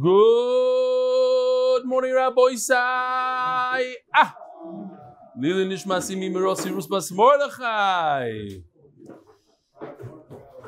Good 0.00 1.84
morning, 1.84 2.14
Rabbi 2.14 2.56
Sai. 2.56 3.94
Ah, 4.12 4.34
Lili 5.38 5.66
Nishmasi 5.66 6.16
Mirosi 6.16 6.72
Rusbas 6.72 7.12
Mordechai. 7.12 8.60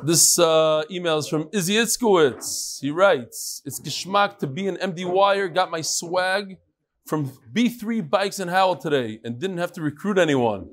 This 0.04 0.38
uh, 0.38 0.84
email 0.88 1.18
is 1.18 1.26
from 1.26 1.48
Izzy 1.52 1.74
Itzkowitz. 1.74 2.80
He 2.80 2.92
writes, 2.92 3.62
It's 3.64 3.80
geschmack 3.80 4.38
to 4.38 4.47
be 4.47 4.69
an 4.69 4.76
MD 4.76 5.04
Wire. 5.10 5.49
Got 5.49 5.72
my 5.72 5.81
swag 5.81 6.58
from 7.04 7.33
B3 7.53 8.08
Bikes 8.08 8.38
in 8.38 8.47
Howell 8.47 8.77
today 8.77 9.19
and 9.24 9.40
didn't 9.40 9.58
have 9.58 9.72
to 9.72 9.83
recruit 9.83 10.19
anyone. 10.19 10.71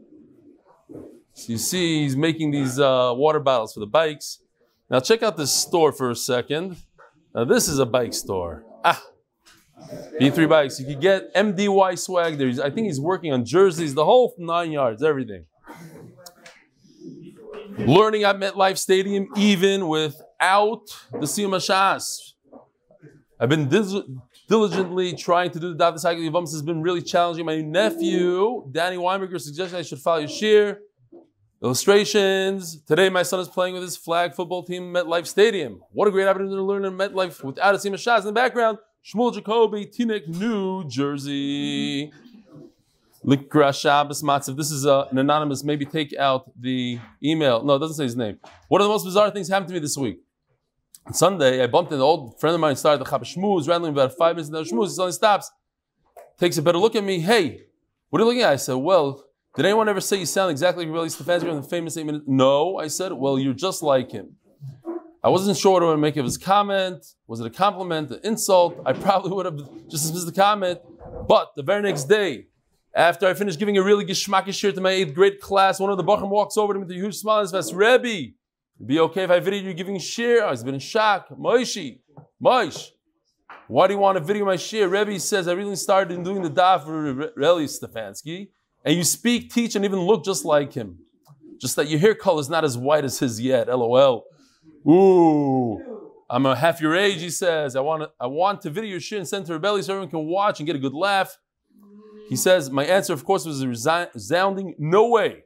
So 1.34 1.54
you 1.54 1.58
see, 1.58 2.04
he's 2.04 2.16
making 2.16 2.52
these 2.52 2.78
uh, 2.78 3.14
water 3.16 3.40
bottles 3.40 3.74
for 3.74 3.80
the 3.80 3.88
bikes. 3.88 4.44
Now 4.92 5.00
check 5.00 5.24
out 5.24 5.38
this 5.38 5.52
store 5.52 5.92
for 5.92 6.12
a 6.12 6.16
second. 6.16 6.78
Now 7.34 7.46
this 7.46 7.68
is 7.68 7.80
a 7.80 7.86
bike 7.86 8.14
store. 8.14 8.64
Ah, 8.84 9.02
B3 10.20 10.48
Bikes. 10.48 10.80
You 10.80 10.86
could 10.86 11.02
get 11.02 11.34
MDY 11.34 11.98
swag 11.98 12.38
there. 12.38 12.50
I 12.64 12.70
think 12.70 12.88
he's 12.88 13.00
working 13.00 13.34
on 13.34 13.46
jerseys, 13.46 13.94
the 13.94 14.06
whole 14.06 14.36
nine 14.38 14.72
yards, 14.72 15.04
everything. 15.04 15.46
Learning 17.78 18.24
at 18.24 18.38
MetLife 18.38 18.78
Stadium, 18.78 19.28
even 19.36 19.88
without 19.88 20.86
the 21.12 21.26
Siyum 21.26 21.56
Shas. 21.56 22.34
I've 23.40 23.50
been 23.50 23.68
dis- 23.68 23.96
diligently 24.48 25.16
trying 25.16 25.50
to 25.52 25.60
do 25.60 25.70
the 25.70 25.76
David 25.76 26.00
Cycle 26.00 26.22
Yevamos 26.22 26.52
has 26.52 26.62
been 26.62 26.84
really 26.84 27.02
challenging. 27.02 27.46
My 27.46 27.62
nephew, 27.62 28.70
Danny 28.72 28.98
Weinberger, 28.98 29.42
suggested 29.42 29.78
I 29.78 29.82
should 29.82 30.00
follow 30.00 30.20
your 30.20 30.28
share. 30.28 30.80
Illustrations. 31.64 32.82
Today, 32.82 33.08
my 33.08 33.24
son 33.24 33.40
is 33.40 33.48
playing 33.48 33.76
with 33.76 33.84
his 33.84 33.96
flag 33.96 34.36
football 34.36 34.64
team 34.64 34.94
at 34.98 35.06
MetLife 35.06 35.26
Stadium. 35.26 35.82
What 35.94 36.10
a 36.10 36.12
great 36.12 36.28
opportunity 36.28 36.58
to 36.58 36.62
learn 36.62 36.84
in 36.84 36.92
MetLife 36.92 37.42
without 37.42 37.74
a 37.74 37.78
Siyum 37.78 37.94
Shas 37.94 38.20
in 38.20 38.26
the 38.26 38.32
background. 38.34 38.80
Shmuel 39.06 39.34
Jacoby, 39.34 39.86
Teaneck, 39.86 40.28
New 40.28 40.86
Jersey. 40.90 42.12
Likra 43.24 43.74
Shabbos 43.74 44.22
Matzav. 44.22 44.58
This 44.58 44.72
is 44.72 44.86
uh, 44.86 45.06
an 45.10 45.18
anonymous. 45.18 45.64
Maybe 45.64 45.86
take 45.86 46.14
out 46.18 46.52
the 46.60 47.00
email. 47.24 47.64
No, 47.64 47.76
it 47.76 47.80
doesn't 47.80 47.96
say 47.96 48.04
his 48.04 48.18
name. 48.18 48.40
One 48.68 48.82
of 48.82 48.86
the 48.86 48.92
most 48.92 49.06
bizarre 49.06 49.32
things 49.32 49.48
happened 49.48 49.70
to 49.70 49.74
me 49.74 49.80
this 49.80 49.96
week. 49.96 50.20
On 51.08 51.14
Sunday, 51.14 51.64
I 51.64 51.68
bumped 51.68 51.94
into 51.94 52.04
an 52.04 52.06
old 52.06 52.42
friend 52.42 52.56
of 52.56 52.60
mine, 52.60 52.76
started 52.76 53.06
the 53.06 53.10
Chappah 53.10 53.24
Shmooze, 53.24 53.70
randomly 53.70 53.92
about 53.92 54.18
five 54.18 54.36
minutes 54.36 54.50
into 54.50 54.62
the 54.62 54.70
Shmooze. 54.70 54.88
He 54.90 54.96
suddenly 54.96 55.14
stops, 55.14 55.50
takes 56.38 56.58
a 56.58 56.62
better 56.62 56.78
look 56.78 56.98
at 56.98 57.06
me. 57.06 57.22
Hey, 57.22 57.62
what 58.10 58.20
are 58.20 58.26
you 58.26 58.28
looking 58.28 58.42
at? 58.42 58.52
I 58.52 58.58
said, 58.58 58.74
Well, 58.74 59.24
did 59.56 59.66
anyone 59.66 59.88
ever 59.88 60.02
say 60.02 60.18
you 60.18 60.26
sound 60.26 60.52
exactly 60.52 60.86
like 60.86 60.94
Rebelli 60.94 61.16
Stefanski 61.16 61.48
from 61.48 61.62
the 61.62 61.68
famous 61.68 61.96
eight 61.98 62.06
minutes? 62.06 62.26
No. 62.28 62.78
I 62.78 62.88
said, 62.88 63.14
Well, 63.14 63.38
you're 63.38 63.54
just 63.54 63.84
like 63.84 64.12
him. 64.12 64.36
I 65.24 65.30
wasn't 65.30 65.58
sure 65.58 65.80
what 65.80 65.92
to 65.92 65.98
make 65.98 66.18
of 66.18 66.26
his 66.26 66.38
comment. 66.38 67.06
Was 67.28 67.40
it 67.40 67.48
a 67.48 67.50
compliment, 67.50 68.12
an 68.12 68.20
insult? 68.24 68.82
I 68.86 68.92
probably 68.92 69.32
would 69.32 69.46
have 69.46 69.58
just 69.90 70.04
dismissed 70.04 70.26
the 70.26 70.34
comment. 70.34 70.80
But 71.28 71.52
the 71.56 71.64
very 71.64 71.82
next 71.82 72.06
day, 72.06 72.48
after 72.94 73.28
I 73.28 73.34
finished 73.34 73.58
giving 73.58 73.78
a 73.78 73.84
really 73.84 74.06
geschmackish 74.06 74.56
shir 74.56 74.74
to 74.74 74.82
my 74.82 74.90
eighth 74.90 75.14
grade 75.14 75.40
class, 75.40 75.80
one 75.80 75.90
of 75.90 75.98
the 75.98 76.04
Bacham 76.04 76.30
walks 76.30 76.58
over 76.58 76.74
to 76.74 76.80
me 76.80 76.86
with 76.86 76.92
a 76.92 77.00
huge 77.00 77.16
smile 77.16 77.40
and 77.40 77.50
says, 77.50 77.74
Rebbe, 77.74 78.06
it'd 78.08 78.88
be 78.88 79.00
okay 79.00 79.24
if 79.24 79.32
I 79.32 79.40
videoed 79.40 79.64
you 79.64 79.74
giving 79.74 79.98
shir? 79.98 80.44
I 80.44 80.52
was 80.52 80.64
been 80.64 80.74
in 80.74 80.80
shock. 80.82 81.30
Moishi, 81.30 82.02
Moish, 82.44 82.90
why 83.68 83.88
do 83.88 83.94
you 83.94 84.00
want 84.00 84.18
to 84.18 84.24
video 84.24 84.46
my 84.46 84.58
shir? 84.58 84.90
Rebbe 84.90 85.20
says, 85.20 85.48
I 85.48 85.54
really 85.54 85.78
started 85.78 86.14
in 86.14 86.24
doing 86.24 86.42
the 86.42 86.50
daf 86.50 86.84
for 86.84 87.32
Reli 87.40 87.66
Stefanski, 87.66 88.50
and 88.84 88.96
you 88.96 89.04
speak, 89.04 89.54
teach, 89.54 89.76
and 89.76 89.86
even 89.86 90.00
look 90.00 90.24
just 90.26 90.46
like 90.46 90.74
him. 90.74 91.00
Just 91.60 91.76
that 91.78 91.88
your 91.88 92.00
hair 92.00 92.16
color 92.16 92.42
is 92.42 92.50
not 92.50 92.64
as 92.66 92.78
white 92.78 93.06
as 93.06 93.20
his 93.20 93.40
yet. 93.40 93.68
LOL. 93.68 94.26
Ooh. 94.88 95.80
I'm 96.30 96.46
a 96.46 96.56
half 96.56 96.82
your 96.82 96.96
age, 96.96 97.22
he 97.22 97.30
says. 97.30 97.76
I 97.76 97.82
want 97.82 98.04
to, 98.04 98.12
I 98.20 98.28
want 98.28 98.62
to 98.62 98.70
video 98.70 98.92
your 98.92 99.00
shit 99.00 99.20
and 99.20 99.28
send 99.28 99.46
to 99.46 99.60
Rebelli 99.60 99.84
so 99.84 99.94
everyone 99.94 100.10
can 100.10 100.26
watch 100.26 100.60
and 100.60 100.68
get 100.68 100.76
a 100.76 100.80
good 100.80 100.94
laugh. 100.94 101.38
He 102.28 102.36
says, 102.36 102.70
my 102.72 102.86
answer, 102.86 103.14
of 103.14 103.24
course, 103.24 103.46
was 103.46 103.62
a 103.62 103.68
resounding 103.68 104.76
no 104.80 105.08
way. 105.10 105.44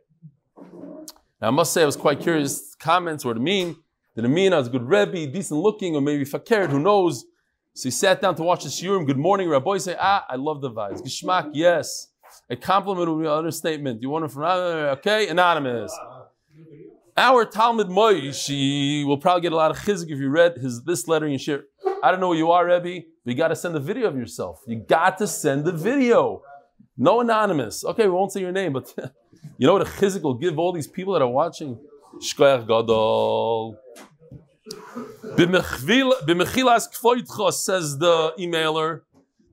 Now, 1.41 1.49
I 1.49 1.51
must 1.51 1.73
say, 1.73 1.83
I 1.83 1.85
was 1.85 1.95
quite 1.95 2.19
curious. 2.19 2.73
Comments 2.75 3.23
were 3.23 3.33
to 3.33 3.39
mean, 3.39 3.75
did 4.15 4.25
it 4.25 4.29
mean 4.29 4.53
I 4.53 4.57
was 4.57 4.67
a 4.67 4.71
good 4.71 4.87
Rebbe, 4.87 5.27
decent 5.27 5.59
looking, 5.59 5.95
or 5.95 6.01
maybe 6.01 6.23
fakir, 6.25 6.67
who 6.67 6.79
knows? 6.79 7.25
So 7.73 7.83
he 7.83 7.91
sat 7.91 8.21
down 8.21 8.35
to 8.35 8.43
watch 8.43 8.63
the 8.63 8.69
shiurim. 8.69 9.05
Good 9.05 9.17
morning, 9.19 9.49
Rabbi. 9.49 9.77
Say, 9.77 9.95
ah, 9.99 10.25
I 10.27 10.35
love 10.35 10.61
the 10.61 10.71
vibes. 10.71 11.01
Gishmak, 11.03 11.51
yes. 11.53 12.07
A 12.49 12.55
compliment 12.55 13.09
would 13.09 13.21
be 13.21 13.27
an 13.27 13.33
understatement. 13.33 14.01
You 14.01 14.09
want 14.09 14.25
it 14.25 14.31
from, 14.31 14.43
uh, 14.43 14.95
okay, 14.97 15.27
anonymous. 15.27 15.97
Our 17.17 17.45
Talmud 17.45 17.87
Moishi 17.87 19.05
will 19.05 19.17
probably 19.17 19.41
get 19.41 19.51
a 19.51 19.55
lot 19.55 19.71
of 19.71 19.77
chizik 19.79 20.09
if 20.09 20.19
you 20.19 20.29
read 20.29 20.57
his 20.57 20.83
this 20.83 21.07
letter 21.07 21.25
and 21.25 21.41
share. 21.41 21.63
I 22.03 22.11
don't 22.11 22.19
know 22.19 22.31
who 22.31 22.37
you 22.37 22.51
are, 22.51 22.65
Rebbe, 22.65 23.05
but 23.25 23.31
you 23.31 23.35
got 23.35 23.49
to 23.49 23.55
send 23.55 23.75
a 23.75 23.79
video 23.79 24.07
of 24.07 24.15
yourself. 24.15 24.61
You 24.67 24.77
got 24.77 25.17
to 25.17 25.27
send 25.27 25.65
the 25.65 25.71
video. 25.71 26.43
No 26.95 27.19
anonymous. 27.19 27.83
Okay, 27.83 28.03
we 28.05 28.11
won't 28.11 28.31
say 28.31 28.39
your 28.39 28.51
name, 28.51 28.73
but 28.73 28.93
you 29.57 29.67
know 29.67 29.73
what 29.73 29.81
a 29.81 29.85
chizik 29.85 30.21
will 30.21 30.35
give 30.35 30.57
all 30.57 30.71
these 30.71 30.87
people 30.87 31.13
that 31.13 31.21
are 31.21 31.27
watching? 31.27 31.79
Shkoyach 32.21 32.67
Gadol. 32.67 33.77
B'mechilas 35.35 36.87
kfoitcha, 36.93 37.51
says 37.51 37.97
the 37.97 38.33
emailer. 38.39 39.01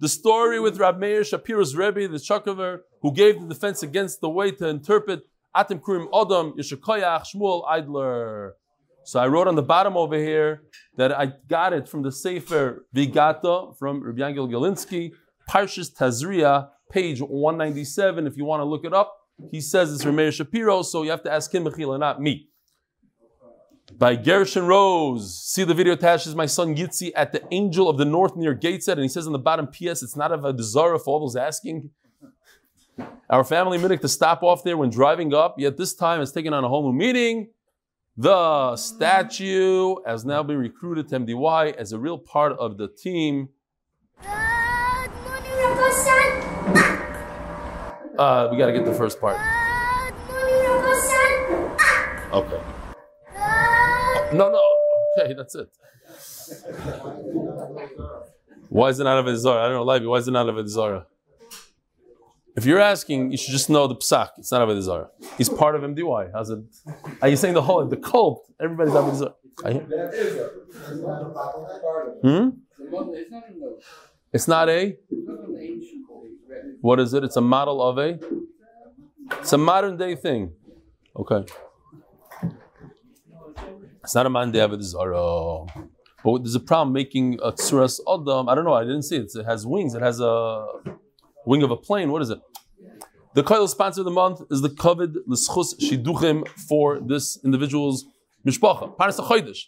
The 0.04 0.10
story 0.10 0.60
with 0.60 0.78
Rab 0.78 0.98
Meir 0.98 1.24
Shapiro's 1.24 1.74
Rebbe, 1.74 2.06
the 2.06 2.18
Chukover, 2.18 2.80
who 3.00 3.10
gave 3.10 3.40
the 3.40 3.48
defense 3.48 3.82
against 3.82 4.20
the 4.20 4.28
way 4.28 4.50
to 4.50 4.68
interpret 4.68 5.22
Atem 5.56 5.80
Kurim 5.80 6.10
Odom, 6.10 6.54
Yeshakoyach, 6.58 7.24
Shmuel 7.34 7.64
Eidler. 7.64 8.50
So 9.04 9.18
I 9.18 9.28
wrote 9.28 9.48
on 9.48 9.54
the 9.54 9.62
bottom 9.62 9.96
over 9.96 10.18
here 10.18 10.64
that 10.98 11.10
I 11.10 11.32
got 11.48 11.72
it 11.72 11.88
from 11.88 12.02
the 12.02 12.12
Sefer 12.12 12.84
Vigata 12.92 13.72
from 13.78 14.02
Rabbi 14.02 14.20
Yankel 14.20 14.50
Galinsky, 14.50 15.12
Parshas 15.48 15.90
Tazria, 15.90 16.68
page 16.92 17.22
197. 17.22 18.26
If 18.26 18.36
you 18.36 18.44
want 18.44 18.60
to 18.60 18.66
look 18.66 18.84
it 18.84 18.92
up, 18.92 19.16
he 19.50 19.62
says 19.62 19.90
it's 19.90 20.02
from 20.02 20.16
Meir 20.16 20.32
Shapiro, 20.32 20.82
so 20.82 21.02
you 21.02 21.12
have 21.12 21.22
to 21.22 21.32
ask 21.32 21.50
him, 21.54 21.64
Mechila, 21.64 21.98
not 21.98 22.20
me. 22.20 22.50
By 23.98 24.16
Gershon 24.16 24.66
Rose. 24.66 25.38
See 25.38 25.62
the 25.62 25.72
video 25.72 25.92
attached 25.92 26.26
is 26.26 26.34
my 26.34 26.46
son 26.46 26.74
Yitzi 26.76 27.12
at 27.14 27.30
the 27.32 27.42
Angel 27.52 27.88
of 27.88 27.96
the 27.96 28.04
North 28.04 28.34
near 28.34 28.52
Gateshead, 28.52 28.98
and 28.98 29.04
he 29.04 29.08
says 29.08 29.26
on 29.26 29.32
the 29.32 29.38
bottom, 29.38 29.68
P.S. 29.68 30.02
It's 30.02 30.16
not 30.16 30.32
of 30.32 30.44
a 30.44 30.52
desire 30.52 30.98
for 30.98 31.14
all 31.14 31.20
those 31.20 31.36
asking. 31.36 31.90
Our 33.30 33.44
family 33.44 33.78
minute 33.78 34.00
to 34.02 34.08
stop 34.08 34.42
off 34.42 34.64
there 34.64 34.76
when 34.76 34.90
driving 34.90 35.32
up, 35.32 35.58
yet 35.58 35.76
this 35.76 35.94
time 35.94 36.20
it's 36.20 36.32
taken 36.32 36.52
on 36.52 36.64
a 36.64 36.68
whole 36.68 36.90
new 36.90 36.98
meaning. 36.98 37.50
The 38.16 38.76
statue 38.76 39.96
has 40.06 40.24
now 40.24 40.42
been 40.42 40.58
recruited 40.58 41.08
to 41.08 41.20
MDY 41.20 41.74
as 41.74 41.92
a 41.92 41.98
real 41.98 42.18
part 42.18 42.52
of 42.52 42.78
the 42.78 42.88
team. 42.88 43.48
Good 44.20 44.28
morning, 45.24 45.52
Rabbi-san. 45.52 46.42
Uh, 48.18 48.48
we 48.50 48.58
got 48.58 48.66
to 48.66 48.72
get 48.72 48.84
the 48.84 48.94
first 48.94 49.20
part. 49.20 49.36
Good 49.36 50.34
morning, 50.34 50.64
Rabbi-san. 50.68 52.32
Okay. 52.32 52.73
No, 54.38 54.50
no. 54.50 54.62
Okay, 55.18 55.34
that's 55.34 55.54
it. 55.54 55.68
Why 58.68 58.88
is 58.88 58.98
it 59.00 59.04
not 59.04 59.18
of 59.18 59.26
a 59.26 59.36
Zara? 59.36 59.62
I 59.62 59.68
don't 59.68 59.76
know, 59.76 59.84
Levi. 59.84 60.06
Why 60.06 60.16
is 60.18 60.28
it 60.28 60.32
not 60.32 60.48
of 60.48 60.56
a 60.58 60.68
Zara? 60.68 61.06
If 62.56 62.64
you're 62.64 62.80
asking, 62.80 63.32
you 63.32 63.36
should 63.36 63.52
just 63.52 63.68
know 63.68 63.86
the 63.86 63.96
psak. 63.96 64.30
It's 64.38 64.52
not 64.52 64.68
a 64.68 64.82
Zara. 64.82 65.08
He's 65.38 65.48
part 65.48 65.74
of 65.74 65.82
MDY. 65.82 66.30
How's 66.32 66.50
it? 66.50 66.60
Are 67.20 67.28
you 67.28 67.36
saying 67.36 67.54
the 67.54 67.62
whole 67.62 67.84
the 67.86 67.96
cult? 67.96 68.50
Everybody's 68.60 68.94
Avodah 68.94 69.16
Zara. 69.16 69.34
Hmm? 72.22 72.48
It's 74.32 74.48
not 74.48 74.68
a. 74.68 74.96
What 76.80 77.00
is 77.00 77.14
it? 77.14 77.24
It's 77.24 77.36
a 77.36 77.40
model 77.40 77.82
of 77.82 77.98
a. 77.98 78.18
It's 79.40 79.52
a 79.52 79.58
modern 79.58 79.96
day 79.96 80.14
thing. 80.16 80.52
Okay. 81.16 81.44
It's 84.04 84.14
not 84.14 84.26
a 84.26 84.30
man 84.30 84.52
Avodah 84.52 84.82
Zara. 84.82 85.64
But 86.22 86.42
there's 86.42 86.54
a 86.54 86.60
problem 86.60 86.92
making 86.92 87.38
a 87.42 87.52
tsuras 87.52 88.00
adam. 88.06 88.50
I 88.50 88.54
don't 88.54 88.66
know. 88.66 88.74
I 88.74 88.84
didn't 88.84 89.04
see 89.04 89.16
it. 89.16 89.32
It 89.34 89.46
has 89.46 89.66
wings. 89.66 89.94
It 89.94 90.02
has 90.02 90.20
a 90.20 90.66
wing 91.46 91.62
of 91.62 91.70
a 91.70 91.76
plane. 91.78 92.12
What 92.12 92.20
is 92.20 92.28
it? 92.28 92.38
The 93.34 93.42
koil 93.42 93.66
sponsor 93.66 94.02
of 94.02 94.04
the 94.04 94.10
month 94.10 94.42
is 94.50 94.60
the 94.60 94.68
kovid 94.68 95.14
l'schus 95.26 95.74
shiduchim 95.80 96.46
for 96.68 97.00
this 97.00 97.38
individual's 97.44 98.04
mishpacha. 98.46 98.96
Paras 98.98 99.18
hachodesh. 99.18 99.60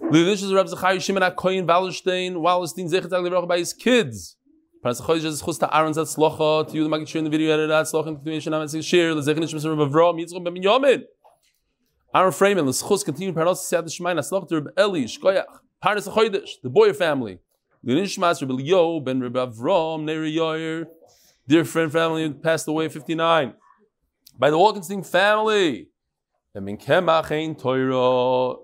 L'dish 0.00 0.42
is 0.42 0.52
Reb 0.54 0.66
Zachariah 0.66 0.98
Shimon 0.98 1.22
HaKoyin 1.22 1.66
Wallerstein 1.66 2.36
Wallerstein 2.36 2.90
Zechet 2.90 3.10
Zag 3.10 3.48
by 3.48 3.58
his 3.58 3.74
kids. 3.74 4.36
Paras 4.82 4.98
hachodesh 4.98 5.26
is 5.26 5.42
chus 5.42 5.58
to 5.58 5.76
Aaron 5.76 5.92
Zatzlocha 5.92 6.68
to 6.68 6.74
you 6.74 6.84
the 6.84 6.88
magid 6.88 7.06
share 7.06 7.18
in 7.18 7.24
the 7.24 7.30
video 7.30 7.52
edited 7.52 7.68
Zatzlocha 7.68 8.06
in 8.06 8.14
the 8.14 8.18
continuation 8.20 8.54
of 8.54 8.70
the 8.70 8.82
share 8.82 9.14
l'zechet 9.14 9.36
nishmas 9.36 9.68
Reb 9.68 9.90
Avram 9.90 10.18
Yitzchak 10.18 10.42
Ben 10.42 10.54
Binyamin. 10.54 11.02
Aaron 12.14 12.30
Freeman 12.30 12.64
l'schus 12.64 13.02
continue 13.04 13.32
paras 13.32 13.68
Siyad 13.68 13.86
Shemayin 13.86 14.18
Zatzlocha 14.18 14.48
to 14.48 14.54
Reb 14.60 14.68
Eli 14.78 15.04
Shkoyach. 15.06 15.46
Paras 15.80 16.06
hachodesh 16.06 16.60
the 16.62 16.70
Boyer 16.70 16.94
family. 16.94 17.40
L'nishmas 17.82 18.40
Reb 18.40 18.52
Elio 18.52 19.00
Ben 19.00 19.20
Reb 19.20 19.34
Avram 19.34 20.04
Neri 20.04 20.32
Yoyer. 20.32 20.86
Dear 21.48 21.64
friend 21.64 21.90
family 21.90 22.30
passed 22.32 22.68
away 22.68 22.84
at 22.84 22.92
59. 22.92 23.54
By 24.38 24.50
the 24.50 24.56
Walkenstein 24.56 25.04
family. 25.04 25.88
Emin 26.54 26.78
kemach 26.78 27.32
ein 27.32 27.56
Torah. 27.56 28.58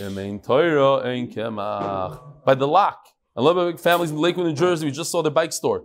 Emin 0.00 0.40
Torah 0.40 1.04
ein 1.04 1.30
kemach. 1.30 2.44
By 2.46 2.54
the 2.54 2.66
lock. 2.66 3.06
and 3.36 3.44
love 3.44 3.56
big 3.56 3.78
families 3.78 4.10
in 4.10 4.16
Lakewood, 4.16 4.46
New 4.46 4.54
Jersey. 4.54 4.86
We 4.86 4.92
just 4.92 5.10
saw 5.12 5.20
the 5.20 5.30
bike 5.30 5.52
store 5.52 5.84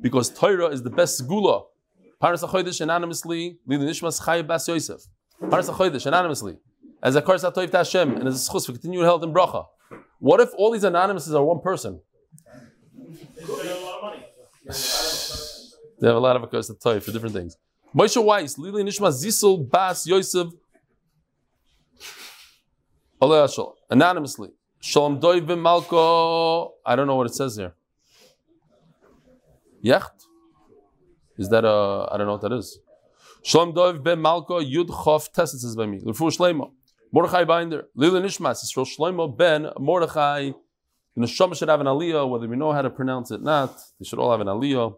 because 0.00 0.30
Torah 0.30 0.68
is 0.68 0.84
the 0.84 0.90
best 0.90 1.20
segula. 1.20 1.64
Paras 2.20 2.42
Achoidish 2.42 2.80
anonymously, 2.80 3.58
Lili 3.66 3.86
Nishmas 3.86 4.22
Chayev 4.22 4.46
Bas 4.46 4.68
Yosef. 4.68 5.00
Paras 5.50 5.68
Achoidish 5.68 6.06
anonymously, 6.06 6.56
as 7.02 7.16
a 7.16 7.22
Kars 7.22 7.42
HaToiv 7.42 7.70
to 7.70 7.76
Hashem, 7.78 8.16
and 8.16 8.28
as 8.28 8.48
a 8.48 8.50
schus 8.50 8.66
for 8.66 8.72
continued 8.72 9.04
health 9.04 9.22
and 9.22 9.34
bracha. 9.34 9.66
What 10.18 10.40
if 10.40 10.50
all 10.56 10.70
these 10.70 10.84
anonymouses 10.84 11.34
are 11.34 11.44
one 11.44 11.60
person? 11.60 12.00
They 16.00 16.06
have 16.06 16.16
a 16.16 16.20
lot 16.20 16.36
of 16.36 16.50
Kars 16.50 16.70
HaToiv 16.70 17.02
for 17.02 17.12
different 17.12 17.34
things. 17.34 17.56
Moshe 17.94 18.22
Weiss, 18.22 18.56
Lili 18.56 18.82
Nishma 18.84 19.10
Zisel 19.10 19.68
Bas 19.68 20.06
Yosef. 20.06 20.48
Anonymously. 23.90 24.50
Shalom 24.80 25.20
Doiv 25.20 25.46
ben 25.46 25.58
Malko. 25.58 26.72
I 26.84 26.96
don't 26.96 27.06
know 27.06 27.14
what 27.16 27.26
it 27.26 27.34
says 27.34 27.56
here. 27.56 27.74
Yacht? 29.80 30.24
Is 31.38 31.48
that 31.50 31.64
a, 31.64 32.08
I 32.10 32.16
don't 32.16 32.26
know 32.26 32.32
what 32.32 32.42
that 32.42 32.52
is. 32.52 32.80
Shalom 33.44 33.72
Doiv 33.74 34.04
ben 34.04 34.20
Malko 34.20 34.62
Yud 34.62 34.86
Chof 34.86 35.32
Tes, 35.32 35.52
it 35.52 35.58
says 35.58 35.74
by 35.74 35.84
me. 35.84 35.98
Lefu 35.98 36.30
Shleimo. 36.30 36.70
Mordechai 37.10 37.42
Binder. 37.42 37.88
Lila 37.96 38.22
Nishmas. 38.22 38.64
Yisrael 38.64 38.86
Shleimo 38.86 39.36
ben 39.36 39.68
Mordechai. 39.80 40.52
The 41.16 41.22
Neshama 41.22 41.56
should 41.56 41.68
have 41.68 41.80
an 41.80 41.88
aliyah, 41.88 42.30
whether 42.30 42.46
we 42.46 42.54
know 42.54 42.70
how 42.70 42.82
to 42.82 42.90
pronounce 42.90 43.32
it 43.32 43.40
or 43.40 43.44
not. 43.44 43.76
They 43.98 44.04
should 44.04 44.20
all 44.20 44.30
have 44.30 44.40
an 44.40 44.46
aliyah. 44.46 44.94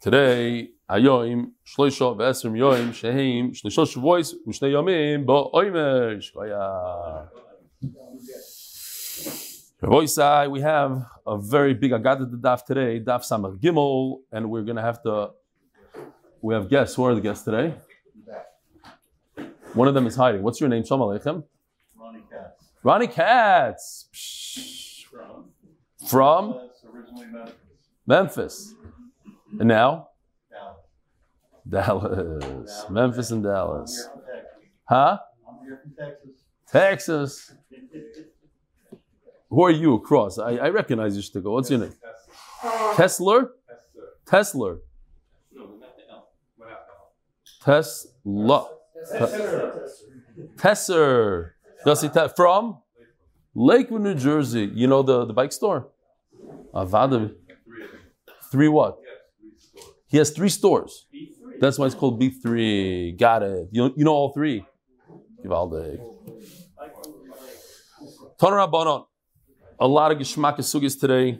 Today, 0.00 0.70
Shloisha, 0.90 2.16
Ve'esrim 2.16 2.58
Yoim, 2.58 2.88
Sheheim, 2.90 3.52
Shloisha 3.52 3.86
Shavuos, 3.86 4.34
U'shnei 4.44 4.72
Yomim, 4.72 5.24
Ba'oimer, 5.24 6.18
Shkoya. 6.18 7.28
Rabbi 9.80 10.46
we 10.48 10.60
have 10.60 11.06
a 11.24 11.38
very 11.38 11.74
big 11.74 11.92
Agadah 11.92 12.40
Daf 12.40 12.64
today, 12.64 12.98
Daf 12.98 13.22
Samach 13.22 13.60
Gimel, 13.60 14.22
and 14.32 14.50
we're 14.50 14.62
going 14.62 14.76
to 14.76 14.82
have 14.82 15.00
to. 15.04 15.30
We 16.44 16.52
have 16.52 16.68
guests. 16.68 16.94
Who 16.96 17.04
are 17.04 17.14
the 17.14 17.22
guests 17.22 17.42
today? 17.42 17.74
One 19.72 19.88
of 19.88 19.94
them 19.94 20.06
is 20.06 20.14
hiding. 20.14 20.42
What's 20.42 20.60
your 20.60 20.68
name? 20.68 20.84
Shalom 20.84 21.08
Aleichem. 21.08 21.42
Ronnie 21.98 22.20
Katz. 22.30 22.64
Ronnie 22.82 23.06
Katz. 23.06 24.08
Psh. 24.12 25.04
From? 25.06 25.48
From 26.06 26.60
originally 26.94 27.28
Memphis. 27.32 27.54
Memphis. 28.06 28.74
And 29.58 29.68
now? 29.68 30.08
Dallas. 31.66 32.02
Dallas. 32.12 32.84
Memphis 32.90 33.30
and 33.30 33.46
I'm 33.46 33.50
Dallas. 33.54 33.96
here 33.96 34.10
from 34.12 34.20
Texas. 34.20 34.70
Huh? 34.84 35.18
I'm 35.48 35.66
here 35.66 35.80
from 35.82 35.94
Texas. 35.96 36.30
Texas. 36.70 37.52
Who 39.48 39.64
are 39.64 39.70
you 39.70 39.94
across? 39.94 40.38
I, 40.38 40.56
I 40.56 40.68
recognize 40.68 41.16
you, 41.16 41.22
Shtickle. 41.22 41.52
What's 41.52 41.70
your 41.70 41.78
name? 41.78 41.94
Tesler? 42.60 43.48
Tesler. 43.48 43.48
Tesla. 44.26 44.76
Tesser. 50.56 51.50
Yossi 51.86 52.12
Te- 52.12 52.32
From? 52.36 52.78
Lakewood, 53.54 54.02
New 54.02 54.14
Jersey. 54.14 54.70
You 54.74 54.86
know 54.86 55.02
the, 55.02 55.24
the 55.24 55.32
bike 55.32 55.52
store? 55.52 55.88
Avada. 56.74 57.34
Three 58.50 58.68
what? 58.68 58.98
He 60.06 60.18
has 60.18 60.30
three 60.30 60.48
stores. 60.48 61.06
That's 61.60 61.78
why 61.78 61.86
it's 61.86 61.94
called 61.94 62.20
B3. 62.20 63.18
Got 63.18 63.42
it. 63.42 63.68
You, 63.70 63.94
you 63.96 64.04
know 64.04 64.12
all 64.12 64.32
three? 64.32 64.66
Givaldig. 65.44 66.00
Toner 68.38 68.56
Rabbanon. 68.56 69.06
A 69.78 69.86
lot 69.86 70.12
of 70.12 70.18
Geshmak 70.18 70.58
Sugis 70.58 70.98
today. 70.98 71.38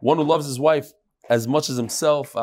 One 0.00 0.18
who 0.18 0.24
loves 0.24 0.46
his 0.46 0.58
wife 0.58 0.92
as 1.32 1.48
much 1.48 1.70
as 1.70 1.78
himself. 1.78 2.36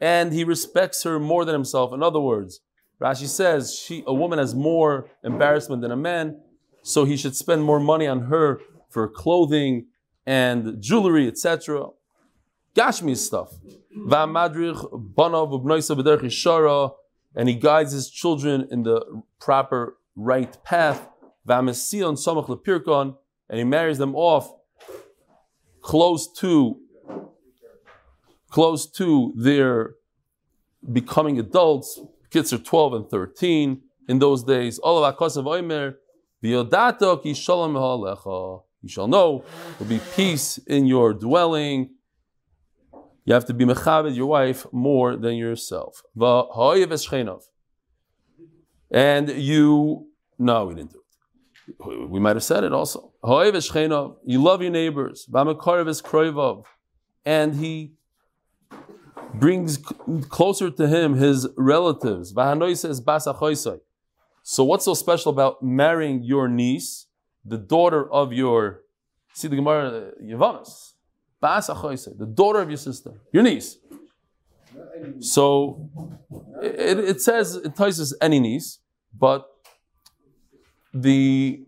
And 0.00 0.32
he 0.32 0.44
respects 0.44 1.04
her 1.04 1.20
more 1.20 1.44
than 1.44 1.54
himself. 1.54 1.92
In 1.92 2.02
other 2.02 2.20
words, 2.20 2.60
Rashi 3.00 3.28
says 3.28 3.74
she, 3.74 4.02
a 4.04 4.12
woman 4.12 4.40
has 4.40 4.52
more 4.52 5.08
embarrassment 5.22 5.82
than 5.82 5.92
a 5.92 5.96
man, 5.96 6.40
so 6.82 7.04
he 7.04 7.16
should 7.16 7.36
spend 7.36 7.62
more 7.62 7.78
money 7.78 8.08
on 8.08 8.22
her 8.22 8.60
for 8.90 9.06
clothing 9.06 9.86
and 10.26 10.82
jewelry, 10.82 11.28
etc. 11.28 11.86
Gashmi 12.74 13.16
stuff. 13.16 13.54
And 17.36 17.48
he 17.48 17.54
guides 17.54 17.92
his 17.92 18.10
children 18.10 18.66
in 18.72 18.82
the 18.82 19.22
proper 19.38 19.98
right 20.16 20.64
path. 20.64 21.08
And 21.48 21.76
he 23.50 23.64
marries 23.64 23.98
them 23.98 24.16
off 24.16 24.57
close 25.88 26.30
to 26.30 26.78
close 28.50 28.86
to 28.86 29.32
their 29.36 29.94
becoming 30.92 31.38
adults. 31.38 31.98
Kids 32.30 32.52
are 32.52 32.58
12 32.58 32.92
and 32.92 33.08
13 33.08 33.80
in 34.06 34.18
those 34.18 34.44
days. 34.44 34.78
All 34.78 35.02
of 35.02 35.16
Akasav 35.16 35.44
Oimer. 35.44 35.94
You 36.40 36.68
shall 38.88 39.08
know 39.08 39.44
there'll 39.78 39.88
be 39.88 40.00
peace 40.14 40.58
in 40.58 40.86
your 40.86 41.14
dwelling. 41.14 41.94
You 43.24 43.32
have 43.32 43.46
to 43.46 43.54
be 43.54 43.64
mechabed 43.64 44.14
your 44.14 44.26
wife 44.26 44.66
more 44.70 45.16
than 45.16 45.36
yourself. 45.36 46.02
And 48.90 49.30
you, 49.30 50.08
no, 50.38 50.66
we 50.66 50.74
didn't 50.74 50.92
do 50.92 50.98
it. 50.98 51.07
We 51.78 52.20
might 52.20 52.36
have 52.36 52.44
said 52.44 52.64
it 52.64 52.72
also. 52.72 53.12
You 53.22 54.42
love 54.42 54.62
your 54.62 54.70
neighbors. 54.70 55.28
And 57.24 57.54
he 57.56 57.92
brings 59.34 59.78
closer 60.28 60.70
to 60.70 60.88
him 60.88 61.14
his 61.14 61.46
relatives. 61.56 62.32
So 64.42 64.64
what's 64.64 64.84
so 64.84 64.94
special 64.94 65.30
about 65.30 65.62
marrying 65.62 66.22
your 66.22 66.48
niece, 66.48 67.06
the 67.44 67.58
daughter 67.58 68.10
of 68.10 68.32
your, 68.32 68.84
see 69.34 69.48
the 69.48 69.56
Gemara, 69.56 69.88
uh, 69.88 70.10
Yavanas, 70.22 70.94
the 71.40 72.26
daughter 72.26 72.60
of 72.60 72.70
your 72.70 72.78
sister, 72.78 73.20
your 73.32 73.42
niece. 73.42 73.76
So 75.20 75.90
it, 76.62 76.98
it 76.98 77.20
says, 77.20 77.56
it 77.56 77.76
ties 77.76 78.00
us 78.00 78.14
any 78.20 78.40
niece, 78.40 78.80
but 79.16 79.47
the, 80.92 81.66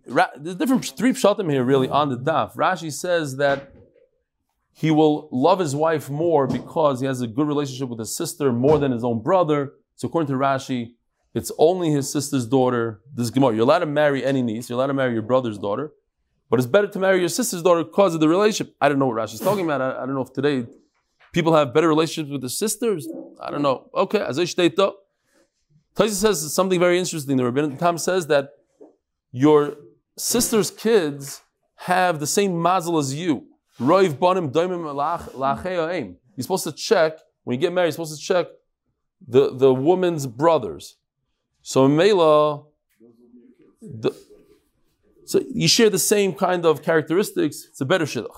different 0.57 0.85
three 0.97 1.13
pshatim 1.13 1.51
here 1.51 1.65
really 1.65 1.89
on 1.89 2.09
the 2.09 2.17
daf. 2.17 2.55
Rashi 2.57 2.93
says 2.93 3.37
that 3.37 3.73
he 4.73 4.91
will 4.91 5.29
love 5.31 5.59
his 5.59 5.77
wife 5.77 6.09
more 6.09 6.47
because 6.47 7.01
he 7.01 7.07
has 7.07 7.21
a 7.21 7.27
good 7.27 7.47
relationship 7.47 7.89
with 7.89 7.99
his 7.99 8.17
sister 8.17 8.53
more 8.53 8.79
than 8.79 8.93
his 8.93 9.05
own 9.05 9.23
brother. 9.23 9.75
So 9.97 10.09
according 10.09 10.29
to 10.29 10.35
Rashi, 10.35 10.93
it's 11.35 11.53
only 11.59 11.91
his 11.91 12.11
sister's 12.11 12.47
daughter. 12.47 13.01
This 13.15 13.25
is 13.25 13.31
Gemara. 13.31 13.55
You're 13.55 13.65
allowed 13.65 13.81
to 13.81 13.87
marry 13.87 14.25
any 14.25 14.43
niece. 14.43 14.69
You're 14.69 14.79
allowed 14.79 14.89
to 14.89 14.95
marry 14.95 15.13
your 15.13 15.23
brother's 15.23 15.59
daughter, 15.59 15.93
but 16.49 16.59
it's 16.59 16.67
better 16.67 16.89
to 16.89 16.99
marry 16.99 17.21
your 17.21 17.29
sister's 17.29 17.63
daughter 17.63 17.85
because 17.85 18.15
of 18.15 18.21
the 18.21 18.29
relationship. 18.29 18.75
I 18.81 18.89
don't 18.89 18.99
know 18.99 19.07
what 19.07 19.17
Rashi's 19.17 19.41
talking 19.41 19.65
about. 19.65 19.83
I, 19.83 20.03
I 20.03 20.07
don't 20.07 20.15
know 20.15 20.23
if 20.23 20.33
today 20.33 20.67
people 21.33 21.55
have 21.55 21.75
better 21.75 21.89
relationships 21.89 22.33
with 22.33 22.41
their 22.41 22.49
sisters. 22.49 23.07
I 23.41 23.51
don't 23.51 23.63
know. 23.63 23.91
Okay, 23.95 24.21
as 24.21 24.39
I 24.39 24.45
state 24.45 24.77
though, 24.77 24.97
Taisa 25.95 26.15
says 26.15 26.55
something 26.55 26.81
very 26.81 26.99
interesting. 26.99 27.37
The 27.37 27.51
Rabbi 27.51 27.77
Tam 27.77 27.99
says 27.99 28.27
that 28.29 28.51
your 29.33 29.77
sister's 30.17 30.71
kids 30.71 31.43
have 31.77 32.21
the 32.21 32.27
same 32.27 32.61
mazel 32.61 32.99
as 32.99 33.15
you. 33.15 33.47
You're 36.37 36.43
supposed 36.43 36.65
to 36.65 36.73
check, 36.73 37.19
when 37.45 37.55
you 37.55 37.61
get 37.61 37.73
married, 37.73 37.87
you're 37.87 37.93
supposed 37.93 38.21
to 38.21 38.25
check 38.25 38.47
the, 39.27 39.55
the 39.55 39.73
woman's 39.73 40.27
brothers. 40.27 40.97
So 41.63 41.89
Mela, 41.89 42.65
the, 43.81 44.11
so 45.25 45.41
you 45.53 45.69
share 45.69 45.91
the 45.91 45.99
same 45.99 46.35
kind 46.35 46.65
of 46.67 46.83
characteristics, 46.83 47.67
it's 47.71 47.81
a 47.81 47.85
better 47.85 48.05
shidduch. 48.05 48.35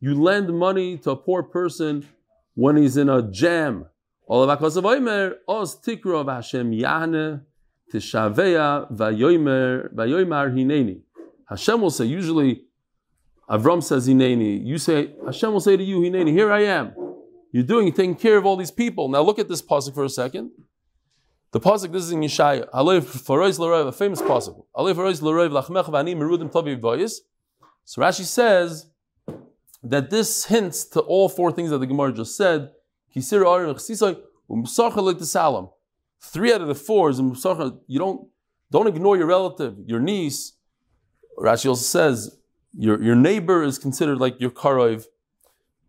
You 0.00 0.14
lend 0.22 0.56
money 0.56 0.98
to 0.98 1.10
a 1.10 1.16
poor 1.16 1.42
person 1.42 2.06
when 2.58 2.76
he's 2.76 2.96
in 2.96 3.08
a 3.08 3.22
jam. 3.22 3.86
All 4.26 4.42
of 4.42 4.58
Akasav 4.58 4.82
Oimer, 4.82 5.34
Oz 5.46 5.80
Tikro 5.80 6.22
of 6.22 6.26
Hashem 6.26 6.72
Yahne, 6.72 7.42
Tishaveya, 7.94 8.92
Vayoimer, 8.92 9.94
Vayoimar 9.94 10.52
Hineni. 10.52 11.02
Hashem 11.48 11.80
will 11.80 11.92
say, 11.92 12.06
usually, 12.06 12.64
Avram 13.48 13.80
says 13.80 14.08
Hineni. 14.08 14.66
You 14.66 14.76
say, 14.76 15.14
Hashem 15.24 15.52
will 15.52 15.60
say 15.60 15.76
to 15.76 15.84
you, 15.84 16.00
Hineni, 16.00 16.32
here 16.32 16.50
I 16.50 16.64
am. 16.64 16.96
You're 17.52 17.62
doing, 17.62 17.92
taking 17.92 18.16
care 18.16 18.36
of 18.36 18.44
all 18.44 18.56
these 18.56 18.72
people. 18.72 19.08
Now 19.08 19.22
look 19.22 19.38
at 19.38 19.48
this 19.48 19.62
pasuk 19.62 19.94
for 19.94 20.02
a 20.02 20.10
second. 20.10 20.50
The 21.52 21.60
pasuk, 21.60 21.92
this 21.92 22.02
is 22.02 22.10
in 22.10 22.22
Yeshaya. 22.22 22.68
Alev 22.70 23.02
Farois 23.02 23.56
Larev, 23.56 23.86
a 23.86 23.92
famous 23.92 24.20
pasuk. 24.20 24.64
Alev 24.76 24.96
Farois 24.96 25.20
Larev, 25.20 25.62
Lachmech 25.62 25.84
Vani, 25.84 26.16
Merudim 26.16 26.50
Tavi 26.50 26.76
Vayis. 26.76 27.18
So 27.84 28.02
Rashi 28.02 28.24
says 28.24 28.87
that 29.82 30.10
this 30.10 30.46
hints 30.46 30.84
to 30.84 31.00
all 31.00 31.28
four 31.28 31.52
things 31.52 31.70
that 31.70 31.78
the 31.78 31.86
Gemara 31.86 32.12
just 32.12 32.36
said. 32.36 32.70
Three 33.14 33.40
out 36.52 36.60
of 36.60 36.68
the 36.68 36.74
four 36.74 37.10
is. 37.10 37.18
You 37.18 37.98
don't 37.98 38.28
don't 38.70 38.86
ignore 38.86 39.16
your 39.16 39.26
relative, 39.26 39.76
your 39.86 40.00
niece. 40.00 40.52
Rashi 41.38 41.66
also 41.66 41.82
says 41.82 42.38
your, 42.72 43.02
your 43.02 43.14
neighbor 43.14 43.62
is 43.62 43.78
considered 43.78 44.18
like 44.18 44.40
your 44.40 44.50
karov. 44.50 45.06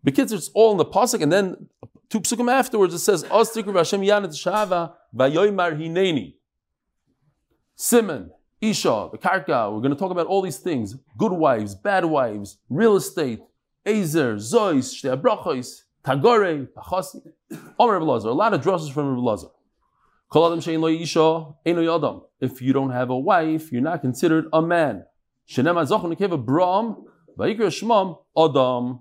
Because 0.02 0.32
it's 0.32 0.48
all 0.54 0.72
in 0.72 0.78
the 0.78 0.84
pasuk, 0.84 1.20
and 1.22 1.30
then 1.30 1.68
two 2.08 2.20
psukim 2.20 2.50
afterwards 2.50 2.94
it 2.94 3.00
says. 3.00 3.24
Simon, 7.76 8.30
Isha, 8.60 9.08
the 9.12 9.18
karka. 9.18 9.72
We're 9.72 9.80
going 9.80 9.90
to 9.90 9.96
talk 9.96 10.10
about 10.10 10.26
all 10.26 10.42
these 10.42 10.58
things: 10.58 10.96
good 11.18 11.32
wives, 11.32 11.74
bad 11.74 12.04
wives, 12.06 12.58
real 12.70 12.96
estate, 12.96 13.40
Ezer, 13.86 14.36
Zois, 14.36 14.94
Shtei 14.94 15.20
Brachos, 15.20 15.82
Tagore, 16.04 16.66
Pachasi. 16.76 17.22
Oh, 17.52 17.58
Omer 17.78 17.94
Rebbe 17.94 18.04
Lazar. 18.04 18.28
A 18.28 18.32
lot 18.32 18.54
of 18.54 18.60
drushes 18.62 18.92
from 18.92 19.08
Rebbe 19.10 19.20
Lazar. 19.20 19.48
Kol 20.30 20.46
adam 20.46 20.60
shein 20.60 20.80
lo 20.80 20.86
isha, 20.86 21.54
ein 21.66 21.84
lo. 21.84 22.28
If 22.40 22.62
you 22.62 22.72
don't 22.72 22.90
have 22.90 23.10
a 23.10 23.18
wife, 23.18 23.72
you're 23.72 23.82
not 23.82 24.00
considered 24.00 24.46
a 24.52 24.62
man. 24.62 25.04
Shenem 25.48 25.74
azoch 25.74 26.02
nekeva 26.02 26.42
bram, 26.42 27.04
vayikra 27.36 27.66
shmam 27.66 28.18
adam. 28.36 29.00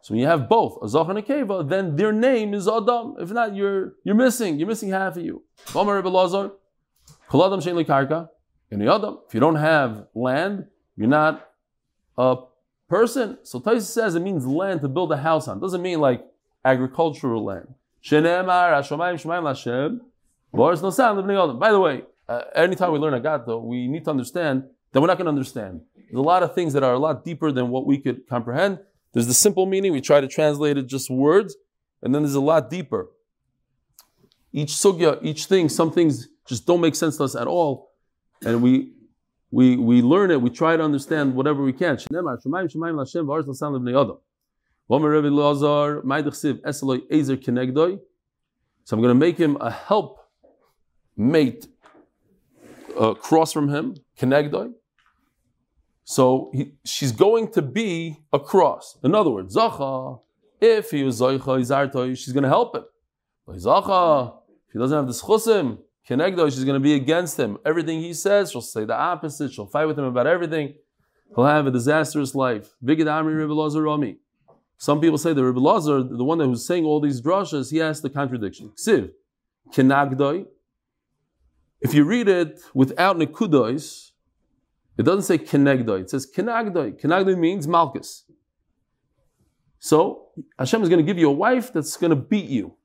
So 0.00 0.14
when 0.14 0.20
you 0.20 0.26
have 0.26 0.48
both 0.48 0.78
a 0.80 0.86
zoch 0.86 1.10
and 1.10 1.68
then 1.68 1.96
their 1.96 2.12
name 2.12 2.54
is 2.54 2.68
adam. 2.68 3.16
If 3.18 3.32
not, 3.32 3.56
you're 3.56 3.94
you're 4.04 4.14
missing. 4.14 4.58
You're 4.60 4.68
missing 4.68 4.90
half 4.90 5.16
of 5.16 5.24
you. 5.24 5.42
Omer 5.74 5.96
Rebbe 5.96 6.08
Lazar. 6.08 6.52
Kol 7.28 7.44
adam 7.44 7.60
shein 7.60 7.74
lo 7.74 7.82
karka, 7.82 8.28
ein. 8.72 8.80
If 9.26 9.34
you 9.34 9.40
don't 9.40 9.56
have 9.56 10.06
land, 10.14 10.66
you're 10.96 11.08
not 11.08 11.50
a 12.16 12.36
person. 12.88 13.38
So 13.42 13.60
Taisa 13.60 13.82
says 13.82 14.14
it 14.14 14.20
means 14.20 14.46
land 14.46 14.80
to 14.80 14.88
build 14.88 15.12
a 15.12 15.16
house 15.16 15.48
on. 15.48 15.60
Doesn't 15.60 15.82
mean 15.82 16.00
like 16.00 16.24
agricultural 16.64 17.44
land. 17.44 17.74
By 18.10 18.20
the 21.72 21.80
way, 21.80 22.02
uh, 22.28 22.42
anytime 22.54 22.92
we 22.92 22.98
learn 22.98 23.20
Agat, 23.20 23.46
though, 23.46 23.58
we 23.58 23.86
need 23.86 24.04
to 24.04 24.10
understand 24.10 24.64
that 24.92 25.00
we're 25.00 25.06
not 25.06 25.18
going 25.18 25.26
to 25.26 25.30
understand. 25.30 25.82
There's 25.96 26.18
a 26.18 26.22
lot 26.22 26.42
of 26.42 26.54
things 26.54 26.72
that 26.72 26.82
are 26.82 26.94
a 26.94 26.98
lot 26.98 27.24
deeper 27.24 27.52
than 27.52 27.68
what 27.68 27.86
we 27.86 27.98
could 27.98 28.26
comprehend. 28.28 28.78
There's 29.12 29.26
the 29.26 29.34
simple 29.34 29.66
meaning, 29.66 29.92
we 29.92 30.00
try 30.00 30.20
to 30.20 30.28
translate 30.28 30.78
it 30.78 30.86
just 30.86 31.10
words, 31.10 31.56
and 32.02 32.14
then 32.14 32.22
there's 32.22 32.34
a 32.34 32.40
lot 32.40 32.70
deeper. 32.70 33.08
Each 34.52 34.70
sugya, 34.70 35.18
each 35.22 35.46
thing, 35.46 35.68
some 35.68 35.90
things 35.90 36.28
just 36.46 36.66
don't 36.66 36.80
make 36.80 36.94
sense 36.94 37.16
to 37.18 37.24
us 37.24 37.34
at 37.34 37.46
all. 37.46 37.92
And 38.44 38.62
we 38.62 38.92
we 39.50 39.76
we 39.76 40.02
learn 40.02 40.30
it, 40.30 40.42
we 40.42 40.50
try 40.50 40.76
to 40.76 40.82
understand 40.82 41.34
whatever 41.34 41.62
we 41.62 41.72
can. 41.72 41.98
So 41.98 42.06
I'm 48.96 49.02
going 49.02 49.10
to 49.10 49.14
make 49.14 49.38
him 49.38 49.56
a 49.60 49.70
help 49.70 50.18
mate 51.16 51.66
uh, 52.98 53.10
across 53.10 53.52
from 53.52 53.68
him, 53.68 53.96
Kenegdoi. 54.18 54.72
So 56.04 56.50
he, 56.54 56.72
she's 56.84 57.12
going 57.12 57.52
to 57.52 57.60
be 57.60 58.18
across. 58.32 58.96
In 59.02 59.14
other 59.14 59.30
words, 59.30 59.54
Zacha, 59.54 60.20
if 60.60 60.90
he 60.90 61.02
was 61.02 61.20
Izartoi, 61.20 62.16
she's 62.16 62.32
going 62.32 62.44
to 62.44 62.48
help 62.48 62.74
him. 62.74 62.84
Zacha, 63.46 64.34
if 64.66 64.72
he 64.72 64.78
doesn't 64.78 64.96
have 64.96 65.06
the 65.06 65.12
schusim, 65.12 65.78
Kenegdo, 66.08 66.50
she's 66.50 66.64
going 66.64 66.74
to 66.74 66.80
be 66.80 66.94
against 66.94 67.38
him. 67.38 67.58
Everything 67.66 68.00
he 68.00 68.14
says, 68.14 68.50
she'll 68.50 68.62
say 68.62 68.84
the 68.84 68.96
opposite. 68.96 69.52
She'll 69.52 69.66
fight 69.66 69.84
with 69.84 69.98
him 69.98 70.06
about 70.06 70.26
everything. 70.26 70.74
He'll 71.34 71.44
have 71.44 71.66
a 71.66 71.70
disastrous 71.70 72.34
life. 72.34 72.74
Some 74.78 75.00
people 75.00 75.18
say 75.18 75.32
that 75.34 75.44
Rebbe 75.44 75.60
Lazar, 75.60 76.02
the 76.02 76.24
one 76.24 76.38
that 76.38 76.46
who's 76.46 76.66
saying 76.66 76.84
all 76.86 77.00
these 77.00 77.20
drashas, 77.20 77.70
he 77.70 77.76
has 77.78 78.00
the 78.00 78.08
contradiction. 78.08 78.70
Ksiv, 78.70 79.10
Kenagdoi. 79.72 80.46
If 81.80 81.92
you 81.92 82.04
read 82.04 82.28
it 82.28 82.58
without 82.72 83.16
nekudois, 83.16 84.12
it 84.96 85.02
doesn't 85.02 85.22
say 85.22 85.36
Kenegdoi. 85.36 86.02
It 86.02 86.10
says 86.10 86.26
Kenagdoi. 86.26 86.98
Kenagdoi 87.00 87.36
means 87.36 87.68
Malchus. 87.68 88.24
So 89.78 90.28
Hashem 90.58 90.82
is 90.82 90.88
going 90.88 91.04
to 91.04 91.06
give 91.06 91.18
you 91.18 91.28
a 91.28 91.32
wife 91.32 91.72
that's 91.72 91.96
going 91.98 92.10
to 92.10 92.16
beat 92.16 92.48
you. 92.48 92.76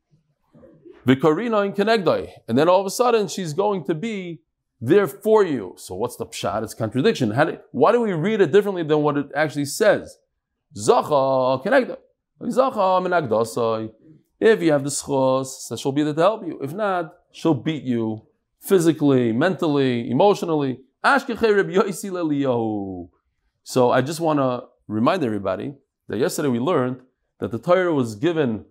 Vikarina 1.05 1.65
in 1.65 1.73
Kenegdai. 1.73 2.29
And 2.47 2.57
then 2.57 2.69
all 2.69 2.79
of 2.79 2.85
a 2.85 2.89
sudden 2.91 3.27
she's 3.27 3.53
going 3.53 3.83
to 3.85 3.93
be 3.93 4.41
there 4.79 5.07
for 5.07 5.43
you. 5.43 5.75
So 5.77 5.95
what's 5.95 6.15
the 6.15 6.25
pshat? 6.25 6.63
It's 6.63 6.73
contradiction. 6.73 7.29
Do, 7.29 7.57
why 7.71 7.91
do 7.91 8.01
we 8.01 8.13
read 8.13 8.41
it 8.41 8.51
differently 8.51 8.83
than 8.83 9.01
what 9.01 9.17
it 9.17 9.27
actually 9.35 9.65
says? 9.65 10.17
Zacha 10.75 11.63
Kenegdai. 11.63 11.97
Zacha 12.41 13.01
menagdasai. 13.01 13.91
If 14.39 14.61
you 14.61 14.71
have 14.73 14.83
the 14.83 14.89
schos, 14.89 15.45
so 15.45 15.75
she'll 15.75 15.93
be 15.93 16.03
there 16.03 16.13
to 16.13 16.21
help 16.21 16.45
you. 16.45 16.59
If 16.61 16.73
not, 16.73 17.13
she'll 17.31 17.53
beat 17.53 17.83
you 17.83 18.23
physically, 18.59 19.31
mentally, 19.31 20.09
emotionally. 20.09 20.79
So 23.63 23.91
I 23.91 24.01
just 24.01 24.19
want 24.19 24.39
to 24.39 24.63
remind 24.87 25.23
everybody 25.23 25.75
that 26.07 26.17
yesterday 26.17 26.49
we 26.49 26.59
learned 26.59 27.01
that 27.39 27.51
the 27.51 27.59
Torah 27.59 27.93
was 27.93 28.15
given 28.15 28.65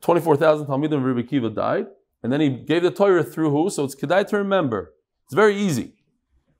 24,000 0.00 0.66
Talmidim 0.66 1.04
Rebbe 1.04 1.26
Kiva 1.26 1.50
died, 1.50 1.86
and 2.22 2.32
then 2.32 2.40
he 2.40 2.48
gave 2.48 2.82
the 2.82 2.90
Torah 2.90 3.24
through 3.24 3.50
who? 3.50 3.70
So 3.70 3.84
it's 3.84 3.94
Kedai 3.94 4.26
to 4.28 4.36
remember. 4.38 4.94
It's 5.24 5.34
very 5.34 5.56
easy. 5.56 5.94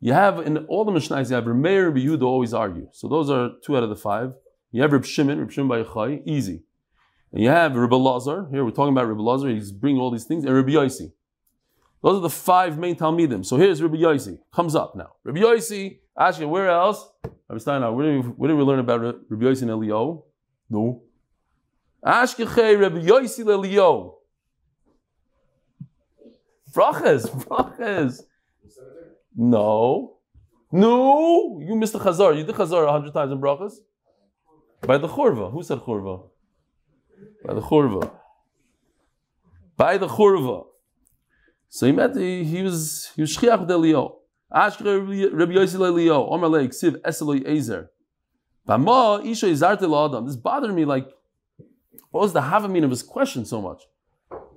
You 0.01 0.13
have 0.13 0.41
in 0.41 0.59
all 0.67 0.85
the 0.85 0.93
Mishnahs, 0.93 1.31
you 1.31 1.37
have 1.37 1.45
Remeir 1.45 1.89
and 1.89 1.97
Yehuda 1.97 2.23
always 2.23 2.53
argue. 2.53 2.89
So 2.93 3.09
those 3.09 3.31
are 3.31 3.51
two 3.65 3.77
out 3.77 3.83
of 3.83 3.89
the 3.89 3.97
five. 3.97 4.35
You 4.71 4.83
have 4.83 4.93
Rebbe 4.93 5.07
Shimon, 5.07 5.39
Rebbe 5.39 5.51
Shimon 5.51 5.71
Bayachai, 5.71 6.23
easy. 6.27 6.63
And 7.33 7.43
you 7.43 7.49
have 7.49 7.75
Rebbe 7.75 7.97
Lazar, 7.97 8.47
here 8.51 8.65
we're 8.65 8.71
talking 8.71 8.93
about 8.93 9.09
Rebbe 9.09 9.23
Lazar, 9.23 9.49
he's 9.49 9.73
bringing 9.73 10.01
all 10.01 10.11
these 10.11 10.25
things, 10.25 10.45
and 10.45 10.55
Rebbe 10.55 10.71
Yossi. 10.71 11.13
Those 12.03 12.19
are 12.19 12.21
the 12.21 12.31
five 12.31 12.79
main 12.79 12.95
Talmidim. 12.95 13.45
So 13.45 13.57
here's 13.57 13.83
Rebbe 13.83 13.97
Yossi, 13.97 14.39
comes 14.53 14.75
up 14.75 14.95
now. 14.97 15.13
Yossi, 15.27 15.99
ask 16.19 16.41
you, 16.41 16.49
where 16.49 16.69
else? 16.69 17.09
Starting 17.59 17.85
out, 17.85 17.95
where 17.95 18.07
did 18.07 18.25
we, 18.25 18.31
where 18.31 18.49
did 18.49 18.57
we 18.57 18.63
learn 18.63 18.79
about 18.79 19.01
Rebbe 19.29 19.45
Yossi 19.45 19.63
and 19.63 19.71
Elio? 19.71 20.25
No. 20.69 21.03
Ashkechei 22.05 22.79
Rebbe 22.79 23.01
Yossi 23.01 23.45
Lelio. 23.45 24.15
Brachas, 26.73 27.29
brachas. 27.45 28.21
No. 29.35 30.17
No, 30.73 31.61
you 31.61 31.75
missed 31.75 31.93
the 31.93 31.99
Chazar. 31.99 32.37
You 32.37 32.45
did 32.45 32.55
Chazar 32.55 32.87
a 32.87 32.93
hundred 32.93 33.15
times 33.15 33.33
in 33.33 33.41
brachas. 33.41 33.75
By 34.83 34.99
the 34.99 35.09
Churva. 35.09 35.51
Who 35.51 35.63
said 35.63 35.79
Churva? 35.79 36.29
By 37.45 37.55
the 37.55 37.61
Churva. 37.61 38.11
By 39.77 39.97
the 39.97 40.07
Churva. 40.07 40.67
So 41.69 41.87
he 41.87 41.93
met, 41.93 42.15
he, 42.17 42.45
he 42.45 42.63
was, 42.63 43.11
he 43.15 43.23
was 43.23 43.37
Shchiach 43.37 43.61
with. 43.61 44.13
Ashkechei 44.53 45.33
Rebbe 45.33 45.55
Yossi 45.55 45.79
Lelio. 45.79 46.31
Omer 46.31 46.49
Leik, 46.49 46.71
Siv 46.71 47.01
Eseloi 47.03 47.47
Ezer. 47.47 47.89
Bama 48.69 49.25
Isha 49.25 49.47
Izarte 49.47 49.85
Adam. 49.85 50.27
This 50.27 50.37
bothered 50.37 50.75
me 50.75 50.85
like 50.85 51.09
what 52.11 52.21
was 52.23 52.33
the 52.33 52.41
havamin 52.41 52.85
of 52.85 52.91
his 52.91 53.03
question 53.03 53.45
so 53.45 53.61
much? 53.61 53.83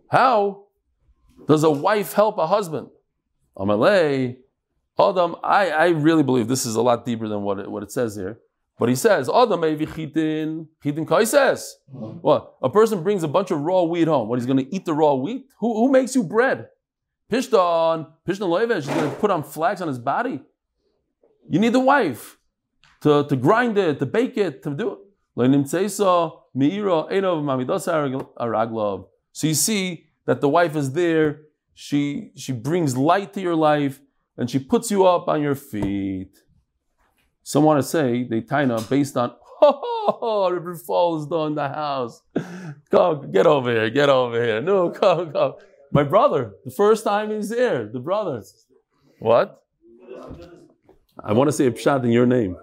How 0.09 0.65
does 1.47 1.63
a 1.63 1.71
wife 1.71 2.13
help 2.13 2.37
a 2.37 2.47
husband? 2.47 2.89
Amalei, 3.57 4.37
Adam, 4.99 5.35
I, 5.43 5.69
I 5.69 5.87
really 5.89 6.23
believe 6.23 6.47
this 6.47 6.65
is 6.65 6.75
a 6.75 6.81
lot 6.81 7.05
deeper 7.05 7.27
than 7.27 7.43
what 7.43 7.59
it, 7.59 7.69
what 7.69 7.83
it 7.83 7.91
says 7.91 8.15
here. 8.15 8.39
But 8.77 8.89
he 8.89 8.95
says, 8.95 9.29
Adam 9.29 9.61
chitin, 9.61 10.67
chitin 10.81 11.25
says. 11.25 11.77
What? 11.91 12.55
A 12.61 12.69
person 12.69 13.03
brings 13.03 13.23
a 13.23 13.27
bunch 13.27 13.51
of 13.51 13.59
raw 13.59 13.83
wheat 13.83 14.07
home. 14.07 14.29
What, 14.29 14.39
he's 14.39 14.45
going 14.45 14.65
to 14.65 14.73
eat 14.73 14.85
the 14.85 14.93
raw 14.93 15.15
wheat? 15.15 15.47
Who, 15.59 15.73
who 15.73 15.91
makes 15.91 16.15
you 16.15 16.23
bread? 16.23 16.67
Pishton, 17.29 18.07
Pishton 18.25 18.47
Levesh, 18.47 18.87
he's 18.87 18.87
going 18.87 19.09
to 19.09 19.15
put 19.17 19.31
on 19.31 19.43
flags 19.43 19.81
on 19.81 19.87
his 19.89 19.99
body. 19.99 20.41
You 21.49 21.59
need 21.59 21.73
the 21.73 21.79
wife 21.79 22.37
to, 23.01 23.25
to 23.27 23.35
grind 23.35 23.77
it, 23.77 23.99
to 23.99 24.05
bake 24.05 24.37
it, 24.37 24.63
to 24.63 24.73
do 24.73 24.93
it. 24.93 24.99
So 29.31 29.47
you 29.47 29.53
see 29.53 30.05
that 30.25 30.41
the 30.41 30.49
wife 30.49 30.75
is 30.75 30.91
there, 30.93 31.41
she, 31.73 32.31
she 32.35 32.51
brings 32.51 32.97
light 32.97 33.33
to 33.33 33.41
your 33.41 33.55
life, 33.55 34.01
and 34.37 34.49
she 34.49 34.59
puts 34.59 34.91
you 34.91 35.05
up 35.05 35.27
on 35.27 35.41
your 35.41 35.55
feet. 35.55 36.37
Some 37.43 37.63
want 37.63 37.81
to 37.81 37.87
say 37.87 38.23
they 38.23 38.41
taina 38.41 38.87
based 38.89 39.17
on 39.17 39.33
oh, 39.61 40.49
River 40.51 40.75
Falls 40.75 41.25
in 41.47 41.55
the 41.55 41.67
house. 41.67 42.21
Come, 42.91 43.31
get 43.31 43.45
over 43.45 43.71
here, 43.71 43.89
get 43.89 44.09
over 44.09 44.43
here. 44.43 44.61
No, 44.61 44.89
come, 44.89 45.31
come. 45.31 45.53
My 45.91 46.03
brother, 46.03 46.53
the 46.63 46.71
first 46.71 47.03
time 47.03 47.31
he's 47.31 47.49
there, 47.49 47.87
the 47.87 47.99
brother. 47.99 48.43
What? 49.19 49.63
I 51.23 51.33
want 51.33 51.49
to 51.49 51.51
say 51.51 51.65
a 51.65 51.71
pshat 51.71 52.03
in 52.03 52.11
your 52.11 52.25
name. 52.25 52.55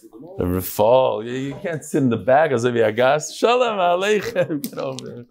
The 0.00 0.44
Rafal. 0.44 1.24
You 1.24 1.56
can't 1.62 1.84
sit 1.84 2.02
in 2.02 2.08
the 2.10 2.16
back 2.16 2.50
as 2.50 2.64
if 2.64 2.74
you 2.74 2.90
gas. 2.92 3.34
Shalom 3.34 3.78
Aleichem. 3.78 4.62
Get 4.70 4.78
over 4.78 5.26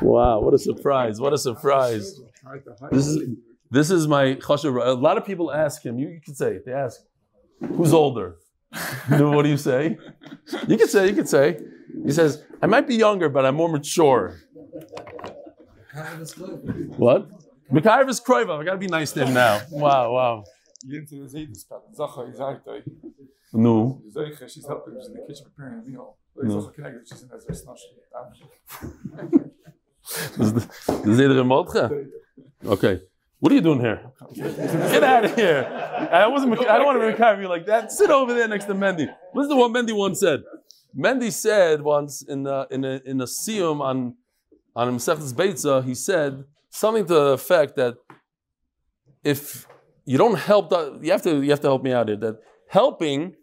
Wow, 0.00 0.40
what 0.40 0.54
a 0.54 0.58
surprise. 0.58 1.20
What 1.20 1.32
a 1.32 1.38
surprise. 1.38 2.20
This 2.90 3.06
is 3.06 3.36
this 3.70 3.90
is 3.90 4.06
my 4.08 4.34
chashav. 4.34 4.84
A 4.84 4.90
lot 4.92 5.16
of 5.16 5.24
people 5.24 5.52
ask 5.52 5.82
him, 5.84 5.98
you, 5.98 6.08
you 6.08 6.20
can 6.20 6.34
say 6.34 6.54
it, 6.54 6.66
they 6.66 6.72
ask, 6.72 7.00
who's 7.76 7.92
older? 7.92 8.36
What 9.08 9.42
do 9.42 9.48
you 9.48 9.56
say? 9.56 9.98
You 10.68 10.76
can 10.76 10.88
say, 10.88 11.08
you 11.08 11.14
can 11.14 11.26
say. 11.26 11.58
He 12.04 12.12
says, 12.12 12.42
I 12.62 12.66
might 12.66 12.86
be 12.86 12.96
younger, 12.96 13.28
but 13.28 13.44
I'm 13.44 13.54
more 13.54 13.68
mature. 13.68 14.40
What? 16.96 17.28
Mikhail 17.70 18.08
is 18.08 18.20
Kroiva. 18.20 18.60
I 18.60 18.64
gotta 18.64 18.78
be 18.78 18.86
nice 18.86 19.12
to 19.12 19.24
him 19.24 19.34
now. 19.34 19.60
Wow, 19.70 20.12
wow. 20.12 20.44
Get 23.52 23.58
into 23.60 24.12
the 24.12 24.20
Zaydas 24.20 24.38
part. 24.38 24.40
Zacha 24.40 24.56
is 24.56 24.66
out 24.68 24.84
there. 24.86 24.94
No. 24.94 24.94
She's 24.94 24.94
helping 24.94 24.94
in 24.94 25.12
the 25.12 25.20
kitchen 25.26 25.46
preparing 25.54 25.80
a 25.80 25.82
meal. 25.88 26.16
No. 26.36 26.56
Zacha 26.56 26.74
connected, 26.74 27.08
she's 27.08 27.22
in 27.22 27.28
that 27.28 27.42
very 27.46 27.58
snush. 27.58 27.82
Is 30.40 30.52
the- 30.52 31.40
a 31.40 31.44
Moltche? 31.44 32.08
Okay. 32.66 33.00
What 33.38 33.50
are 33.50 33.54
you 33.56 33.60
doing 33.60 33.80
here? 33.80 34.00
Get 34.34 35.02
out 35.02 35.24
of 35.24 35.34
here. 35.34 35.64
I 36.12 36.26
wasn't. 36.28 36.58
I 36.60 36.76
don't 36.78 36.86
want 36.86 37.00
to 37.00 37.06
Mikhail 37.08 37.40
you 37.40 37.48
like 37.48 37.66
that. 37.66 37.90
Sit 37.90 38.10
over 38.10 38.32
there 38.34 38.46
next 38.46 38.66
to 38.66 38.74
Mendy. 38.74 39.12
Listen 39.34 39.50
to 39.50 39.56
what 39.56 39.72
Mendy 39.72 39.92
once 39.96 40.20
said. 40.20 40.42
Mendy 40.96 41.32
said 41.32 41.82
once 41.82 42.22
in 42.22 42.46
a, 42.46 42.66
in 42.70 42.84
a, 42.84 43.00
in 43.04 43.20
a 43.20 43.24
siyum 43.24 43.80
on 43.80 44.14
on 44.76 44.96
Masechtas 44.96 45.34
Beitza, 45.34 45.84
he 45.84 45.94
said 45.94 46.44
something 46.70 47.04
to 47.06 47.14
the 47.14 47.26
effect 47.32 47.74
that 47.76 47.96
if 49.24 49.66
you 50.04 50.18
don't 50.18 50.38
help, 50.38 50.70
the, 50.70 50.98
you 51.02 51.10
have 51.10 51.22
to 51.22 51.42
you 51.42 51.50
have 51.50 51.60
to 51.60 51.68
help 51.68 51.82
me 51.82 51.92
out 51.92 52.08
here. 52.08 52.16
That 52.16 52.38
helping, 52.68 53.34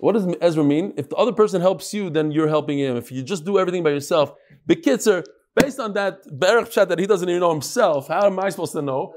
what 0.00 0.12
does 0.12 0.26
Ezra 0.40 0.64
mean? 0.64 0.94
If 0.96 1.08
the 1.08 1.16
other 1.16 1.32
person 1.32 1.60
helps 1.60 1.92
you, 1.94 2.10
then 2.10 2.32
you're 2.32 2.48
helping 2.48 2.78
him. 2.78 2.96
If 2.96 3.12
you 3.12 3.22
just 3.22 3.44
do 3.44 3.58
everything 3.58 3.82
by 3.82 3.90
yourself, 3.90 4.34
Bekitzer, 4.68 5.24
based 5.54 5.78
on 5.78 5.92
that 5.94 6.24
Berach 6.26 6.72
Pshat 6.72 6.88
that 6.88 6.98
he 6.98 7.06
doesn't 7.06 7.28
even 7.28 7.40
know 7.40 7.52
himself, 7.52 8.08
how 8.08 8.26
am 8.26 8.38
I 8.38 8.48
supposed 8.48 8.72
to 8.72 8.82
know? 8.82 9.14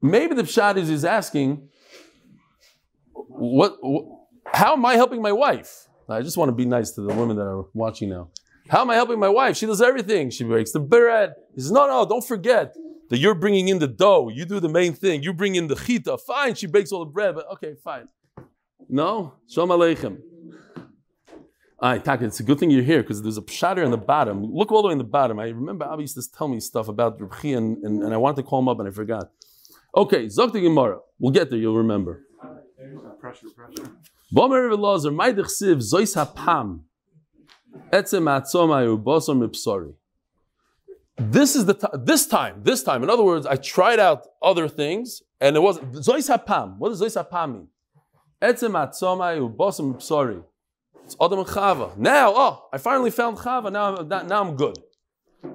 Maybe 0.00 0.34
the 0.34 0.42
Pshat 0.42 0.76
is 0.76 0.88
he's 0.88 1.04
asking, 1.04 1.68
what, 3.12 3.76
what 3.80 4.04
how 4.52 4.74
am 4.74 4.84
I 4.84 4.94
helping 4.94 5.22
my 5.22 5.32
wife? 5.32 5.88
I 6.08 6.20
just 6.20 6.36
want 6.36 6.50
to 6.50 6.54
be 6.54 6.66
nice 6.66 6.90
to 6.92 7.00
the 7.00 7.14
women 7.14 7.36
that 7.36 7.46
are 7.46 7.64
watching 7.72 8.10
now. 8.10 8.28
How 8.68 8.82
am 8.82 8.90
I 8.90 8.94
helping 8.94 9.18
my 9.18 9.28
wife? 9.28 9.56
She 9.56 9.66
does 9.66 9.82
everything. 9.82 10.30
She 10.30 10.44
breaks 10.44 10.72
the 10.72 10.80
bread. 10.80 11.34
He 11.54 11.60
says, 11.60 11.72
no, 11.72 11.86
no, 11.86 12.06
don't 12.06 12.24
forget 12.24 12.74
that 13.10 13.18
you're 13.18 13.34
bringing 13.34 13.68
in 13.68 13.78
the 13.78 13.88
dough. 13.88 14.28
You 14.28 14.44
do 14.44 14.60
the 14.60 14.68
main 14.68 14.92
thing. 14.94 15.22
You 15.22 15.32
bring 15.32 15.54
in 15.54 15.66
the 15.66 15.74
chita. 15.74 16.18
Fine, 16.18 16.54
she 16.54 16.66
bakes 16.66 16.92
all 16.92 17.04
the 17.04 17.10
bread, 17.10 17.34
but 17.34 17.50
okay, 17.52 17.74
fine. 17.82 18.08
No? 18.88 19.34
Shalom 19.48 19.70
Aleichem. 19.70 20.18
All 21.80 21.90
right, 21.90 22.04
Taka, 22.04 22.24
it's 22.24 22.40
a 22.40 22.42
good 22.42 22.58
thing 22.58 22.70
you're 22.70 22.82
here 22.82 23.02
because 23.02 23.22
there's 23.22 23.36
a 23.36 23.42
pshatter 23.42 23.84
in 23.84 23.90
the 23.90 23.98
bottom. 23.98 24.44
Look 24.44 24.72
all 24.72 24.82
the 24.82 24.88
way 24.88 24.92
in 24.92 24.98
the 24.98 25.04
bottom. 25.04 25.38
I 25.38 25.48
remember 25.48 25.84
Abba 25.84 26.02
used 26.02 26.14
to 26.14 26.22
tell 26.32 26.48
me 26.48 26.60
stuff 26.60 26.88
about 26.88 27.20
Reb 27.20 27.32
and, 27.44 27.78
and, 27.84 28.02
and 28.02 28.14
I 28.14 28.16
wanted 28.16 28.36
to 28.36 28.42
call 28.42 28.60
him 28.60 28.68
up 28.68 28.78
and 28.78 28.88
I 28.88 28.90
forgot. 28.90 29.30
Okay, 29.96 30.26
Zokti 30.26 30.62
Gemara. 30.62 31.00
We'll 31.18 31.32
get 31.32 31.50
there, 31.50 31.58
you'll 31.58 31.76
remember. 31.76 32.22
Pressure, 33.18 33.48
pressure. 33.50 33.90
Bomer 34.34 34.70
Reb 34.70 34.78
Elazar, 34.78 35.14
Maidich 35.14 35.46
Siv, 35.46 35.78
HaPam, 35.78 36.80
Etzem 37.90 38.24
Atzomai 38.24 38.96
Ubosom 38.96 39.46
Mipsori. 39.46 39.94
This 41.16 41.54
is 41.54 41.66
the 41.66 41.74
ti- 41.74 41.86
this 41.98 42.26
time, 42.26 42.62
this 42.62 42.82
time. 42.82 43.02
In 43.02 43.10
other 43.10 43.22
words, 43.22 43.46
I 43.46 43.56
tried 43.56 44.00
out 44.00 44.26
other 44.42 44.68
things 44.68 45.22
and 45.40 45.56
it 45.56 45.60
wasn't. 45.60 45.92
Zois 45.92 46.28
HaPam. 46.28 46.78
What 46.78 46.88
does 46.88 47.00
Zois 47.00 47.22
HaPam 47.22 47.52
mean? 47.52 47.68
Etzem 48.44 48.74
Atzomai 48.82 49.38
Ubosom 49.40 49.94
Mipsori. 49.94 50.44
It's 51.04 51.16
Adam 51.18 51.38
and 51.38 51.48
Chava. 51.48 51.96
Now, 51.96 52.32
oh, 52.36 52.68
I 52.72 52.76
finally 52.78 53.10
found 53.10 53.38
Chava. 53.38 53.72
Now, 53.72 53.96
I'm- 53.96 54.26
now, 54.28 54.42
I'm 54.42 54.54
good. 54.54 54.76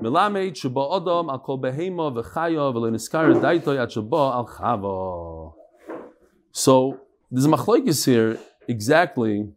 Melamed 0.02 0.56
sheba 0.56 0.82
Adam 0.98 1.30
al 1.30 1.40
kol 1.40 1.60
behema 1.60 2.12
v'chaya 2.16 2.74
v'leniskar 2.74 3.40
daitoi 3.42 3.82
at 3.82 3.92
sheba 3.92 4.16
al 4.38 4.48
Chava. 4.48 5.54
So 6.52 7.00
there's 7.30 7.46
a 7.46 7.50
machlokes 7.50 8.06
here 8.06 8.40
exactly. 8.68 9.52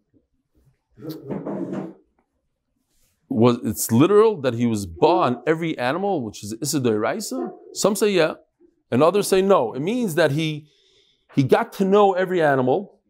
Was 3.29 3.59
it's 3.65 3.91
literal 3.91 4.41
that 4.43 4.55
he 4.55 4.67
was 4.67 4.85
ba 4.85 5.07
on 5.07 5.43
every 5.47 5.77
animal, 5.79 6.23
which 6.23 6.43
is 6.45 6.55
Issa 6.61 6.81
Raisa? 6.81 7.51
Some 7.73 7.97
say 7.97 8.11
yeah, 8.11 8.35
and 8.90 9.03
others 9.03 9.27
say 9.29 9.40
no. 9.40 9.73
It 9.73 9.81
means 9.81 10.16
that 10.16 10.33
he 10.33 10.68
he 11.35 11.42
got 11.42 11.73
to 11.75 11.85
know 11.85 12.12
every 12.12 12.42
animal. 12.42 13.01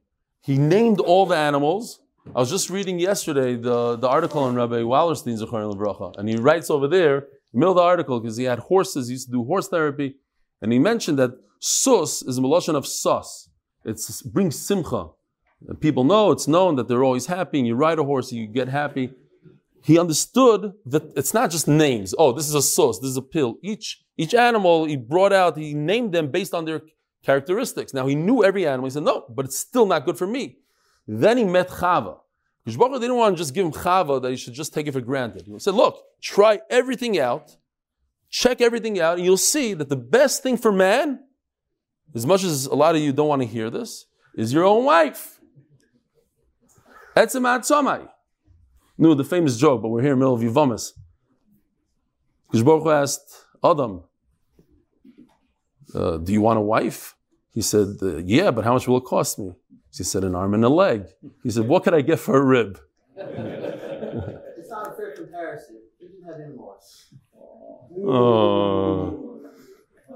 He 0.42 0.58
named 0.58 0.98
all 0.98 1.24
the 1.26 1.36
animals. 1.36 2.00
I 2.34 2.40
was 2.40 2.50
just 2.50 2.68
reading 2.68 2.98
yesterday 2.98 3.54
the, 3.54 3.96
the 3.96 4.08
article 4.08 4.42
on 4.42 4.56
Rabbi 4.56 4.80
Wallerstein 4.80 5.36
Zechariah 5.36 5.66
Lebracha, 5.66 6.18
and 6.18 6.28
he 6.28 6.36
writes 6.36 6.68
over 6.68 6.88
there, 6.88 7.20
the 7.52 7.58
middle 7.58 7.72
of 7.72 7.76
the 7.76 7.82
article, 7.82 8.18
because 8.18 8.36
he 8.36 8.44
had 8.44 8.58
horses, 8.58 9.06
he 9.06 9.12
used 9.12 9.26
to 9.26 9.32
do 9.32 9.44
horse 9.44 9.68
therapy, 9.68 10.16
and 10.60 10.72
he 10.72 10.80
mentioned 10.80 11.18
that 11.20 11.32
sus 11.60 12.22
is 12.22 12.38
a 12.38 12.40
meloshan 12.40 12.74
of 12.74 12.86
sus. 12.86 13.50
It 13.84 14.00
brings 14.26 14.58
simcha. 14.58 15.10
People 15.78 16.02
know, 16.02 16.32
it's 16.32 16.48
known 16.48 16.74
that 16.74 16.88
they're 16.88 17.04
always 17.04 17.26
happy, 17.26 17.58
and 17.58 17.66
you 17.66 17.76
ride 17.76 18.00
a 18.00 18.04
horse, 18.04 18.32
you 18.32 18.48
get 18.48 18.68
happy. 18.68 19.12
He 19.84 19.96
understood 19.96 20.72
that 20.86 21.12
it's 21.16 21.34
not 21.34 21.52
just 21.52 21.68
names. 21.68 22.14
Oh, 22.18 22.32
this 22.32 22.48
is 22.48 22.54
a 22.54 22.62
sus, 22.62 22.98
this 22.98 23.10
is 23.10 23.16
a 23.16 23.22
pill. 23.22 23.58
Each, 23.62 24.02
each 24.16 24.34
animal 24.34 24.86
he 24.86 24.96
brought 24.96 25.32
out, 25.32 25.56
he 25.56 25.72
named 25.74 26.12
them 26.12 26.32
based 26.32 26.52
on 26.52 26.64
their 26.64 26.82
characteristics. 27.24 27.94
Now 27.94 28.06
he 28.06 28.14
knew 28.14 28.44
every 28.44 28.66
animal. 28.66 28.86
He 28.86 28.90
said, 28.90 29.04
no, 29.04 29.24
but 29.28 29.44
it's 29.44 29.58
still 29.58 29.86
not 29.86 30.04
good 30.04 30.18
for 30.18 30.26
me. 30.26 30.58
Then 31.06 31.36
he 31.38 31.44
met 31.44 31.68
Chava. 31.68 32.18
Baruch 32.64 33.00
didn't 33.00 33.16
want 33.16 33.36
to 33.36 33.40
just 33.40 33.54
give 33.54 33.66
him 33.66 33.72
Chava 33.72 34.22
that 34.22 34.30
he 34.30 34.36
should 34.36 34.54
just 34.54 34.72
take 34.72 34.86
it 34.86 34.92
for 34.92 35.00
granted. 35.00 35.46
He 35.46 35.58
said, 35.58 35.74
look, 35.74 36.02
try 36.20 36.60
everything 36.70 37.18
out, 37.18 37.56
check 38.30 38.60
everything 38.60 39.00
out, 39.00 39.16
and 39.16 39.24
you'll 39.24 39.36
see 39.36 39.74
that 39.74 39.88
the 39.88 39.96
best 39.96 40.42
thing 40.42 40.56
for 40.56 40.70
man, 40.70 41.20
as 42.14 42.24
much 42.24 42.44
as 42.44 42.66
a 42.66 42.74
lot 42.74 42.94
of 42.94 43.00
you 43.00 43.12
don't 43.12 43.28
want 43.28 43.42
to 43.42 43.48
hear 43.48 43.68
this, 43.68 44.06
is 44.36 44.52
your 44.52 44.64
own 44.64 44.84
wife. 44.84 45.40
Etzem 47.16 47.42
Atzamai. 47.42 48.08
No, 48.96 49.14
the 49.14 49.24
famous 49.24 49.56
joke, 49.56 49.82
but 49.82 49.88
we're 49.88 50.02
here 50.02 50.12
in 50.12 50.18
the 50.18 50.24
middle 50.24 50.34
of 50.34 50.40
Yivamis. 50.40 50.92
Because 52.46 52.62
Baruch 52.62 52.86
asked 52.86 53.46
Adam, 53.64 54.04
uh, 55.94 56.16
do 56.18 56.32
you 56.32 56.40
want 56.40 56.58
a 56.58 56.62
wife? 56.62 57.16
He 57.52 57.62
said, 57.62 57.96
uh, 58.02 58.16
yeah, 58.18 58.50
but 58.50 58.64
how 58.64 58.72
much 58.72 58.88
will 58.88 58.98
it 58.98 59.04
cost 59.04 59.38
me? 59.38 59.52
She 59.92 60.04
said, 60.04 60.24
an 60.24 60.34
arm 60.34 60.54
and 60.54 60.64
a 60.64 60.68
leg. 60.68 61.06
He 61.42 61.50
said, 61.50 61.68
what 61.68 61.84
could 61.84 61.94
I 61.94 62.00
get 62.00 62.18
for 62.18 62.36
a 62.36 62.44
rib? 62.44 62.80
It's 64.58 64.70
not 64.70 64.92
a 64.92 64.92
fair 64.94 65.12
comparison. 65.12 65.80
We 66.00 66.08
didn't 66.08 66.24
have 66.24 66.40
in-laws. 66.40 67.14
Oh. 68.06 69.40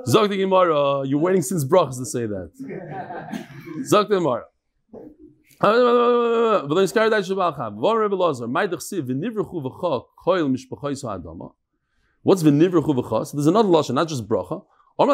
Zog 0.07 0.31
the 0.31 0.37
Gemara, 0.37 1.07
you're 1.07 1.19
waiting 1.19 1.43
since 1.43 1.65
brachas 1.65 1.99
to 1.99 2.07
say 2.07 2.27
that. 2.27 2.51
Zog 3.85 4.09
the 4.09 4.17
Gemara. 4.17 4.45
V'lo 5.63 6.83
nizkar 6.85 7.11
dai 7.11 7.21
shabacham. 7.21 7.77
V'or 7.77 8.01
Rebbe 8.03 8.15
Lazar, 8.15 8.47
mai 8.47 8.69
dechsiv, 8.69 9.09
v'nivrechu 9.09 9.63
v'cha, 9.65 10.05
koil 10.25 10.55
mishpachos 10.55 11.03
ha'adama. 11.03 11.53
What's 12.23 12.43
v'nivrechu 12.43 12.95
v'cha? 12.95 13.27
So 13.27 13.37
there's 13.37 13.47
another 13.47 13.69
lashon, 13.69 13.95
not 13.95 14.09
just 14.09 14.29
bracha. 14.29 14.63
What's 14.97 15.11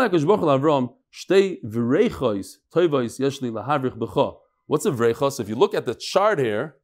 a 4.87 4.91
vreichos? 4.91 5.41
If 5.41 5.49
you 5.49 5.57
look 5.57 5.75
at 5.75 5.87
the 5.87 5.95
chart 5.95 6.39
here, 6.39 6.77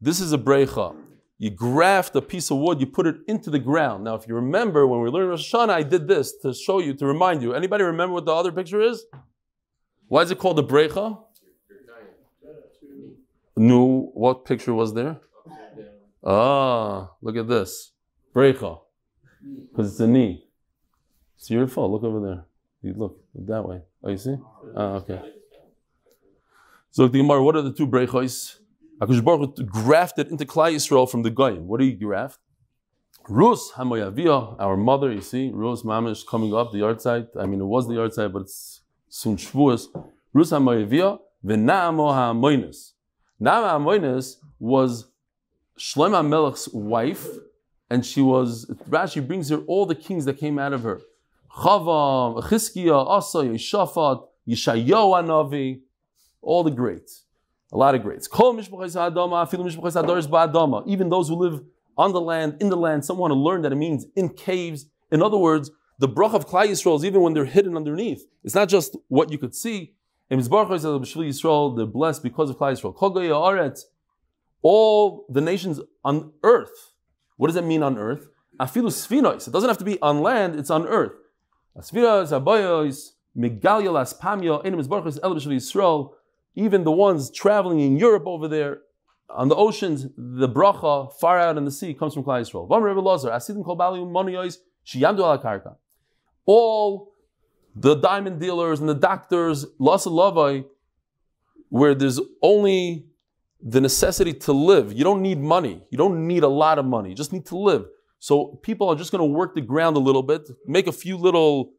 this 0.00 0.18
is 0.20 0.32
a 0.32 0.38
brecha. 0.38 0.96
You 1.38 1.50
graft 1.50 2.16
a 2.16 2.22
piece 2.22 2.50
of 2.50 2.58
wood, 2.58 2.80
you 2.80 2.86
put 2.86 3.06
it 3.06 3.16
into 3.28 3.50
the 3.50 3.58
ground. 3.58 4.04
Now, 4.04 4.14
if 4.14 4.26
you 4.26 4.34
remember, 4.34 4.86
when 4.86 5.00
we 5.00 5.10
learned 5.10 5.30
Rosh 5.30 5.52
Hashanah, 5.52 5.70
I 5.70 5.82
did 5.82 6.08
this 6.08 6.32
to 6.42 6.52
show 6.54 6.80
you, 6.80 6.94
to 6.94 7.06
remind 7.06 7.42
you. 7.42 7.54
Anybody 7.54 7.84
remember 7.84 8.14
what 8.14 8.24
the 8.24 8.34
other 8.34 8.52
picture 8.52 8.80
is? 8.80 9.04
Why 10.08 10.22
is 10.22 10.30
it 10.30 10.38
called 10.38 10.58
a 10.58 10.62
brecha? 10.62 11.18
No, 13.56 14.10
what 14.14 14.44
picture 14.44 14.74
was 14.74 14.92
there? 14.94 15.20
Ah, 16.24 17.10
look 17.22 17.36
at 17.36 17.46
this. 17.48 17.92
Brecha. 18.34 18.80
Because 19.70 19.92
it's 19.92 20.00
a 20.00 20.06
knee. 20.06 20.43
It's 21.36 21.50
your 21.50 21.66
fault. 21.66 21.90
Look 21.90 22.04
over 22.04 22.20
there. 22.20 22.44
You 22.82 22.94
look 22.96 23.18
that 23.34 23.66
way. 23.66 23.82
Oh, 24.02 24.10
you 24.10 24.18
see? 24.18 24.36
Ah, 24.76 24.94
okay. 24.94 25.20
So 26.90 27.08
the 27.08 27.18
Gemara, 27.18 27.42
what 27.42 27.56
are 27.56 27.62
the 27.62 27.72
two 27.72 27.86
brechos? 27.86 28.58
Akash 29.00 29.24
Baruch 29.24 29.66
grafted 29.66 30.28
into 30.28 30.44
Klai 30.44 30.74
Yisrael 30.74 31.10
from 31.10 31.22
the 31.22 31.30
Goyim. 31.30 31.66
What 31.66 31.80
do 31.80 31.86
you 31.86 31.96
graft? 31.96 32.38
Rus 33.28 33.72
Hamoyavia, 33.72 34.56
our 34.60 34.76
mother, 34.76 35.10
you 35.10 35.22
see, 35.22 35.50
Rus 35.52 35.82
Mamish 35.82 36.26
coming 36.26 36.54
up 36.54 36.72
the 36.72 36.78
yard 36.78 37.00
side. 37.00 37.28
I 37.40 37.46
mean, 37.46 37.60
it 37.60 37.64
was 37.64 37.88
the 37.88 37.94
yard 37.94 38.12
side, 38.12 38.32
but 38.32 38.42
it's 38.42 38.82
soon 39.08 39.36
Shavuos. 39.36 39.86
Rus 40.34 40.50
Hamoyavia, 40.50 41.18
V'na'amo 41.44 42.12
ha'amoinus. 42.12 42.92
Na'ama 43.40 43.70
ha'amoinus 43.70 44.36
was 44.58 45.10
Shlomo 45.78 46.24
Melech's 46.24 46.68
wife, 46.72 47.26
and 47.90 48.04
she 48.04 48.20
was, 48.20 48.66
Rashi 48.88 49.26
brings 49.26 49.48
here 49.48 49.62
all 49.66 49.86
the 49.86 49.94
kings 49.94 50.26
that 50.26 50.38
came 50.38 50.58
out 50.58 50.72
of 50.72 50.82
her. 50.82 51.00
Chava, 51.56 52.42
Chizkiah, 52.42 53.06
Asa, 53.06 53.38
Yeshaphat, 53.38 54.26
Yeshayahu 54.48 55.22
Hanavi, 55.22 55.80
all 56.42 56.64
the 56.64 56.70
greats. 56.70 57.24
A 57.72 57.76
lot 57.76 57.94
of 57.94 58.02
greats. 58.02 58.28
Even 60.86 61.08
those 61.08 61.28
who 61.28 61.34
live 61.34 61.62
on 61.96 62.12
the 62.12 62.20
land, 62.20 62.56
in 62.60 62.68
the 62.68 62.76
land, 62.76 63.04
some 63.04 63.18
want 63.18 63.30
to 63.30 63.36
learn 63.36 63.62
that 63.62 63.72
it 63.72 63.76
means 63.76 64.06
in 64.14 64.28
caves. 64.28 64.86
In 65.10 65.22
other 65.22 65.38
words, 65.38 65.70
the 65.98 66.08
brach 66.08 66.34
of 66.34 66.46
Klai 66.46 66.66
Yisrael 66.66 66.96
is 66.96 67.04
even 67.04 67.20
when 67.22 67.34
they're 67.34 67.44
hidden 67.44 67.76
underneath. 67.76 68.26
It's 68.42 68.54
not 68.54 68.68
just 68.68 68.96
what 69.08 69.30
you 69.30 69.38
could 69.38 69.54
see. 69.54 69.94
Yisrael, 70.30 71.76
they're 71.76 71.86
blessed 71.86 72.22
because 72.22 72.50
of 72.50 72.56
Klal 72.58 72.72
Yisrael. 72.72 73.84
All 74.62 75.26
the 75.28 75.40
nations 75.40 75.80
on 76.04 76.32
earth. 76.42 76.94
What 77.36 77.46
does 77.48 77.54
that 77.54 77.64
mean 77.64 77.82
on 77.82 77.98
earth? 77.98 78.28
It 78.60 78.66
doesn't 78.72 79.68
have 79.68 79.78
to 79.78 79.84
be 79.84 80.00
on 80.00 80.20
land, 80.20 80.56
it's 80.58 80.70
on 80.70 80.86
earth. 80.86 81.12
Asfiras, 81.76 82.32
Abayos, 82.32 83.12
Megalia, 83.36 83.90
Aspamio, 83.90 84.64
Enim 84.64 84.80
even 86.56 86.84
the 86.84 86.92
ones 86.92 87.30
traveling 87.30 87.80
in 87.80 87.96
Europe 87.96 88.26
over 88.26 88.46
there, 88.46 88.78
on 89.28 89.48
the 89.48 89.56
oceans, 89.56 90.06
the 90.16 90.48
bracha 90.48 91.12
far 91.14 91.38
out 91.38 91.56
in 91.56 91.64
the 91.64 91.70
sea 91.70 91.94
comes 91.94 92.14
from 92.14 92.22
Klal 92.22 92.40
Yisrael. 92.40 92.68
All 96.46 97.14
the 97.74 97.94
diamond 97.96 98.38
dealers 98.38 98.80
and 98.80 98.88
the 98.88 98.94
doctors, 98.94 99.66
Lasa 99.78 100.10
Lavai, 100.10 100.64
where 101.70 101.94
there's 101.94 102.20
only 102.42 103.06
the 103.60 103.80
necessity 103.80 104.32
to 104.32 104.52
live. 104.52 104.92
You 104.92 105.02
don't 105.02 105.22
need 105.22 105.40
money. 105.40 105.82
You 105.90 105.98
don't 105.98 106.26
need 106.26 106.42
a 106.44 106.48
lot 106.48 106.78
of 106.78 106.84
money. 106.84 107.08
You 107.08 107.14
just 107.16 107.32
need 107.32 107.46
to 107.46 107.56
live. 107.56 107.86
So 108.24 108.58
people 108.62 108.88
are 108.88 108.96
just 108.96 109.12
going 109.12 109.20
to 109.20 109.30
work 109.40 109.54
the 109.54 109.60
ground 109.60 109.98
a 109.98 110.00
little 110.00 110.22
bit, 110.22 110.48
make 110.66 110.86
a 110.86 110.92
few 110.92 111.18
little 111.18 111.74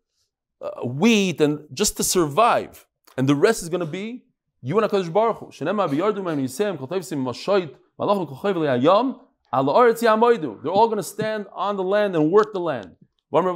uh, 0.62 0.86
wheat, 0.86 1.41
and 1.41 1.65
just 1.73 1.97
to 1.97 2.03
survive. 2.03 2.86
And 3.17 3.27
the 3.27 3.34
rest 3.34 3.63
is 3.63 3.69
going 3.69 3.79
to 3.79 3.88
be 3.88 4.25
you 4.62 4.77
and 4.77 4.88
Hakadosh 4.88 5.12
Baruch 5.12 5.38
Hu. 5.38 5.47
Shenema 5.47 5.89
biyardu 5.89 6.23
mem 6.23 6.38
yisem 6.38 6.77
kol 6.77 6.88
tevsim 6.88 7.25
mashoit 7.25 7.73
malachim 7.99 8.27
kol 8.27 8.38
chayv 8.38 8.58
liyayam 8.58 9.19
al 9.51 9.65
haaretz 9.65 10.03
yamoidu. 10.03 10.62
They're 10.62 10.71
all 10.71 10.86
going 10.86 10.97
to 10.97 11.10
stand 11.15 11.47
on 11.51 11.77
the 11.77 11.84
land 11.84 12.15
and 12.15 12.31
work 12.31 12.53
the 12.53 12.60
land. 12.60 12.95
Now 13.31 13.41
the 13.41 13.53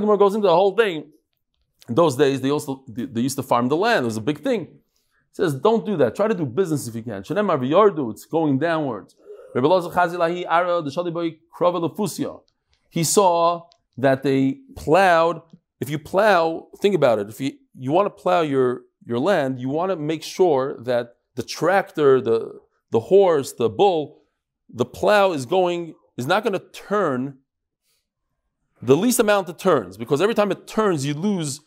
Gemara 0.00 0.18
goes 0.18 0.34
into 0.34 0.48
the 0.48 0.56
whole 0.56 0.76
thing. 0.76 1.12
In 1.88 1.94
those 1.94 2.16
days, 2.16 2.40
they 2.40 2.50
also 2.50 2.82
they, 2.88 3.20
used 3.20 3.36
to 3.36 3.44
farm 3.44 3.68
the 3.68 3.76
land. 3.76 4.02
It 4.02 4.06
was 4.06 4.16
a 4.16 4.20
big 4.20 4.42
thing. 4.42 4.62
It 4.62 4.80
says, 5.30 5.54
don't 5.54 5.86
do 5.86 5.96
that. 5.98 6.16
Try 6.16 6.26
to 6.26 6.34
do 6.34 6.44
business 6.44 6.88
if 6.88 6.96
you 6.96 7.04
can. 7.04 7.22
It's 7.24 8.24
going 8.24 8.58
downwards. 8.58 9.14
He 12.90 13.04
saw 13.04 13.62
that 13.96 14.22
they 14.22 14.58
plowed. 14.76 15.42
If 15.80 15.90
you 15.90 15.98
plow, 15.98 16.68
think 16.80 16.94
about 16.94 17.18
it. 17.18 17.28
If 17.28 17.40
you 17.40 17.52
you 17.74 17.92
want 17.92 18.06
to 18.06 18.22
plow 18.22 18.40
your 18.40 18.82
your 19.04 19.18
land, 19.18 19.60
you 19.60 19.68
want 19.68 19.90
to 19.90 19.96
make 19.96 20.22
sure 20.22 20.76
that 20.80 21.16
the 21.34 21.42
tractor, 21.42 22.20
the 22.20 22.60
the 22.90 23.00
horse, 23.00 23.52
the 23.52 23.68
bull, 23.68 24.22
the 24.68 24.84
plow 24.84 25.32
is 25.32 25.46
going 25.46 25.94
is 26.16 26.26
not 26.26 26.42
going 26.42 26.52
to 26.52 26.58
turn 26.72 27.38
the 28.80 28.96
least 28.96 29.18
amount 29.18 29.48
of 29.48 29.56
turns 29.56 29.96
because 29.96 30.20
every 30.20 30.34
time 30.34 30.50
it 30.50 30.66
turns, 30.66 31.04
you 31.06 31.14
lose 31.14 31.60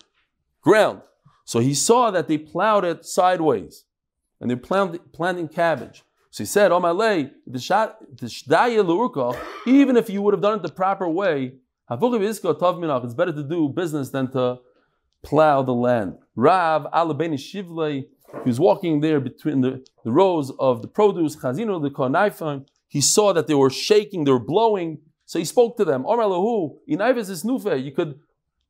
ground. 0.61 1.01
So 1.45 1.59
he 1.59 1.73
saw 1.73 2.11
that 2.11 2.27
they 2.27 2.37
plowed 2.37 2.85
it 2.85 3.05
sideways, 3.05 3.85
and 4.39 4.49
they're 4.49 4.57
planting 4.57 5.47
cabbage. 5.47 6.03
So 6.31 6.43
he 6.43 6.47
said, 6.47 6.71
"Oh 6.71 6.79
my 6.79 6.91
lay, 6.91 7.29
even 9.65 9.97
if 9.97 10.09
you 10.09 10.21
would 10.21 10.33
have 10.33 10.41
done 10.41 10.55
it 10.59 10.63
the 10.63 10.71
proper 10.73 11.07
way, 11.09 11.55
it's 11.89 12.39
better 13.13 13.33
to 13.33 13.43
do 13.43 13.67
business 13.67 14.09
than 14.11 14.31
to 14.31 14.59
plow 15.23 15.61
the 15.61 15.73
land." 15.73 16.17
Rav 16.37 16.87
Alabeni 16.93 17.35
Shivlei, 17.35 18.05
he 18.43 18.49
was 18.49 18.61
walking 18.61 19.01
there 19.01 19.19
between 19.19 19.59
the, 19.59 19.85
the 20.05 20.11
rows 20.11 20.51
of 20.57 20.81
the 20.81 20.87
produce. 20.87 21.35
Chazino 21.35 21.81
the 21.81 21.89
Konaifan, 21.89 22.65
he 22.87 23.01
saw 23.01 23.33
that 23.33 23.47
they 23.47 23.53
were 23.53 23.69
shaking, 23.69 24.23
they 24.23 24.31
were 24.31 24.39
blowing. 24.39 24.99
So 25.25 25.37
he 25.37 25.43
spoke 25.45 25.75
to 25.77 25.85
them. 25.85 26.05
You 26.07 27.91
could 27.91 28.19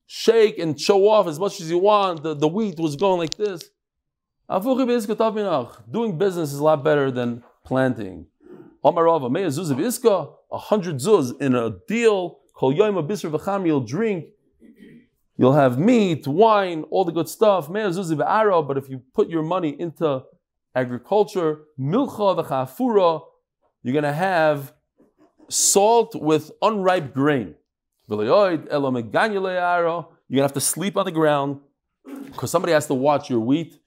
shake 0.08 0.60
and 0.60 0.80
show 0.80 1.08
off 1.08 1.28
as 1.28 1.40
much 1.40 1.62
as 1.62 1.70
you 1.70 1.78
want. 1.78 2.24
The, 2.24 2.34
the 2.34 2.48
wheat 2.48 2.80
was 2.80 2.96
going 2.96 3.20
like 3.20 3.36
this. 3.36 3.70
Doing 5.90 6.18
business 6.18 6.52
is 6.54 6.60
a 6.60 6.64
lot 6.64 6.84
better 6.84 7.10
than 7.10 7.44
planting. 7.66 8.28
Omar 8.84 9.06
Rava, 9.06 9.30
may 9.30 9.44
a 9.44 9.48
zuz 9.48 9.72
of 9.72 9.78
iska, 9.78 10.34
a 10.52 10.58
hundred 10.58 10.96
zuz 10.96 11.40
in 11.42 11.56
a 11.56 11.70
deal. 11.88 12.40
Kol 12.54 12.74
yoim 12.74 12.98
a 12.98 13.04
bisr 13.04 13.32
v'cham, 13.32 13.66
you'll 13.66 13.82
drink. 13.82 14.26
You'll 15.38 15.54
have 15.54 15.80
meat, 15.80 16.28
wine, 16.28 16.84
all 16.92 17.06
the 17.06 17.12
good 17.12 17.28
stuff. 17.28 17.70
May 17.70 17.84
a 17.84 17.90
zuz 17.90 18.12
of 18.12 18.68
but 18.68 18.78
if 18.78 18.90
you 18.90 19.02
put 19.14 19.30
your 19.30 19.44
money 19.44 19.80
into 19.80 20.24
agriculture, 20.76 21.62
milcha 21.80 22.44
v'chafura, 22.44 23.22
you're 23.84 23.94
going 23.94 24.04
to 24.04 24.14
have 24.14 24.74
salt 25.50 26.16
with 26.16 26.52
unripe 26.62 27.14
grain. 27.14 27.56
You're 28.08 28.26
going 28.26 28.58
to 30.30 30.42
have 30.42 30.54
to 30.54 30.62
sleep 30.62 30.98
on 30.98 31.06
the 31.06 31.12
ground 31.12 31.60
because 32.26 32.52
somebody 32.52 32.74
has 32.74 32.88
to 32.88 32.94
watch 32.94 33.30
your 33.30 33.40
wheat. 33.40 33.80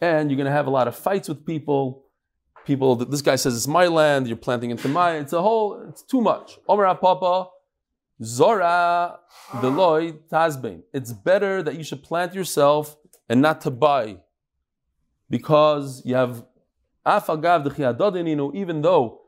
And 0.00 0.30
you're 0.30 0.36
going 0.36 0.46
to 0.46 0.52
have 0.52 0.66
a 0.66 0.70
lot 0.70 0.88
of 0.88 0.96
fights 0.96 1.28
with 1.28 1.44
people. 1.44 2.04
People, 2.66 2.94
this 2.96 3.22
guy 3.22 3.36
says 3.36 3.56
it's 3.56 3.66
my 3.66 3.86
land, 3.86 4.28
you're 4.28 4.36
planting 4.36 4.70
into 4.70 4.86
my, 4.86 5.16
it's 5.16 5.32
a 5.32 5.40
whole, 5.40 5.82
it's 5.88 6.02
too 6.02 6.20
much. 6.20 6.58
Omer 6.68 6.94
Papa, 6.94 7.48
Zora 8.22 9.18
Deloy 9.52 10.18
Tazbein. 10.30 10.82
It's 10.92 11.12
better 11.12 11.62
that 11.62 11.76
you 11.76 11.82
should 11.82 12.02
plant 12.02 12.34
yourself 12.34 12.96
and 13.30 13.40
not 13.40 13.62
to 13.62 13.70
buy 13.70 14.18
because 15.30 16.02
you 16.04 16.14
have 16.14 16.44
afagav 17.06 18.54
even 18.54 18.82
though 18.82 19.20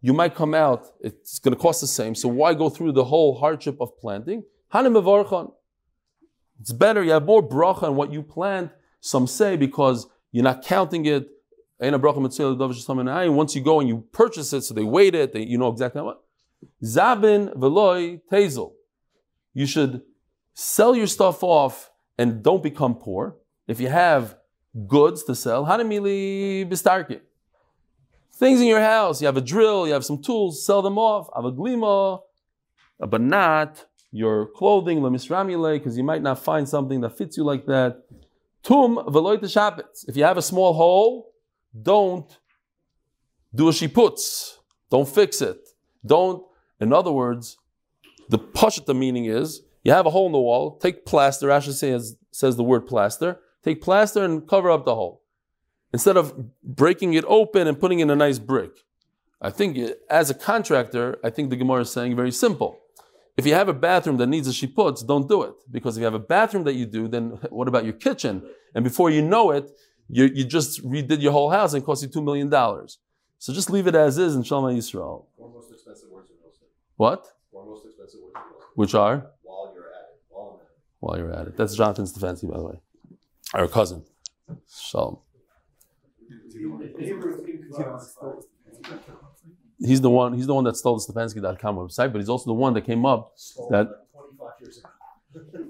you 0.00 0.12
might 0.12 0.34
come 0.34 0.54
out, 0.54 0.86
it's 1.00 1.40
going 1.40 1.54
to 1.54 1.60
cost 1.60 1.80
the 1.80 1.86
same. 1.86 2.14
So 2.14 2.28
why 2.28 2.54
go 2.54 2.68
through 2.68 2.92
the 2.92 3.04
whole 3.04 3.36
hardship 3.36 3.80
of 3.80 3.98
planting? 3.98 4.44
It's 6.60 6.72
better, 6.72 7.02
you 7.02 7.10
have 7.10 7.24
more 7.24 7.42
bracha 7.42 7.84
on 7.84 7.96
what 7.96 8.12
you 8.12 8.22
plant. 8.22 8.70
Some 9.00 9.26
say 9.26 9.56
because 9.56 10.06
you're 10.32 10.44
not 10.44 10.62
counting 10.64 11.06
it. 11.06 11.28
Once 11.80 13.54
you 13.54 13.62
go 13.62 13.78
and 13.80 13.88
you 13.88 14.04
purchase 14.12 14.52
it, 14.52 14.62
so 14.62 14.74
they 14.74 14.82
weigh 14.82 15.08
it, 15.08 15.32
they, 15.32 15.42
you 15.42 15.56
know 15.56 15.68
exactly 15.68 16.02
what. 16.02 16.20
Zabin 16.82 17.54
veloy 17.56 18.20
tezel. 18.32 18.72
You 19.54 19.66
should 19.66 20.02
sell 20.54 20.96
your 20.96 21.06
stuff 21.06 21.44
off 21.44 21.90
and 22.18 22.42
don't 22.42 22.62
become 22.64 22.96
poor. 22.96 23.36
If 23.68 23.80
you 23.80 23.88
have 23.88 24.36
goods 24.88 25.22
to 25.24 25.34
sell, 25.36 25.66
hanamili 25.66 26.68
bistarki. 26.68 27.20
Things 28.34 28.60
in 28.60 28.66
your 28.66 28.80
house, 28.80 29.20
you 29.20 29.26
have 29.26 29.36
a 29.36 29.40
drill, 29.40 29.86
you 29.86 29.92
have 29.92 30.04
some 30.04 30.20
tools, 30.20 30.64
sell 30.64 30.82
them 30.82 30.98
off. 30.98 31.28
Have 31.34 31.44
a 31.44 31.52
glima, 31.52 32.20
but 32.98 33.20
not 33.20 33.84
your 34.10 34.46
clothing, 34.46 35.00
lemisramile, 35.00 35.74
because 35.78 35.96
you 35.96 36.04
might 36.04 36.22
not 36.22 36.38
find 36.42 36.68
something 36.68 37.00
that 37.02 37.16
fits 37.18 37.36
you 37.36 37.44
like 37.44 37.66
that. 37.66 38.02
Tum 38.62 38.96
veloy 38.96 39.84
If 40.06 40.16
you 40.16 40.24
have 40.24 40.36
a 40.36 40.42
small 40.42 40.74
hole, 40.74 41.32
don't 41.80 42.30
do 43.54 43.68
a 43.68 43.72
shiputz. 43.72 44.58
Don't 44.90 45.08
fix 45.08 45.40
it. 45.42 45.58
Don't, 46.04 46.42
in 46.80 46.92
other 46.92 47.12
words, 47.12 47.58
the 48.28 48.38
pashta 48.38 48.96
meaning 48.96 49.26
is 49.26 49.62
you 49.84 49.92
have 49.92 50.06
a 50.06 50.10
hole 50.10 50.26
in 50.26 50.32
the 50.32 50.38
wall, 50.38 50.78
take 50.78 51.06
plaster, 51.06 51.48
Rashi 51.48 51.72
says, 51.72 52.16
says 52.30 52.56
the 52.56 52.64
word 52.64 52.86
plaster, 52.86 53.40
take 53.62 53.80
plaster 53.80 54.24
and 54.24 54.46
cover 54.46 54.70
up 54.70 54.84
the 54.84 54.94
hole. 54.94 55.22
Instead 55.92 56.16
of 56.16 56.34
breaking 56.62 57.14
it 57.14 57.24
open 57.26 57.66
and 57.66 57.80
putting 57.80 58.00
in 58.00 58.10
a 58.10 58.16
nice 58.16 58.38
brick. 58.38 58.72
I 59.40 59.50
think 59.50 59.78
as 60.10 60.30
a 60.30 60.34
contractor, 60.34 61.18
I 61.24 61.30
think 61.30 61.50
the 61.50 61.56
Gemara 61.56 61.82
is 61.82 61.90
saying 61.90 62.16
very 62.16 62.32
simple. 62.32 62.80
If 63.38 63.46
you 63.46 63.54
have 63.54 63.68
a 63.68 63.72
bathroom 63.72 64.16
that 64.16 64.26
needs 64.26 64.48
a 64.48 64.50
shiputz, 64.50 65.06
don't 65.06 65.28
do 65.28 65.44
it. 65.44 65.54
Because 65.70 65.96
if 65.96 66.00
you 66.00 66.04
have 66.06 66.14
a 66.14 66.18
bathroom 66.18 66.64
that 66.64 66.74
you 66.74 66.86
do, 66.86 67.06
then 67.06 67.38
what 67.50 67.68
about 67.68 67.84
your 67.84 67.92
kitchen? 67.92 68.42
And 68.74 68.82
before 68.82 69.10
you 69.10 69.22
know 69.22 69.52
it, 69.52 69.70
you, 70.08 70.24
you 70.24 70.44
just 70.44 70.84
redid 70.84 71.22
your 71.22 71.30
whole 71.30 71.48
house 71.48 71.72
and 71.72 71.80
it 71.80 71.86
cost 71.86 72.02
you 72.02 72.08
$2 72.08 72.24
million. 72.24 72.50
So 73.38 73.52
just 73.52 73.70
leave 73.70 73.86
it 73.86 73.94
as 73.94 74.18
is 74.18 74.34
in 74.34 74.42
Shalom 74.42 74.76
Yisrael. 74.76 75.26
Four 75.36 75.50
most 75.54 75.70
expensive 75.70 76.10
words 76.10 76.30
in 76.30 76.36
real 76.42 76.50
estate. 76.50 76.68
What? 76.96 77.28
Four 77.52 77.64
most 77.64 77.86
expensive 77.86 78.20
words 78.20 78.34
in 78.34 78.42
real 78.42 78.58
estate. 78.58 78.72
Which 78.74 78.94
are? 78.96 79.30
While 79.42 79.72
you're 79.72 79.84
at 79.84 80.00
it. 80.00 80.18
While 80.28 80.60
at 80.60 80.66
it. 80.66 80.72
While 80.98 81.18
you're 81.18 81.32
at 81.32 81.46
it. 81.46 81.56
That's 81.56 81.76
Jonathan 81.76 82.06
Stefanski, 82.06 82.50
by 82.50 82.56
the 82.56 82.64
way. 82.64 82.80
Our 83.54 83.68
cousin. 83.68 84.02
Shalom. 84.68 85.18
He's 89.80 90.00
the 90.00 90.10
one. 90.10 90.34
He's 90.34 90.46
the 90.46 90.54
one 90.54 90.64
that 90.64 90.76
stole 90.76 90.98
the 90.98 91.12
Stefanski.com 91.12 91.76
website, 91.76 92.12
but 92.12 92.18
he's 92.18 92.28
also 92.28 92.46
the 92.46 92.54
one 92.54 92.74
that 92.74 92.82
came 92.82 93.06
up 93.06 93.34
that 93.70 93.88
25 94.12 94.48
years 94.60 94.78
ago. 94.78 94.88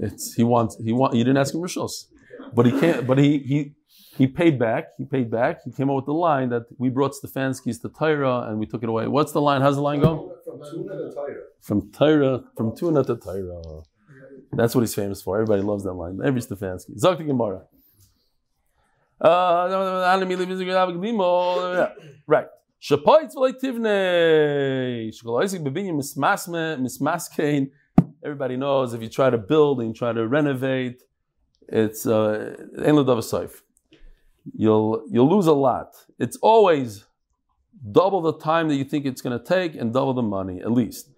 it's 0.00 0.34
he 0.34 0.44
wants 0.44 0.76
he 0.82 0.92
want. 0.92 1.14
You 1.14 1.24
didn't 1.24 1.36
ask 1.38 1.54
him 1.54 1.60
Rishos, 1.60 2.06
but 2.54 2.64
he 2.66 2.72
can't. 2.72 3.06
But 3.06 3.18
he 3.18 3.38
he 3.38 3.72
he 4.16 4.26
paid 4.26 4.58
back. 4.58 4.88
He 4.96 5.04
paid 5.04 5.30
back. 5.30 5.62
He 5.64 5.70
came 5.70 5.90
up 5.90 5.96
with 5.96 6.06
the 6.06 6.14
line 6.14 6.48
that 6.48 6.64
we 6.78 6.88
brought 6.88 7.12
Stefanski's 7.12 7.78
to 7.80 7.88
Tyra 7.88 8.48
and 8.48 8.58
we 8.58 8.66
took 8.66 8.82
it 8.82 8.88
away. 8.88 9.06
What's 9.06 9.32
the 9.32 9.40
line? 9.40 9.60
How's 9.60 9.76
the 9.76 9.82
line 9.82 10.00
go? 10.00 10.34
From 10.44 10.60
tuna 10.70 10.96
to 10.96 11.14
tire. 11.14 11.42
From 11.60 11.82
Tyra, 11.92 12.44
from 12.56 12.76
tuna 12.76 13.04
to 13.04 13.16
Tyra. 13.16 13.84
That's 14.52 14.74
what 14.74 14.80
he's 14.80 14.94
famous 14.94 15.22
for. 15.22 15.36
Everybody 15.36 15.62
loves 15.62 15.84
that 15.84 15.92
line. 15.92 16.18
Every 16.24 16.40
Stefanski. 16.40 16.98
Zakti 16.98 17.26
Gemara. 17.26 17.62
Uh, 19.20 19.68
right. 22.26 22.46
Shapoitz 22.80 23.34
v'lei 23.34 23.52
tivnei. 23.60 25.10
Shkoloisik 25.12 25.64
bebinyim 25.64 25.96
mismasme, 25.96 26.78
mismaskein. 26.78 27.70
everybody 28.22 28.56
knows 28.56 28.94
if 28.94 29.02
you 29.02 29.08
try 29.08 29.30
to 29.30 29.38
build 29.38 29.80
and 29.80 29.88
you 29.88 29.94
try 29.94 30.12
to 30.12 30.26
renovate, 30.26 31.02
it's 31.68 32.06
uh, 32.06 32.56
ein 32.84 32.96
l'davar 32.96 33.22
soif. 33.22 33.62
You'll 34.54 35.04
you'll 35.10 35.28
lose 35.28 35.46
a 35.46 35.52
lot. 35.52 35.94
It's 36.18 36.36
always 36.42 37.04
double 37.92 38.22
the 38.22 38.38
time 38.38 38.68
that 38.68 38.76
you 38.76 38.84
think 38.84 39.04
it's 39.04 39.20
going 39.20 39.38
to 39.38 39.44
take 39.44 39.74
and 39.74 39.92
double 39.92 40.14
the 40.14 40.22
money 40.22 40.60
at 40.60 40.72
least. 40.72 41.10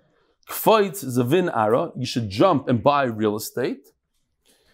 Kfoitz 0.48 1.04
zavin 1.04 1.50
ara. 1.54 1.92
You 1.96 2.06
should 2.06 2.28
jump 2.28 2.68
and 2.68 2.82
buy 2.82 3.04
real 3.04 3.36
estate. 3.36 3.88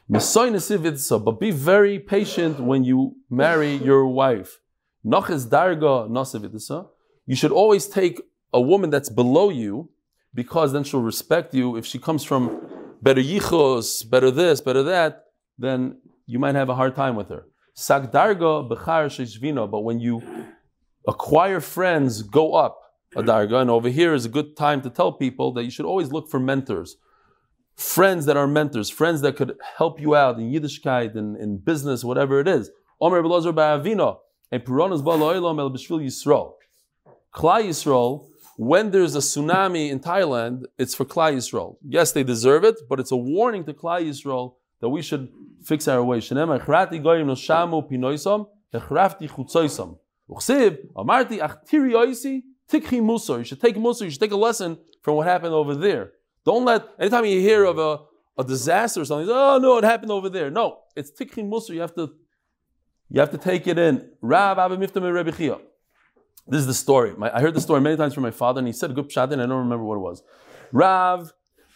But 0.09 1.41
be 1.41 1.51
very 1.51 1.99
patient 1.99 2.61
when 2.61 2.85
you 2.85 3.17
marry 3.29 3.75
your 3.75 4.07
wife. 4.07 4.61
Noches 5.09 5.47
darga 5.47 6.11
nasiv 6.11 6.41
itzah. 6.51 6.89
You 7.27 7.37
should 7.37 7.53
always 7.53 7.87
take 7.87 8.21
a 8.53 8.61
woman 8.61 8.91
that's 8.91 9.09
below 9.09 9.51
you 9.51 9.89
because 10.35 10.73
then 10.73 10.83
she'll 10.83 11.01
respect 11.01 11.55
you. 11.55 11.77
If 11.77 11.87
she 11.87 12.01
comes 12.01 12.25
from 12.25 12.67
better 13.01 13.21
yichos, 13.21 14.11
better 14.11 14.33
this, 14.33 14.61
better 14.61 14.83
that, 14.83 15.27
then 15.59 16.01
you 16.27 16.41
might 16.41 16.57
have 16.57 16.69
a 16.71 16.75
hard 16.75 16.97
time 16.97 17.15
with 17.15 17.29
her. 17.29 17.45
Sak 17.75 18.11
darga 18.11 18.69
bechar 18.69 19.07
sheshvino. 19.07 19.71
But 19.71 19.83
when 19.83 20.01
you 20.01 20.23
acquire 21.07 21.61
friends, 21.61 22.23
go 22.23 22.55
up 22.55 22.77
a 23.15 23.23
darga. 23.23 23.61
And 23.61 23.71
over 23.71 23.89
here 23.89 24.13
is 24.13 24.25
a 24.25 24.29
good 24.29 24.57
time 24.57 24.83
to 24.83 24.91
tell 24.91 25.13
people 25.13 25.53
that 25.53 25.63
you 25.63 25.71
should 25.71 25.87
always 25.87 26.11
look 26.11 26.29
for 26.29 26.41
mentors. 26.41 26.97
Friends 27.77 28.27
that 28.27 28.37
are 28.37 28.49
mentors, 28.49 28.91
friends 28.91 29.21
that 29.21 29.37
could 29.37 29.57
help 29.79 30.01
you 30.01 30.17
out 30.17 30.41
in 30.41 30.51
Yiddishkeit, 30.51 31.15
in, 31.15 31.37
in 31.37 31.59
business, 31.59 32.03
whatever 32.03 32.41
it 32.41 32.49
is. 32.49 32.73
Omer 33.01 33.23
Belazar 33.23 33.55
Ba'avino, 33.55 34.19
and 34.51 34.65
Puronas 34.65 35.03
Ba'lo'ilam 35.03 35.59
El 35.59 35.71
B'Shvil 35.71 36.05
Yisrael. 36.05 36.53
Klai 37.35 37.65
Yisrael, 37.65 38.29
when 38.57 38.91
there's 38.91 39.15
a 39.15 39.19
tsunami 39.19 39.91
in 39.91 40.01
Thailand, 40.01 40.65
it's 40.79 40.95
for 40.95 41.05
Klai 41.05 41.35
Yisrael. 41.35 41.77
Yes, 41.87 42.13
they 42.13 42.25
deserve 42.25 42.65
it, 42.65 42.77
but 42.89 42.99
it's 42.99 43.13
a 43.13 43.17
warning 43.17 43.65
to 43.65 43.75
Klai 43.75 44.09
Yisrael 44.09 44.55
that 44.81 44.89
we 44.89 45.03
should 45.03 45.29
fix 45.63 45.89
our 45.89 46.03
way. 46.03 46.19
Shenem 46.19 46.59
echrati 46.59 47.03
goyim 47.03 47.27
no 47.27 47.35
shamu 47.35 47.91
pinoisam, 47.91 48.47
echrafti 48.73 49.29
chutzoisam. 49.29 49.99
Uchsiv, 50.31 50.79
amarti 50.97 51.39
achtiri 51.39 51.93
oisi, 51.93 52.43
tikhi 52.71 53.01
musar. 53.01 53.39
You 53.39 53.45
should 53.45 53.61
take 53.61 53.77
musar, 53.77 54.03
you 54.03 54.11
should 54.11 54.21
take 54.21 54.33
a 54.33 54.37
lesson 54.37 54.79
from 55.03 55.17
what 55.17 55.27
happened 55.27 55.55
over 55.55 55.75
there. 55.75 56.13
Don't 56.45 56.65
let, 56.65 56.85
anytime 56.99 57.25
you 57.25 57.41
hear 57.41 57.65
of 57.65 57.79
a, 57.79 58.01
a 58.39 58.45
disaster 58.45 59.01
or 59.01 59.05
something, 59.05 59.29
oh 59.31 59.59
no, 59.59 59.79
it 59.79 59.85
happened 59.85 60.11
over 60.11 60.29
there. 60.29 60.51
No, 60.51 60.79
it's 60.95 61.11
tikhi 61.11 61.45
musar. 61.45 61.75
You 61.75 61.81
have 61.81 61.95
to, 61.95 62.13
you 63.09 63.21
have 63.21 63.31
to 63.31 63.39
take 63.39 63.67
it 63.67 63.79
in. 63.79 64.09
Miftam 64.23 65.13
Rebbe 65.13 65.33
Chia. 65.33 65.59
This 66.49 66.61
is 66.61 66.67
the 66.67 66.75
story. 66.75 67.13
My, 67.17 67.35
I 67.35 67.41
heard 67.41 67.55
the 67.55 67.61
story 67.61 67.81
many 67.81 67.97
times 67.97 68.15
from 68.15 68.23
my 68.23 68.31
father, 68.31 68.61
and 68.61 68.67
he 68.69 68.73
said 68.73 68.95
good 68.95 69.09
pshat, 69.09 69.33
and 69.33 69.43
I 69.43 69.47
don't 69.47 69.59
remember 69.59 69.85
what 69.85 69.97
it 69.97 70.01
was. 70.01 70.23
Rav 70.73 71.33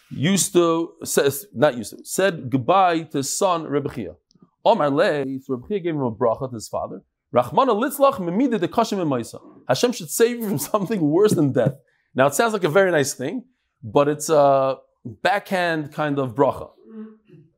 used 0.09 0.53
to, 0.53 0.93
says, 1.03 1.45
not 1.53 1.77
used 1.77 1.97
to, 1.97 2.05
said 2.05 2.49
goodbye 2.49 3.01
to 3.03 3.17
his 3.17 3.35
son, 3.37 3.63
Rebbe 3.63 3.93
Chia. 3.93 4.15
Omar 4.63 4.89
Lei, 4.89 5.39
so 5.43 5.55
Rebbe 5.55 5.67
Chia 5.67 5.79
gave 5.79 5.95
him 5.95 6.01
a 6.01 6.11
bracha 6.11 6.49
to 6.49 6.55
his 6.55 6.67
father. 6.67 7.01
Rachmana 7.33 7.73
litzlach 7.73 8.15
memida 8.15 8.59
de 8.59 8.67
kashim. 8.67 9.39
Hashem 9.67 9.91
should 9.93 10.09
save 10.09 10.39
you 10.39 10.47
from 10.47 10.57
something 10.71 11.01
worse 11.01 11.33
than 11.33 11.51
death. 11.53 11.75
Now 12.13 12.27
it 12.27 12.33
sounds 12.33 12.53
like 12.53 12.63
a 12.63 12.69
very 12.69 12.91
nice 12.91 13.13
thing, 13.13 13.45
but 13.83 14.07
it's 14.07 14.29
a 14.29 14.77
backhand 15.05 15.93
kind 15.93 16.19
of 16.19 16.35
bracha. 16.35 16.69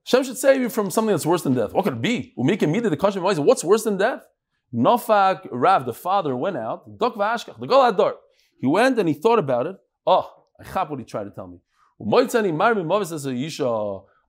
Hashem 0.05 0.23
should 0.25 0.37
save 0.37 0.61
you 0.61 0.69
from 0.69 0.91
something 0.91 1.13
that's 1.13 1.25
worse 1.25 1.43
than 1.43 1.53
death. 1.53 1.73
What 1.73 1.83
could 1.85 1.93
it 1.93 2.01
be? 2.01 2.33
What's 2.35 3.63
worse 3.63 3.83
than 3.83 3.97
death? 3.97 4.21
Nofak 4.73 5.47
Rav, 5.51 5.85
the 5.85 5.93
father, 5.93 6.35
went 6.35 6.57
out. 6.57 6.99
The 6.99 7.09
Gol 7.67 7.87
Ador. 7.87 8.15
He 8.59 8.67
went 8.67 8.97
and 8.99 9.07
he 9.07 9.13
thought 9.13 9.39
about 9.39 9.67
it. 9.67 9.77
Oh, 10.05 10.29
I 10.59 10.63
chap 10.63 10.89
what 10.89 10.99
he 10.99 11.05
tried 11.05 11.25
to 11.25 11.29
tell 11.29 11.47
me. 11.47 11.59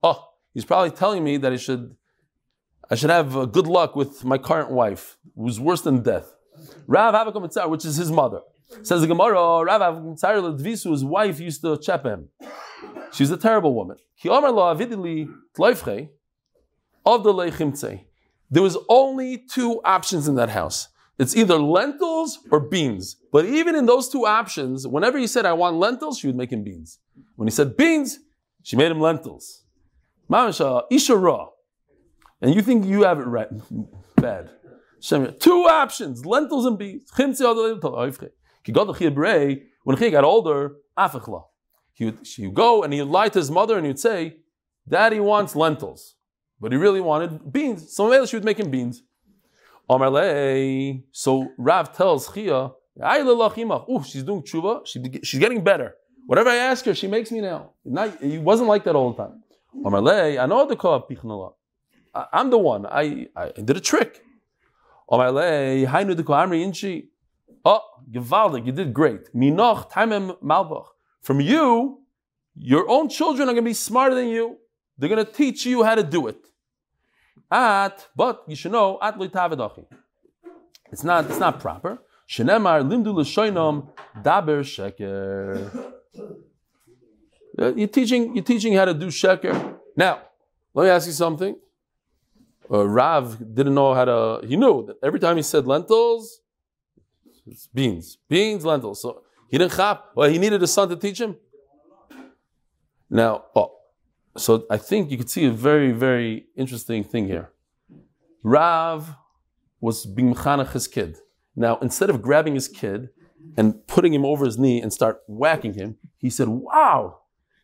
Oh, 0.03 0.29
he's 0.53 0.65
probably 0.65 0.91
telling 0.91 1.25
me 1.25 1.37
that 1.39 1.53
I 1.53 1.57
should, 1.57 1.97
I 2.91 2.95
should 2.95 3.11
have 3.11 3.37
uh, 3.37 3.47
good 3.47 3.67
luck 3.67 3.97
with 3.97 4.25
my 4.25 4.39
current 4.39 4.71
wife, 4.71 5.17
who's 5.35 5.59
worse 5.59 5.81
than 5.81 6.03
death. 6.03 6.35
Rav 6.87 7.15
Havakom 7.15 7.71
which 7.71 7.85
is 7.85 7.97
his 7.97 8.13
mother. 8.13 8.41
Says 8.83 9.01
the 9.01 9.07
Gemara, 9.07 9.65
Rav 9.65 9.81
Ledvisu, 9.97 10.91
his 10.91 11.05
wife 11.05 11.41
used 11.41 11.63
to 11.63 11.79
chep 11.79 12.05
him. 12.05 12.29
She's 13.13 13.31
a 13.31 13.37
terrible 13.37 13.75
woman. 13.75 13.97
Ki 14.21 14.29
Omar 14.29 14.51
lo 14.51 14.71
of 14.71 14.79
the 17.23 17.33
leichimtzei. 17.33 18.05
There 18.51 18.63
was 18.63 18.77
only 18.89 19.39
two 19.39 19.81
options 19.85 20.29
in 20.29 20.35
that 20.37 20.51
house. 20.51 20.89
It's 21.19 21.37
either 21.37 21.59
lentils 21.59 22.39
or 22.51 22.61
beans. 22.61 23.17
But 23.33 23.45
even 23.45 23.77
in 23.77 23.87
those 23.87 24.09
two 24.09 24.27
options, 24.27 24.87
whenever 24.87 25.19
he 25.19 25.27
said, 25.27 25.47
I 25.47 25.53
want 25.53 25.77
lentils, 25.77 26.19
she 26.19 26.27
would 26.27 26.37
make 26.37 26.51
him 26.53 26.65
beans. 26.65 26.99
When 27.37 27.47
he 27.47 27.53
said 27.53 27.77
beans, 27.77 28.19
she 28.63 28.77
made 28.77 28.91
him 28.91 29.01
lentils. 29.01 29.63
Mamasha, 30.29 30.85
Isha 30.91 31.17
raw. 31.17 31.49
And 32.41 32.55
you 32.55 32.63
think 32.63 32.85
you 32.85 33.05
have 33.05 33.21
it 33.21 33.27
right, 33.27 33.49
bad. 34.17 34.51
Two 35.39 35.67
options, 35.71 36.25
lentils 36.27 36.67
and 36.67 36.79
beans. 36.79 37.11
When 38.67 39.97
he 39.99 40.11
got 40.11 40.25
older, 40.25 40.77
he 41.93 42.05
would, 42.07 42.27
he 42.27 42.47
would 42.47 42.55
go 42.55 42.83
and 42.83 42.93
he 42.93 43.01
would 43.01 43.11
lie 43.11 43.29
to 43.29 43.39
his 43.39 43.51
mother 43.51 43.77
and 43.77 43.85
he 43.87 43.91
would 43.91 43.99
say, 43.99 44.37
Daddy 44.89 45.21
wants 45.21 45.55
lentils. 45.55 46.17
But 46.61 46.73
he 46.73 46.79
really 46.79 47.01
wanted 47.01 47.53
beans. 47.53 47.95
So 47.95 48.09
maybe 48.09 48.27
she 48.27 48.37
would 48.37 48.45
make 48.45 48.59
him 48.59 48.71
beans. 48.71 49.03
So 51.13 51.53
Rav 51.59 51.93
tells 51.97 52.33
Chia, 52.33 52.71
Ooh, 53.01 54.03
she's 54.05 54.23
doing 54.23 54.43
tshuva. 54.43 54.87
She, 54.87 55.03
she's 55.23 55.41
getting 55.41 55.63
better. 55.63 55.97
Whatever 56.27 56.51
I 56.51 56.57
ask 56.57 56.85
her, 56.87 56.95
she 56.95 57.07
makes 57.07 57.31
me 57.31 57.41
now. 57.41 57.73
Not, 57.85 58.23
it 58.23 58.41
wasn't 58.41 58.69
like 58.69 58.85
that 58.85 58.95
all 58.95 59.13
the 59.13 59.23
time. 59.23 59.43
I 59.85 60.47
know 60.47 60.67
the 60.67 60.77
call 60.77 60.95
I'm 62.15 62.51
the 62.51 62.59
one. 62.59 62.87
I, 62.87 63.29
I 63.37 63.51
did 63.51 63.77
a 63.77 63.81
trick. 63.81 64.23
Oh, 67.65 67.81
gewaldig, 68.11 68.67
you 68.67 68.73
did 68.73 68.93
great. 68.93 69.33
Minoch 69.35 69.91
taimem 69.91 70.37
malbach. 70.43 70.87
From 71.23 71.41
you, 71.41 72.01
your 72.55 72.89
own 72.89 73.09
children 73.09 73.49
are 73.49 73.53
going 73.53 73.65
to 73.65 73.71
be 73.71 73.75
smarter 73.75 74.15
than 74.15 74.29
you. 74.29 74.59
They're 74.99 75.09
going 75.09 75.25
to 75.25 75.33
teach 75.33 75.65
you 75.65 75.83
how 75.83 75.95
to 75.95 76.03
do 76.03 76.27
it. 76.29 76.37
At, 77.51 78.07
but 78.15 78.45
you 78.47 78.57
should 78.57 78.73
know, 78.73 78.99
at 79.01 79.19
loitavedachi. 79.19 79.87
It's 80.93 81.03
not, 81.03 81.27
it's 81.27 81.39
not 81.39 81.61
proper. 81.61 81.99
Shenemar 82.29 82.83
limdu 82.89 83.15
l'shoinom 83.15 83.91
daber 84.23 84.61
sheker. 84.61 85.93
You're 87.57 87.87
teaching, 87.89 88.35
you're 88.35 88.45
teaching 88.45 88.75
how 88.75 88.85
to 88.85 88.95
do 88.95 89.07
sheker. 89.07 89.77
Now, 89.97 90.21
let 90.75 90.85
me 90.85 90.91
ask 90.91 91.07
you 91.07 91.13
something. 91.13 91.57
Uh, 92.71 92.87
Rav 92.87 93.55
didn't 93.55 93.75
know 93.75 93.95
how 93.95 94.05
to, 94.05 94.47
he 94.47 94.57
knew 94.57 94.87
that 94.87 94.97
every 95.03 95.21
time 95.21 95.37
he 95.37 95.43
said 95.43 95.67
lentils, 95.67 96.41
it's 97.47 97.67
beans. 97.67 98.19
Beans, 98.29 98.65
lentils. 98.65 99.03
So 99.03 99.23
he 99.51 99.59
didn't 99.59 99.73
chap. 99.73 100.07
Well, 100.15 100.31
he 100.31 100.39
needed 100.39 100.63
a 100.63 100.67
son 100.67 100.89
to 100.89 100.97
teach 100.97 101.21
him. 101.21 101.37
Now, 103.11 103.45
oh, 103.55 103.77
so 104.37 104.67
I 104.71 104.77
think 104.77 105.11
you 105.11 105.17
could 105.17 105.31
see 105.31 105.45
a 105.45 105.51
very, 105.51 105.93
very 105.93 106.47
interesting 106.57 107.05
thing 107.05 107.27
here. 107.27 107.51
Rav 108.43 109.15
was 109.81 110.07
being 110.07 110.35
his 110.35 110.89
kid. 110.89 111.19
Now, 111.55 111.79
instead 111.79 112.11
of 112.11 112.21
grabbing 112.21 112.55
his 112.55 112.69
kid 112.69 113.11
and 113.57 113.87
putting 113.87 114.13
him 114.13 114.25
over 114.25 114.45
his 114.45 114.59
knee 114.59 114.81
and 114.81 114.93
start 114.93 115.21
whacking 115.29 115.75
him, 115.75 115.97
he 116.19 116.31
said, 116.31 116.49
"Wow, 116.49 117.21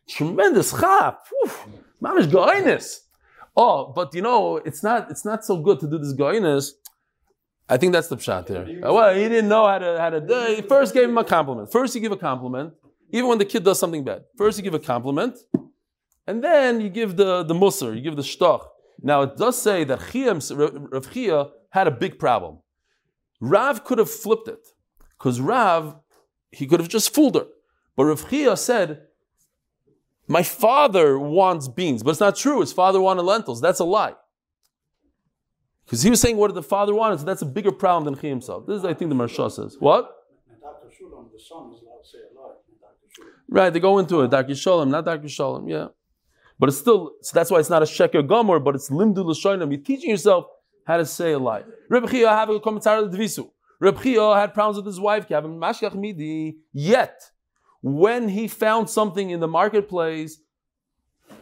tremendous 0.07 0.71
chap, 0.71 1.25
mamish 2.01 2.27
goinus." 2.27 3.01
Oh, 3.55 3.91
but 3.93 4.13
you 4.13 4.21
know, 4.21 4.57
it's 4.57 4.81
not 4.81 5.11
it's 5.11 5.25
not 5.25 5.43
so 5.43 5.57
good 5.57 5.79
to 5.81 5.87
do 5.87 5.97
this 5.97 6.13
goinus. 6.13 6.71
I 7.71 7.77
think 7.77 7.93
that's 7.93 8.09
the 8.09 8.17
pshat 8.17 8.47
there. 8.47 8.65
Well, 8.91 9.15
he 9.15 9.29
didn't 9.29 9.47
know 9.47 9.65
how 9.65 9.79
to 9.79 9.91
how 10.03 10.09
to. 10.09 10.19
do 10.19 10.37
He 10.57 10.61
first 10.61 10.93
gave 10.93 11.07
him 11.11 11.17
a 11.17 11.23
compliment. 11.23 11.71
First, 11.71 11.95
you 11.95 12.01
give 12.01 12.11
a 12.11 12.17
compliment, 12.17 12.73
even 13.11 13.29
when 13.29 13.37
the 13.37 13.45
kid 13.45 13.63
does 13.63 13.79
something 13.79 14.03
bad. 14.03 14.23
First, 14.37 14.57
you 14.57 14.63
give 14.63 14.73
a 14.73 14.85
compliment, 14.93 15.37
and 16.27 16.43
then 16.43 16.81
you 16.81 16.89
give 16.89 17.15
the, 17.15 17.43
the 17.43 17.53
musr, 17.53 17.95
you 17.95 18.01
give 18.01 18.17
the 18.17 18.27
shtoch. 18.33 18.63
Now 19.01 19.21
it 19.21 19.37
does 19.37 19.55
say 19.67 19.85
that 19.85 19.99
Rav 20.91 21.13
Chia 21.13 21.47
had 21.69 21.87
a 21.87 21.91
big 21.91 22.19
problem. 22.19 22.59
Rav 23.39 23.85
could 23.85 23.99
have 23.99 24.11
flipped 24.11 24.49
it, 24.49 24.67
because 25.17 25.39
Rav, 25.39 25.95
he 26.51 26.67
could 26.67 26.81
have 26.81 26.89
just 26.89 27.13
fooled 27.15 27.35
her. 27.35 27.47
But 27.95 28.05
Rav 28.05 28.29
Chia 28.29 28.57
said, 28.57 28.89
my 30.27 30.43
father 30.43 31.17
wants 31.17 31.67
beans, 31.67 32.03
but 32.03 32.11
it's 32.11 32.19
not 32.19 32.35
true. 32.35 32.59
His 32.61 32.73
father 32.73 33.01
wanted 33.01 33.23
lentils. 33.23 33.59
That's 33.61 33.79
a 33.79 33.85
lie. 33.85 34.15
Because 35.91 36.03
he 36.03 36.09
was 36.09 36.21
saying 36.21 36.37
what 36.37 36.47
did 36.47 36.55
the 36.55 36.63
father 36.63 36.95
wanted, 36.95 37.19
so 37.19 37.25
that's 37.25 37.41
a 37.41 37.45
bigger 37.45 37.73
problem 37.73 38.05
than 38.05 38.17
he 38.17 38.29
himself. 38.29 38.65
This 38.65 38.77
is, 38.77 38.85
I 38.85 38.93
think, 38.93 39.09
the 39.09 39.15
Maharsha 39.15 39.51
says. 39.51 39.75
What? 39.77 40.09
Right, 43.49 43.73
they 43.73 43.81
go 43.81 43.99
into 43.99 44.21
it. 44.21 44.31
Dr. 44.31 44.55
Shalom, 44.55 44.89
not 44.89 45.03
Dr. 45.03 45.27
Shalom, 45.27 45.67
yeah. 45.67 45.87
But 46.57 46.69
it's 46.69 46.77
still, 46.77 47.11
so 47.21 47.31
that's 47.33 47.51
why 47.51 47.59
it's 47.59 47.69
not 47.69 47.81
a 47.81 47.85
sheker 47.85 48.25
gomor, 48.25 48.63
but 48.63 48.73
it's 48.73 48.89
limdu 48.89 49.17
l'shoinam. 49.17 49.69
You're 49.69 49.81
teaching 49.81 50.11
yourself 50.11 50.45
how 50.87 50.95
to 50.95 51.05
say 51.05 51.33
a 51.33 51.39
lie. 51.39 51.63
Reb 51.89 52.09
Chia 52.09 52.29
have 52.29 52.49
a 52.49 52.61
commentary 52.61 53.03
of 53.03 53.11
the 53.11 53.17
Dvisu. 53.17 53.51
Reb 53.81 54.01
Chia 54.01 54.35
had 54.35 54.53
problems 54.53 54.77
with 54.77 54.85
his 54.85 54.97
wife, 54.97 55.27
Kevin 55.27 55.59
Mashkach 55.59 55.93
Midi, 55.93 56.55
yet 56.71 57.19
when 57.81 58.29
he 58.29 58.47
found 58.47 58.89
something 58.89 59.29
in 59.29 59.41
the 59.41 59.47
marketplace, 59.49 60.39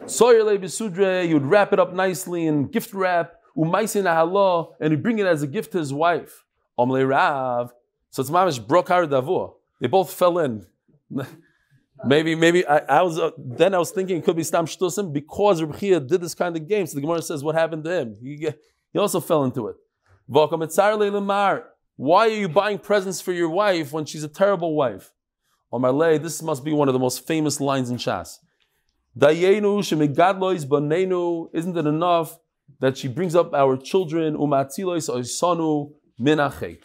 Soyer 0.06 0.58
besudre, 0.58 1.28
you'd 1.28 1.44
wrap 1.44 1.72
it 1.72 1.78
up 1.78 1.94
nicely 1.94 2.48
in 2.48 2.66
gift 2.66 2.92
wrap, 2.92 3.34
umaisin 3.56 4.04
ahala, 4.04 4.72
and 4.80 4.92
he'd 4.92 5.02
bring 5.02 5.18
it 5.18 5.26
as 5.26 5.42
a 5.42 5.46
gift 5.46 5.72
to 5.72 5.78
his 5.78 5.92
wife. 5.92 6.44
Omle 6.78 7.08
Rav. 7.08 7.72
So 8.10 8.22
it's 8.22 8.30
mamish 8.30 8.64
brokar 8.66 9.06
davua. 9.06 9.54
They 9.80 9.86
both 9.86 10.12
fell 10.12 10.38
in. 10.38 10.66
maybe, 12.04 12.34
maybe 12.34 12.66
I, 12.66 12.78
I 12.78 13.02
was 13.02 13.18
uh, 13.18 13.30
then 13.38 13.74
I 13.74 13.78
was 13.78 13.90
thinking 13.90 14.18
it 14.18 14.24
could 14.24 14.36
be 14.36 14.42
stam 14.42 14.66
shtusim 14.66 15.12
because 15.12 15.62
Reb 15.62 15.78
Chia 15.78 16.00
did 16.00 16.20
this 16.20 16.34
kind 16.34 16.56
of 16.56 16.68
game. 16.68 16.86
So 16.86 16.94
the 16.94 17.00
Gemara 17.00 17.22
says 17.22 17.42
what 17.42 17.54
happened 17.54 17.84
to 17.84 17.90
him. 17.90 18.16
He, 18.20 18.48
he 18.92 18.98
also 18.98 19.20
fell 19.20 19.44
into 19.44 19.68
it. 19.68 19.76
Why 21.96 22.26
are 22.26 22.28
you 22.28 22.48
buying 22.48 22.78
presents 22.78 23.20
for 23.20 23.32
your 23.32 23.48
wife 23.48 23.92
when 23.92 24.04
she's 24.04 24.24
a 24.24 24.28
terrible 24.28 24.74
wife? 24.74 25.12
Omarle, 25.72 26.22
this 26.22 26.42
must 26.42 26.64
be 26.64 26.72
one 26.72 26.88
of 26.88 26.94
the 26.94 26.98
most 26.98 27.26
famous 27.26 27.60
lines 27.60 27.90
in 27.90 27.96
Shas. 27.96 28.38
Dayenu 29.18 29.80
shemigadlois 29.80 30.64
banenu. 30.66 31.48
Isn't 31.52 31.76
it 31.76 31.86
enough 31.86 32.38
that 32.78 32.96
she 32.96 33.08
brings 33.08 33.34
up 33.34 33.52
our 33.54 33.76
children? 33.76 34.36
Umatzilois 34.36 35.10
oisanu 35.10 35.92
minachet. 36.20 36.82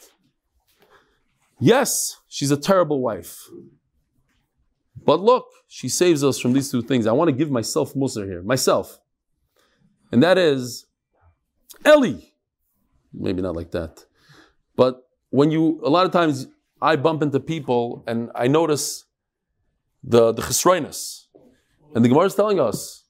Yes, 1.60 2.18
she's 2.28 2.52
a 2.52 2.58
terrible 2.58 3.02
wife. 3.02 3.48
But 5.06 5.20
look, 5.22 5.46
she 5.68 5.88
saves 5.88 6.24
us 6.24 6.40
from 6.40 6.54
these 6.54 6.72
two 6.72 6.82
things. 6.82 7.08
I 7.08 7.12
want 7.12 7.30
to 7.30 7.36
give 7.36 7.52
myself 7.52 7.94
Musar 7.94 8.26
here, 8.26 8.42
myself. 8.42 9.00
And 10.12 10.22
that 10.24 10.38
is 10.38 10.86
Ellie. 11.84 12.34
Maybe 13.14 13.42
not 13.42 13.56
like 13.56 13.72
that. 13.72 14.06
But 14.76 15.08
when 15.30 15.52
you, 15.52 15.80
a 15.84 15.90
lot 15.90 16.06
of 16.06 16.12
times 16.12 16.48
I 16.82 16.96
bump 16.96 17.22
into 17.22 17.40
people 17.40 18.04
and 18.08 18.30
I 18.36 18.48
notice 18.48 19.06
the, 20.04 20.34
the 20.34 20.42
chesroinus. 20.42 21.26
And 21.94 22.04
the 22.04 22.10
Gemara 22.10 22.26
is 22.26 22.36
telling 22.36 22.60
us 22.60 23.05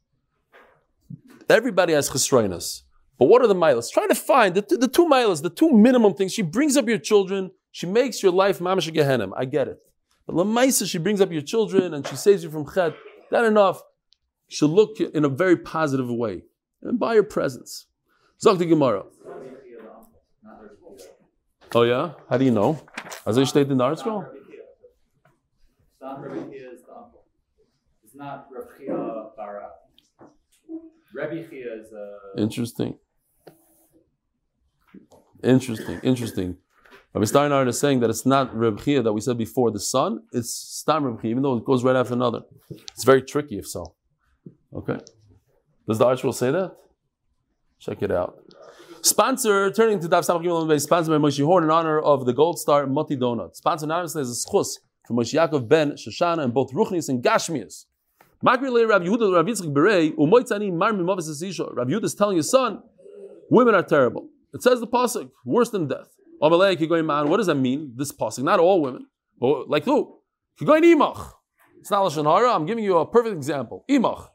everybody 1.50 1.94
has 1.94 2.10
chesroinus. 2.10 2.82
But 3.18 3.26
what 3.26 3.42
are 3.42 3.48
the 3.48 3.56
milas? 3.56 3.92
Try 3.92 4.08
to 4.08 4.16
find 4.16 4.56
the, 4.56 4.62
the 4.62 4.88
two 4.88 5.06
milas, 5.06 5.42
the 5.42 5.50
two 5.50 5.72
minimum 5.72 6.14
things. 6.14 6.34
She 6.34 6.42
brings 6.42 6.76
up 6.76 6.88
your 6.88 6.98
children. 6.98 7.52
She 7.72 7.86
makes 7.86 8.22
your 8.22 8.32
life 8.32 8.60
mamash 8.60 8.92
gehenim. 8.92 9.32
I 9.36 9.46
get 9.46 9.68
it. 9.68 9.80
But 10.26 10.36
lamaisa, 10.36 10.90
she 10.90 10.98
brings 10.98 11.22
up 11.22 11.32
your 11.32 11.42
children 11.42 11.94
and 11.94 12.06
she 12.06 12.16
saves 12.16 12.44
you 12.44 12.50
from 12.50 12.66
chet. 12.72 12.94
That 13.32 13.46
enough. 13.46 13.82
She'll 14.48 14.70
look 14.70 15.00
in 15.00 15.26
a 15.26 15.30
very 15.30 15.58
positive 15.58 16.10
way 16.10 16.44
and 16.82 17.00
buy 17.00 17.16
her 17.16 17.24
presents. 17.24 17.88
Zok 18.44 18.60
the 18.60 18.66
Gemara. 18.66 19.04
Oh 21.74 21.84
yeah? 21.84 22.14
How 22.30 22.38
do 22.38 22.46
you 22.46 22.52
know? 22.52 22.80
As 23.26 23.38
I 23.38 23.44
stated 23.44 23.72
in 23.72 23.78
the 23.80 23.84
ArtScroll? 23.84 24.28
It's 28.04 28.16
not 28.16 28.48
Rebbe 28.52 28.68
Chia 28.78 29.26
Reb 31.16 31.32
Chia 31.50 31.74
is 31.76 31.92
a. 31.94 32.42
Interesting. 32.42 32.98
Interesting. 35.44 36.00
Interesting. 36.04 36.58
Rabbi 37.14 37.26
Steinhardt 37.26 37.70
is 37.70 37.80
saying 37.80 38.02
that 38.02 38.10
it's 38.10 38.26
not 38.26 38.54
Reb 38.54 38.82
Chia 38.82 39.02
that 39.02 39.14
we 39.14 39.22
said 39.22 39.38
before 39.38 39.72
the 39.72 39.80
son, 39.80 40.24
it's 40.34 40.52
Stam 40.52 41.06
Reb 41.06 41.22
Chia, 41.22 41.32
even 41.32 41.44
though 41.44 41.56
it 41.56 41.66
goes 41.66 41.84
right 41.84 41.96
after 41.96 42.14
another. 42.14 42.42
It's 42.70 43.06
very 43.06 43.22
tricky 43.22 43.58
if 43.58 43.68
so. 43.68 43.96
Okay. 44.74 44.98
Does 45.88 46.00
the 46.00 46.06
article 46.06 46.34
say 46.34 46.52
that? 46.52 46.76
Check 47.80 48.02
it 48.02 48.12
out. 48.12 48.40
Sponsor, 49.02 49.72
turning 49.72 50.00
to 50.00 50.10
Daf 50.10 50.28
Samach 50.28 50.82
sponsored 50.82 51.12
by 51.22 51.28
Moshe 51.28 51.46
Horn 51.46 51.64
in 51.64 51.70
honor 51.70 52.00
of 52.00 52.26
the 52.26 52.34
Gold 52.34 52.60
Star 52.60 52.88
Moti 52.88 53.16
Donut. 53.16 53.56
Sponsor 53.56 53.86
anonymously 53.86 54.24
is 54.24 54.46
a 54.46 54.50
schus 54.50 54.80
from 55.06 55.18
Moshe 55.18 55.34
Yaakov 55.34 55.70
ben 55.70 55.92
Shoshana 55.92 56.44
and 56.44 56.54
both 56.54 56.74
Ruchnis 56.74 57.08
and 57.08 57.24
Gashmias. 57.24 57.86
Makri 58.46 58.88
Rabbi 58.88 59.06
Yehuda 59.06 59.34
Rabbi 59.34 59.50
Yitzchak 59.50 59.74
Berei, 59.74 60.14
Yehuda 60.16 62.04
is 62.04 62.14
telling 62.14 62.38
his 62.38 62.52
son, 62.52 62.84
women 63.50 63.74
are 63.74 63.82
terrible. 63.82 64.30
It 64.54 64.62
says 64.62 64.80
the 64.80 64.88
pasuk, 64.88 65.32
worse 65.44 65.70
than 65.72 65.88
death. 65.88 66.10
Amalei 66.42 66.76
kigoy 66.78 67.04
man. 67.04 67.28
What 67.28 67.38
does 67.38 67.48
that 67.48 67.56
mean? 67.56 67.94
This 67.96 68.12
pasuk, 68.12 68.44
not 68.44 68.60
all 68.60 68.82
women, 68.82 69.08
but 69.40 69.68
like 69.68 69.86
who? 69.86 70.20
Kigoy 70.62 70.80
imach. 70.82 71.32
It's 71.80 71.90
not 71.90 72.06
lashon 72.06 72.26
hara. 72.26 72.54
I'm 72.54 72.68
giving 72.68 72.84
you 72.84 72.98
a 72.98 73.06
perfect 73.08 73.36
example. 73.36 73.84
Imach. 73.90 74.30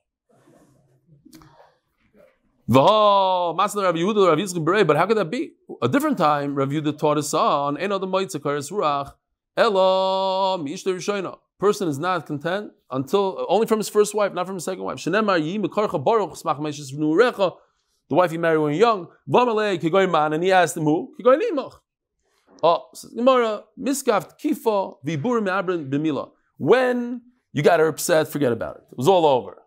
But 2.66 3.56
how 3.56 3.68
could 5.06 5.16
that 5.16 5.28
be? 5.30 5.52
A 5.82 5.88
different 5.88 6.18
time, 6.18 6.54
Rabbi 6.56 6.72
Yehuda 6.72 6.98
taught 6.98 7.16
his 7.16 7.28
son, 7.28 7.76
Ein 7.76 7.92
other 7.92 8.06
moitza 8.08 8.40
kares 8.40 8.72
ruach, 8.72 9.14
elo 9.56 10.58
rishoina. 10.58 11.38
Person 11.60 11.88
is 11.88 11.98
not 11.98 12.26
content 12.26 12.72
until, 12.90 13.44
only 13.48 13.66
from 13.66 13.78
his 13.78 13.90
first 13.90 14.14
wife, 14.14 14.32
not 14.32 14.46
from 14.46 14.54
his 14.56 14.64
second 14.64 14.82
wife. 14.82 15.04
The 15.04 15.10
wife 18.08 18.30
he 18.30 18.38
married 18.38 18.58
when 18.58 18.74
young, 18.74 19.08
and 19.30 20.42
he 20.42 20.50
asked 20.50 20.76
him 20.76 20.84
who? 20.84 21.14
Oh, 22.62 22.88
Gemara, 23.14 23.64
miskaft 23.78 24.40
kifa. 24.42 26.30
When 26.56 27.22
you 27.52 27.62
got 27.62 27.80
her 27.80 27.88
upset, 27.88 28.28
forget 28.28 28.52
about 28.52 28.76
it. 28.76 28.82
It 28.90 28.96
was 28.96 29.06
all 29.06 29.26
over. 29.26 29.62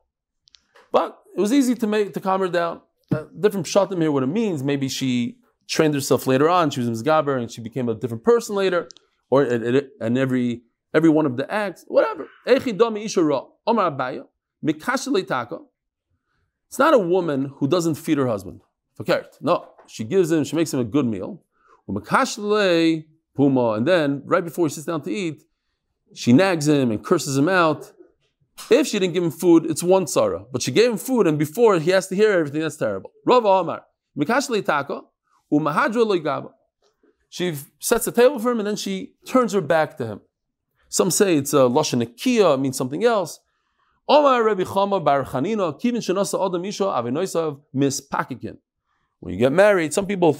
But 0.91 1.19
it 1.37 1.41
was 1.41 1.53
easy 1.53 1.75
to 1.75 1.87
make 1.87 2.13
to 2.15 2.19
calm 2.19 2.41
her 2.41 2.47
down. 2.47 2.81
Uh, 3.11 3.25
different 3.39 3.67
pshatim 3.67 4.01
here, 4.01 4.11
what 4.11 4.23
it 4.23 4.27
means. 4.27 4.63
Maybe 4.63 4.89
she 4.89 5.37
trained 5.67 5.93
herself 5.93 6.25
later 6.25 6.49
on. 6.49 6.71
She 6.71 6.81
was 6.81 6.89
misgaber 6.89 7.37
and 7.39 7.51
she 7.51 7.61
became 7.61 7.87
a 7.87 7.93
different 7.93 8.23
person 8.23 8.55
later, 8.55 8.89
or 9.29 9.43
it, 9.43 9.63
it, 9.75 9.89
and 10.01 10.17
every 10.17 10.63
every 10.93 11.09
one 11.09 11.25
of 11.25 11.37
the 11.37 11.51
acts, 11.51 11.85
whatever. 11.87 12.27
It's 16.67 16.79
not 16.79 16.93
a 16.93 16.99
woman 16.99 17.51
who 17.57 17.67
doesn't 17.67 17.95
feed 17.95 18.17
her 18.17 18.27
husband. 18.27 18.61
No, 19.41 19.69
she 19.87 20.03
gives 20.03 20.31
him, 20.31 20.43
she 20.43 20.55
makes 20.55 20.73
him 20.73 20.79
a 20.79 20.83
good 20.83 21.05
meal. 21.05 21.43
Puma, 23.35 23.71
and 23.71 23.87
then 23.87 24.21
right 24.25 24.43
before 24.43 24.67
he 24.67 24.69
sits 24.73 24.85
down 24.85 25.01
to 25.01 25.11
eat, 25.11 25.43
she 26.13 26.33
nags 26.33 26.67
him 26.67 26.91
and 26.91 27.03
curses 27.03 27.35
him 27.35 27.49
out. 27.49 27.91
If 28.69 28.87
she 28.87 28.99
didn't 28.99 29.13
give 29.13 29.23
him 29.23 29.31
food, 29.31 29.65
it's 29.65 29.81
one 29.81 30.05
sarah. 30.05 30.45
But 30.51 30.61
she 30.61 30.71
gave 30.71 30.91
him 30.91 30.97
food, 30.97 31.25
and 31.25 31.39
before 31.39 31.79
he 31.79 31.89
has 31.91 32.07
to 32.09 32.15
hear 32.15 32.31
everything, 32.31 32.61
that's 32.61 32.77
terrible. 32.77 33.11
Rav 33.25 33.45
Omar, 33.45 33.83
loigaba. 36.05 36.51
She 37.29 37.55
sets 37.79 38.05
the 38.05 38.11
table 38.11 38.37
for 38.37 38.51
him, 38.51 38.59
and 38.59 38.67
then 38.67 38.75
she 38.75 39.15
turns 39.25 39.53
her 39.53 39.61
back 39.61 39.97
to 39.97 40.05
him. 40.05 40.21
Some 40.93 41.09
say 41.09 41.37
it's 41.37 41.53
a 41.53 41.65
lashon 41.77 42.03
nekiya, 42.03 42.53
it 42.53 42.59
means 42.59 42.77
something 42.77 43.03
else. 43.03 43.39
Omar 44.07 44.43
Rabbi 44.43 44.61
Chama 44.61 45.03
Bar 45.03 45.25
Chanina, 45.25 45.73
Kivin 45.81 46.03
Shanasa 46.07 46.45
Adam 46.45 46.63
Isha 46.63 46.83
Avinoisav. 46.83 48.57
When 49.19 49.33
you 49.33 49.39
get 49.39 49.51
married, 49.51 49.91
some 49.91 50.05
people 50.05 50.37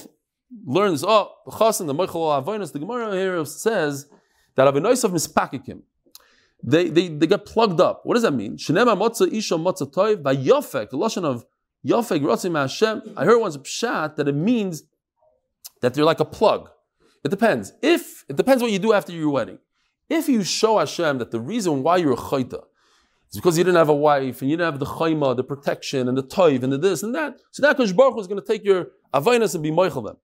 learn 0.64 0.92
this. 0.92 1.02
Oh, 1.04 1.32
the 1.44 1.50
Chasan, 1.50 1.86
the 1.88 1.94
Meichel 1.94 2.44
Avonis, 2.44 2.72
the 2.72 2.78
Gemara 2.78 3.10
here 3.16 3.44
says 3.44 4.06
that 4.54 4.72
Avinoisav 4.72 5.10
Mispakikin 5.10 5.82
they, 6.62 6.88
they, 6.88 7.08
they 7.08 7.26
get 7.26 7.44
plugged 7.44 7.80
up. 7.80 8.02
What 8.04 8.14
does 8.14 8.22
that 8.22 8.30
mean? 8.30 8.56
Shenema 8.56 8.96
motza 8.96 9.30
isha 9.30 9.56
motza 9.56 9.92
toiv 9.92 10.22
by 10.22 10.36
yofek, 10.36 10.90
the 10.90 10.96
lashon 10.96 11.24
of 11.24 11.44
yofek 11.84 12.20
rotzim 12.20 12.56
Hashem. 12.56 13.02
I 13.16 13.24
heard 13.24 13.40
once 13.40 13.56
a 13.56 13.58
pshat 13.58 14.14
that 14.14 14.28
it 14.28 14.36
means 14.36 14.84
that 15.80 15.94
they're 15.94 16.04
like 16.04 16.20
a 16.20 16.24
plug. 16.24 16.70
It 17.24 17.30
depends. 17.30 17.72
If 17.82 18.24
it 18.28 18.36
depends 18.36 18.62
what 18.62 18.70
you 18.70 18.78
do 18.78 18.92
after 18.92 19.10
your 19.10 19.30
wedding. 19.30 19.58
If 20.08 20.28
you 20.28 20.42
show 20.44 20.78
Hashem 20.78 21.18
that 21.18 21.30
the 21.30 21.40
reason 21.40 21.82
why 21.82 21.96
you're 21.96 22.12
a 22.12 22.16
chayta 22.16 22.62
is 23.30 23.36
because 23.36 23.56
you 23.56 23.64
didn't 23.64 23.76
have 23.76 23.88
a 23.88 23.94
wife 23.94 24.42
and 24.42 24.50
you 24.50 24.56
didn't 24.56 24.72
have 24.72 24.80
the 24.80 24.86
chayma, 24.86 25.36
the 25.36 25.44
protection, 25.44 26.08
and 26.08 26.16
the 26.16 26.22
toiv, 26.22 26.62
and 26.62 26.72
the 26.72 26.78
this 26.78 27.02
and 27.02 27.14
that, 27.14 27.34
so 27.50 27.62
that 27.62 27.76
Kosh 27.76 27.92
Baruch 27.92 28.18
is 28.20 28.26
going 28.26 28.40
to 28.40 28.46
take 28.46 28.64
your 28.64 28.88
avainas 29.12 29.54
and 29.54 29.62
be 29.62 29.70
moichel 29.70 30.04
them. 30.04 30.16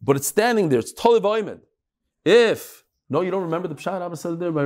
But 0.00 0.16
it's 0.16 0.28
standing 0.28 0.68
there. 0.68 0.78
It's 0.78 0.92
toliv 0.92 1.22
aymed. 1.22 1.60
If 2.24 2.84
no, 3.08 3.20
you 3.20 3.30
don't 3.30 3.42
remember 3.42 3.68
the 3.68 3.74
pshat 3.74 4.00
Abba 4.00 4.16
said 4.16 4.38
there 4.38 4.52
by. 4.52 4.62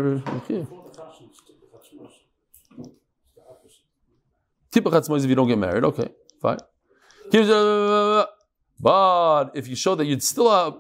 Tipachat 4.70 5.25
if 5.25 5.31
you 5.31 5.35
don't 5.35 5.49
get 5.49 5.59
married, 5.59 5.84
okay, 5.84 6.09
fine. 6.43 6.59
But 8.78 9.53
if 9.55 9.68
you 9.68 9.74
show 9.74 9.95
that 9.95 10.05
you'd 10.05 10.22
still 10.22 10.51
have 10.51 10.74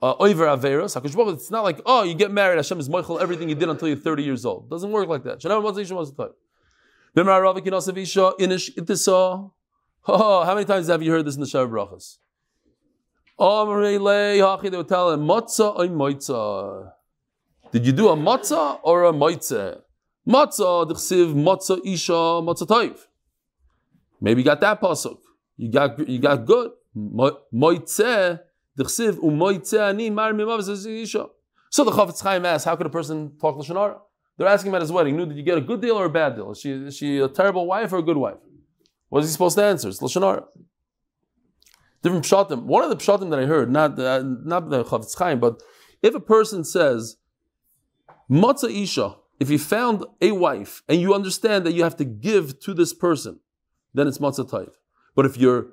uh, 0.00 0.14
over 0.18 0.46
averos, 0.46 1.34
it's 1.34 1.50
not 1.50 1.64
like 1.64 1.80
oh 1.86 2.02
you 2.04 2.14
get 2.14 2.30
married, 2.30 2.56
Hashem 2.56 2.78
is 2.78 2.88
moichel 2.88 3.20
everything 3.20 3.48
you 3.48 3.54
did 3.54 3.68
until 3.68 3.88
you're 3.88 3.96
30 3.96 4.22
years 4.22 4.44
old. 4.44 4.70
Doesn't 4.70 4.90
work 4.90 5.08
like 5.08 5.24
that. 5.24 5.44
Oh, 10.10 10.44
how 10.44 10.54
many 10.54 10.64
times 10.64 10.86
have 10.86 11.02
you 11.02 11.10
heard 11.10 11.26
this 11.26 11.34
in 11.34 11.40
the 11.40 11.46
Shara 11.46 11.68
Brachas? 11.68 12.16
They 13.38 14.76
would 14.76 14.88
tell 14.88 15.12
him, 15.12 15.20
matzah 15.20 15.76
or 15.76 15.86
moitza. 15.86 16.92
Did 17.72 17.86
you 17.86 17.92
do 17.92 18.08
a 18.08 18.16
matzah 18.16 18.80
or 18.82 19.04
a 19.04 19.12
moitza? 19.12 19.82
Matzah, 20.26 20.88
d'chsiv, 20.88 21.34
matzah 21.34 21.78
isha, 21.84 22.12
matzah 22.12 22.66
toiv. 22.66 22.98
Maybe 24.20 24.40
you 24.40 24.44
got 24.44 24.60
that 24.60 24.80
pasuk. 24.80 25.18
You 25.56 25.70
got 25.70 26.08
you 26.08 26.18
got 26.18 26.44
good. 26.46 26.70
Moitze, 26.96 28.40
So 28.78 28.84
the 31.84 31.90
Chafetz 31.90 32.22
Chaim 32.22 32.46
asks, 32.46 32.64
how 32.64 32.76
could 32.76 32.86
a 32.86 32.90
person 32.90 33.36
talk 33.40 33.56
Lashon 33.56 33.76
Hara? 33.76 33.98
They're 34.36 34.46
asking 34.46 34.68
about 34.70 34.82
his 34.82 34.92
wedding. 34.92 35.16
Did 35.16 35.36
you 35.36 35.42
get 35.42 35.58
a 35.58 35.60
good 35.60 35.80
deal 35.80 35.96
or 35.96 36.04
a 36.04 36.10
bad 36.10 36.36
deal? 36.36 36.52
Is 36.52 36.60
she, 36.60 36.70
is 36.70 36.96
she 36.96 37.18
a 37.18 37.28
terrible 37.28 37.66
wife 37.66 37.92
or 37.92 37.98
a 37.98 38.02
good 38.02 38.16
wife? 38.16 38.38
What 39.08 39.24
is 39.24 39.30
he 39.30 39.32
supposed 39.32 39.56
to 39.56 39.64
answer? 39.64 39.88
It's 39.88 40.00
Lashon 40.00 40.22
Hara. 40.22 40.44
Different 42.02 42.24
pshatim. 42.24 42.62
One 42.62 42.84
of 42.84 42.90
the 42.90 42.96
pshatim 42.96 43.30
that 43.30 43.40
I 43.40 43.46
heard, 43.46 43.70
not 43.70 43.98
not 43.98 44.70
the 44.70 44.84
Chafetz 44.84 45.18
Chaim, 45.18 45.40
but 45.40 45.60
if 46.00 46.14
a 46.14 46.20
person 46.20 46.62
says, 46.62 47.16
Matzah 48.30 48.70
Isha, 48.70 49.16
if 49.40 49.50
you 49.50 49.58
found 49.58 50.04
a 50.20 50.30
wife 50.32 50.82
and 50.88 51.00
you 51.00 51.14
understand 51.14 51.66
that 51.66 51.72
you 51.72 51.82
have 51.82 51.96
to 51.96 52.04
give 52.04 52.60
to 52.60 52.74
this 52.74 52.92
person, 52.92 53.40
then 53.94 54.06
it's 54.06 54.18
Matzah 54.18 54.48
Taiv. 54.48 54.70
But 55.16 55.26
if 55.26 55.36
you're 55.36 55.70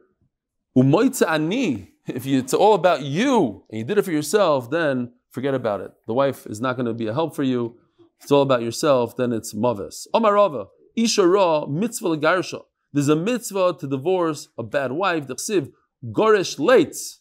Umoitza 0.75 1.29
Ani, 1.29 1.91
if 2.07 2.25
you, 2.25 2.39
it's 2.39 2.53
all 2.53 2.73
about 2.73 3.01
you 3.01 3.63
and 3.69 3.79
you 3.79 3.83
did 3.83 3.97
it 3.97 4.05
for 4.05 4.11
yourself, 4.11 4.69
then 4.69 5.11
forget 5.31 5.53
about 5.53 5.81
it. 5.81 5.91
The 6.07 6.13
wife 6.13 6.45
is 6.45 6.61
not 6.61 6.75
going 6.75 6.85
to 6.85 6.93
be 6.93 7.07
a 7.07 7.13
help 7.13 7.35
for 7.35 7.43
you. 7.43 7.77
It's 8.21 8.31
all 8.31 8.41
about 8.41 8.61
yourself, 8.61 9.17
then 9.17 9.33
it's 9.33 9.53
Mavis. 9.53 10.07
Omarava, 10.13 10.67
Isha 10.95 11.27
Ra, 11.27 11.65
mitzvah 11.65 12.09
legarsha. 12.09 12.61
There's 12.93 13.09
a 13.09 13.15
mitzvah 13.15 13.75
to 13.79 13.87
divorce 13.87 14.47
a 14.57 14.63
bad 14.63 14.93
wife. 14.93 15.27
The 15.27 15.35
chsiv, 15.35 15.71
Gorish 16.11 16.57
Leitz. 16.57 17.19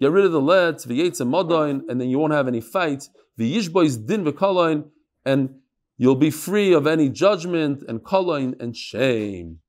Get 0.00 0.10
rid 0.10 0.24
of 0.24 0.32
the 0.32 0.40
let's, 0.40 0.86
v'yetz 0.86 1.20
and 1.20 1.90
and 1.90 2.00
then 2.00 2.08
you 2.08 2.18
won't 2.18 2.32
have 2.32 2.48
any 2.48 2.60
fights. 2.60 3.10
V'yishbois 3.38 4.06
din 4.06 4.24
v'koloin, 4.24 4.88
and 5.24 5.56
you'll 5.96 6.16
be 6.16 6.30
free 6.30 6.72
of 6.72 6.86
any 6.86 7.08
judgment 7.08 7.82
and 7.86 8.00
koloin 8.00 8.60
and 8.60 8.76
shame. 8.76 9.60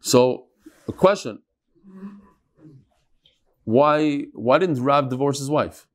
So, 0.00 0.46
a 0.86 0.92
question: 0.92 1.40
Why 3.68 4.24
why 4.32 4.56
didn't 4.56 4.82
Rav 4.82 5.10
divorce 5.10 5.38
his 5.38 5.50
wife? 5.50 5.86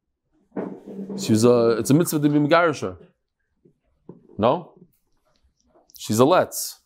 She 1.18 1.32
was 1.32 1.44
a 1.44 1.72
it's 1.80 1.90
a 1.90 1.96
mitzvah 1.96 2.20
to 2.20 2.30
be 2.30 2.38
megarisher. 2.38 2.98
No, 4.38 4.74
she's 5.98 6.20
a 6.20 6.26
let's. 6.26 6.82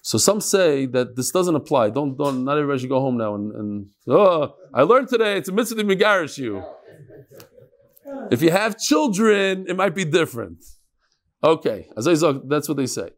So 0.00 0.16
some 0.16 0.40
say 0.40 0.86
that 0.86 1.14
this 1.16 1.30
doesn't 1.30 1.54
apply. 1.54 1.90
Don't 1.90 2.16
don't 2.16 2.42
not 2.46 2.56
everybody 2.56 2.78
should 2.78 2.88
go 2.88 3.00
home 3.00 3.18
now 3.18 3.34
and, 3.34 3.52
and 3.52 3.90
oh 4.08 4.54
I 4.72 4.80
learned 4.80 5.08
today 5.08 5.36
it's 5.36 5.50
a 5.50 5.52
mitzvah 5.52 5.82
to 5.82 5.84
megarish 5.84 6.38
you. 6.38 6.64
If 8.30 8.40
you 8.40 8.50
have 8.50 8.78
children, 8.78 9.66
it 9.68 9.76
might 9.76 9.94
be 9.94 10.06
different. 10.06 10.64
Okay, 11.44 11.86
as 11.98 12.08
I 12.08 12.14
saw, 12.14 12.32
that's 12.32 12.66
what 12.66 12.78
they 12.78 12.86
say. 12.86 13.10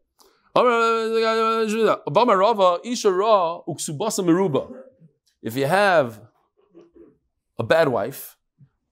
If 5.43 5.55
you 5.55 5.65
have 5.67 6.21
a 7.61 7.63
bad 7.63 7.87
wife, 7.97 8.37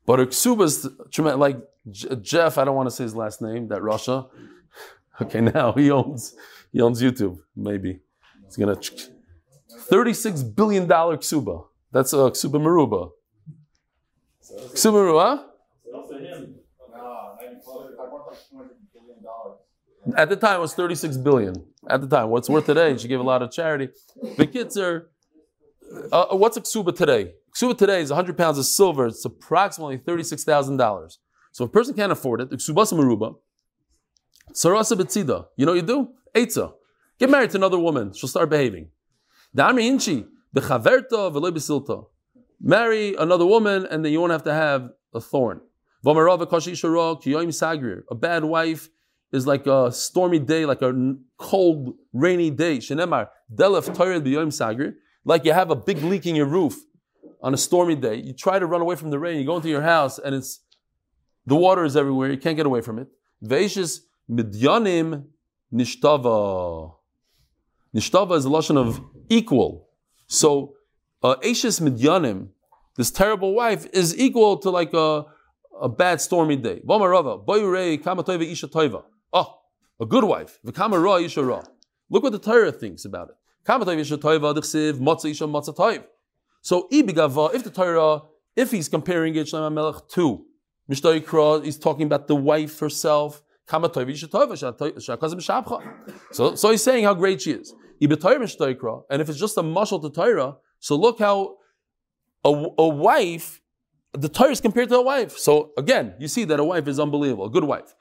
but 0.06 0.20
her 0.20 0.28
ksuba's 0.28 0.88
tremendous, 1.12 1.40
like 1.40 1.58
J- 1.90 2.16
Jeff, 2.32 2.58
I 2.60 2.64
don't 2.66 2.76
want 2.80 2.88
to 2.90 2.96
say 2.96 3.04
his 3.04 3.16
last 3.24 3.42
name, 3.42 3.68
that 3.72 3.82
Russia. 3.82 4.18
Okay, 5.22 5.42
now 5.42 5.74
he 5.74 5.92
owns 5.92 6.22
he 6.72 6.80
owns 6.86 7.02
YouTube. 7.06 7.36
Maybe 7.54 7.92
he's 8.46 8.56
gonna 8.56 8.78
thirty-six 9.92 10.44
billion 10.44 10.88
dollar 10.88 11.18
ksuba. 11.18 11.56
That's 11.92 12.14
a 12.14 12.32
ksuba 12.36 12.58
maruba. 12.66 13.02
Ksuba 14.76 15.00
maruba. 15.04 15.30
At 20.16 20.30
the 20.30 20.38
time, 20.38 20.56
it 20.60 20.62
was 20.62 20.74
36 20.74 21.18
billion. 21.18 21.54
At 21.90 22.00
the 22.02 22.08
time, 22.08 22.30
what's 22.30 22.50
worth 22.50 22.66
today? 22.66 22.96
She 22.98 23.08
gave 23.10 23.20
a 23.20 23.24
lot 23.34 23.42
of 23.42 23.52
charity. 23.52 23.90
The 24.38 24.48
kids 24.48 24.78
are. 24.78 25.10
Uh, 26.12 26.28
what's 26.42 26.56
a 26.56 26.62
ksuba 26.62 26.96
today? 26.96 27.34
Ksuba 27.56 27.78
today 27.78 28.02
is 28.02 28.10
100 28.10 28.38
pounds 28.38 28.58
of 28.58 28.66
silver. 28.66 29.08
It's 29.08 29.26
approximately 29.26 29.98
$36,000. 29.98 31.18
So 31.52 31.64
if 31.64 31.70
a 31.70 31.72
person 31.72 31.96
can't 31.96 32.12
afford 32.12 32.42
it, 32.42 32.50
the 32.50 32.58
ksubasa 32.58 32.94
maruba, 32.94 33.36
sarasa 34.54 34.96
betzida. 34.96 35.48
You 35.58 35.66
know 35.66 35.72
what 35.74 35.82
you 35.82 35.88
do? 35.88 36.10
Eitza. 36.36 36.74
Get 37.20 37.30
married 37.30 37.50
to 37.52 37.58
another 37.58 37.80
woman. 37.80 38.14
She'll 38.14 38.30
start 38.30 38.50
behaving. 38.50 38.90
Dami 39.56 39.82
inchi. 39.84 40.26
Bechaverta 40.56 41.32
v'loy 41.32 41.52
besilta. 41.52 42.06
Marry 42.62 43.16
another 43.16 43.46
woman 43.46 43.86
and 43.90 44.06
then 44.06 44.12
you 44.12 44.20
won't 44.20 44.32
have 44.32 44.44
to 44.44 44.54
have 44.54 44.90
a 45.14 45.20
thorn. 45.20 45.62
A 46.06 46.14
bad 48.16 48.44
wife 48.44 48.90
is 49.32 49.46
like 49.48 49.68
a 49.68 49.92
stormy 49.92 50.40
day, 50.40 50.66
like 50.66 50.82
a 50.82 51.16
cold, 51.38 51.96
rainy 52.14 52.50
day. 52.50 52.78
Shenemar, 52.78 53.28
delef 53.54 53.94
toired 53.94 54.24
b'yoim 54.24 54.48
sagrir. 54.48 54.96
Like 55.26 55.46
you 55.46 55.54
have 55.54 55.72
a 55.72 55.76
big 55.76 56.02
leak 56.04 56.26
in 56.26 56.36
your 56.36 56.46
roof 56.46 56.76
on 57.42 57.54
a 57.54 57.58
stormy 57.58 57.96
day. 57.96 58.16
You 58.16 58.34
try 58.34 58.60
to 58.60 58.66
run 58.66 58.82
away 58.82 58.96
from 58.96 59.10
the 59.10 59.20
rain. 59.20 59.40
You 59.40 59.46
go 59.46 59.56
into 59.56 59.70
your 59.70 59.82
house 59.82 60.20
and 60.20 60.36
it's 60.36 60.62
the 61.46 61.56
water 61.56 61.84
is 61.84 61.96
everywhere. 61.96 62.32
You 62.32 62.38
can't 62.38 62.58
get 62.58 62.66
away 62.66 62.82
from 62.82 63.00
it. 63.00 63.08
Veishis 63.44 64.00
midyanim 64.30 65.26
nishtava. 65.74 66.96
Nishtava 67.96 68.38
is 68.38 68.46
a 68.46 68.50
lashon 68.50 68.78
of 68.78 69.02
equal. 69.30 69.88
So, 70.28 70.76
uh, 71.24 71.36
Ashes 71.44 71.80
midyanim, 71.80 72.50
this 72.96 73.10
terrible 73.10 73.56
wife, 73.56 73.88
is 73.94 74.18
equal 74.18 74.58
to 74.58 74.70
like 74.70 74.94
a, 74.94 75.26
a 75.82 75.90
bad 75.90 76.22
stormy 76.22 76.56
day. 76.56 76.82
Oh, 76.88 77.04
a 80.00 80.06
good 80.06 80.24
wife. 80.24 80.60
Look 80.64 82.24
what 82.24 82.32
the 82.32 82.40
Torah 82.40 82.72
thinks 82.72 83.06
about 83.06 83.30
it. 83.30 83.36
So 86.62 86.88
ibigava, 86.92 87.54
if 87.54 87.64
the 87.64 87.70
Torah, 87.70 88.22
if 88.56 88.72
he's 88.72 88.90
comparing 88.90 89.36
it 89.36 89.48
Shlomo 89.48 89.72
Melech 89.74 90.08
to 90.10 90.46
Mishtayikra, 90.90 91.64
he's 91.64 91.78
talking 91.78 92.06
about 92.06 92.28
the 92.28 92.36
wife 92.36 92.80
herself. 92.80 93.42
So, 96.32 96.56
so 96.56 96.72
he's 96.72 96.84
saying 96.84 97.04
how 97.04 97.14
great 97.14 97.42
she 97.42 97.52
is. 97.52 97.74
And 98.02 98.12
if 98.12 99.30
it's 99.30 99.40
just 99.40 99.58
a 99.58 99.62
mashal 99.62 100.02
to 100.02 100.10
Torah, 100.10 100.58
so 100.80 100.96
look 100.96 101.20
how 101.20 101.58
a, 102.44 102.50
a 102.50 102.88
wife 102.88 103.62
the 104.14 104.30
Torah 104.30 104.52
is 104.52 104.62
compared 104.62 104.90
to 104.90 104.96
a 104.96 105.04
wife. 105.04 105.38
So 105.38 105.72
again, 105.78 106.16
you 106.20 106.28
see 106.28 106.44
that 106.46 106.60
a 106.60 106.64
wife 106.64 106.88
is 106.88 107.00
unbelievable, 107.00 107.46
a 107.46 107.50
good 107.50 107.64
wife. 107.64 107.94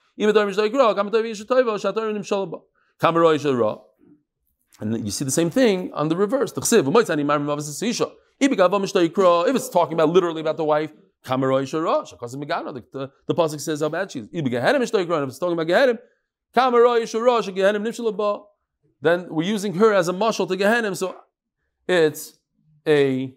And 4.81 5.05
you 5.05 5.11
see 5.11 5.25
the 5.25 5.31
same 5.31 5.51
thing 5.51 5.93
on 5.93 6.09
the 6.09 6.17
reverse. 6.17 6.53
If 8.41 9.57
it's 9.57 9.69
talking 9.69 9.95
about 9.95 10.11
literally 10.11 10.41
about 10.41 10.57
the 10.57 10.65
wife, 10.65 10.93
the, 11.25 13.11
the, 13.27 13.35
pasuk 13.35 13.61
says 13.61 13.81
how 13.81 13.89
bad 13.89 14.11
she 14.13 14.21
is. 14.21 14.29
If 14.33 14.47
it's 14.47 15.39
talking 15.39 15.59
about 15.59 15.67
Gehenim, 15.67 15.99
then 19.01 19.27
we're 19.29 19.43
using 19.43 19.75
her 19.75 19.93
as 19.93 20.09
a 20.09 20.13
mashal 20.13 20.49
to 20.49 20.57
Gehenim, 20.57 20.97
so 20.97 21.17
it's 21.89 22.39
a 22.87 23.35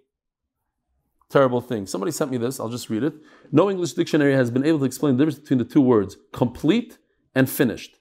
terrible 1.30 1.62
thing. 1.62 1.88
Somebody 1.88 2.12
sent 2.12 2.32
me 2.32 2.38
this, 2.38 2.60
I'll 2.60 2.70
just 2.70 2.90
read 2.90 3.04
it. 3.04 3.14
No 3.52 3.70
English 3.70 3.94
dictionary 3.94 4.34
has 4.34 4.52
been 4.52 4.66
able 4.66 4.80
to 4.80 4.86
explain 4.86 5.18
the 5.18 5.26
difference 5.26 5.40
between 5.40 5.60
the 5.60 5.66
two 5.66 5.82
words, 5.82 6.18
complete 6.32 6.98
and 7.34 7.50
finished. 7.50 7.98